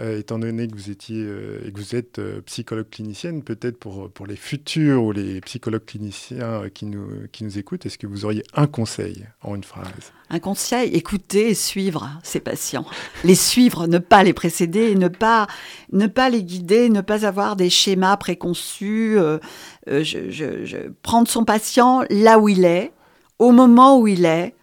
Euh, 0.00 0.18
étant 0.18 0.38
donné 0.38 0.66
que 0.66 0.74
vous 0.74 0.90
étiez 0.90 1.22
euh, 1.22 1.64
et 1.64 1.72
que 1.72 1.78
vous 1.78 1.94
êtes 1.94 2.18
euh, 2.18 2.42
psychologue 2.42 2.90
clinicienne, 2.90 3.42
peut-être 3.42 3.78
pour, 3.78 4.10
pour 4.10 4.26
les 4.26 4.34
futurs 4.34 5.02
ou 5.02 5.12
les 5.12 5.40
psychologues 5.42 5.86
cliniciens 5.86 6.68
qui 6.74 6.86
nous, 6.86 7.08
qui 7.30 7.44
nous 7.44 7.56
écoutent, 7.56 7.86
est-ce 7.86 7.96
que 7.96 8.08
vous 8.08 8.24
auriez 8.24 8.42
un 8.52 8.66
conseil 8.66 9.24
en 9.42 9.54
une 9.54 9.64
phrase? 9.64 10.12
Un 10.28 10.40
conseil, 10.40 10.92
écouter 10.92 11.50
et 11.50 11.54
suivre 11.54 12.10
ces 12.24 12.40
patients. 12.40 12.84
Les 13.24 13.36
suivre, 13.36 13.86
ne 13.86 13.98
pas 13.98 14.24
les 14.24 14.34
précéder, 14.34 14.96
ne 14.96 15.08
pas, 15.08 15.46
ne 15.92 16.08
pas 16.08 16.30
les 16.30 16.42
guider, 16.42 16.90
ne 16.90 17.00
pas 17.00 17.24
avoir 17.24 17.54
des 17.54 17.70
schémas 17.70 18.16
préconçus. 18.16 19.16
je, 19.86 20.02
je, 20.02 20.90
prendre 21.02 21.28
son 21.28 21.44
patient 21.44 22.02
là 22.10 22.40
où 22.40 22.50
il 22.50 22.64
est 22.64 22.92
au 23.38 23.52
moment 23.52 23.98
où 23.98 24.08
il 24.08 24.24
est 24.24 24.56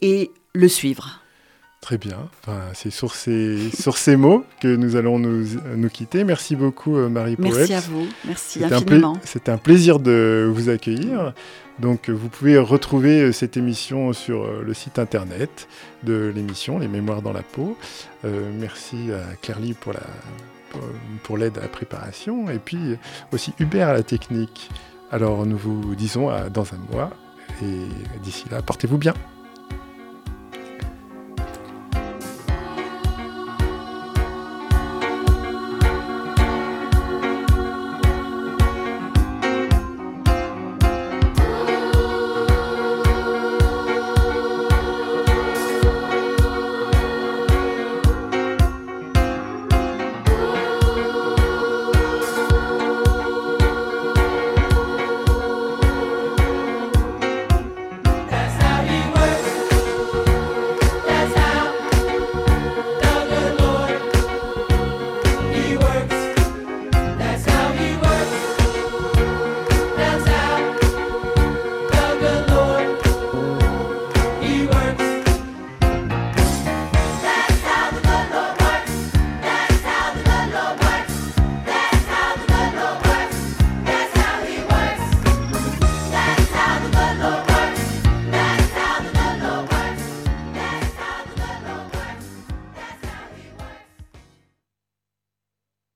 et 0.00 0.30
le 0.54 0.68
suivre. 0.68 1.20
Très 1.86 1.98
bien. 1.98 2.28
Enfin, 2.42 2.62
c'est 2.74 2.90
sur 2.90 3.14
ces, 3.14 3.70
sur 3.70 3.96
ces 3.96 4.16
mots 4.16 4.44
que 4.60 4.74
nous 4.74 4.96
allons 4.96 5.20
nous, 5.20 5.46
nous 5.76 5.88
quitter. 5.88 6.24
Merci 6.24 6.56
beaucoup, 6.56 6.96
euh, 6.96 7.08
Marie 7.08 7.36
Poët. 7.36 7.54
Merci 7.54 7.74
à 7.74 7.80
vous. 7.80 8.08
Merci 8.24 8.64
infiniment. 8.64 9.16
C'était 9.22 9.52
un 9.52 9.56
plaisir 9.56 10.00
de 10.00 10.50
vous 10.52 10.68
accueillir. 10.68 11.32
Donc, 11.78 12.10
vous 12.10 12.28
pouvez 12.28 12.58
retrouver 12.58 13.20
euh, 13.20 13.32
cette 13.32 13.56
émission 13.56 14.12
sur 14.12 14.42
euh, 14.42 14.64
le 14.66 14.74
site 14.74 14.98
internet 14.98 15.68
de 16.02 16.32
l'émission, 16.34 16.80
Les 16.80 16.88
Mémoires 16.88 17.22
dans 17.22 17.32
la 17.32 17.42
peau. 17.42 17.76
merci 18.24 19.12
à 19.12 19.36
Claire-Lie 19.36 19.74
pour 19.74 19.92
la 19.92 20.00
pour 21.22 21.38
l'aide 21.38 21.56
à 21.56 21.60
la 21.60 21.68
préparation 21.68 22.50
et 22.50 22.58
puis 22.58 22.96
aussi 23.32 23.52
Hubert 23.60 23.90
à 23.90 23.92
la 23.92 24.02
technique. 24.02 24.70
Alors 25.12 25.46
nous 25.46 25.56
vous 25.56 25.94
disons 25.94 26.28
à 26.28 26.50
dans 26.50 26.66
un 26.74 26.92
mois 26.92 27.10
et 27.62 28.18
d'ici 28.22 28.44
là, 28.50 28.60
portez-vous 28.60 28.98
bien. 28.98 29.14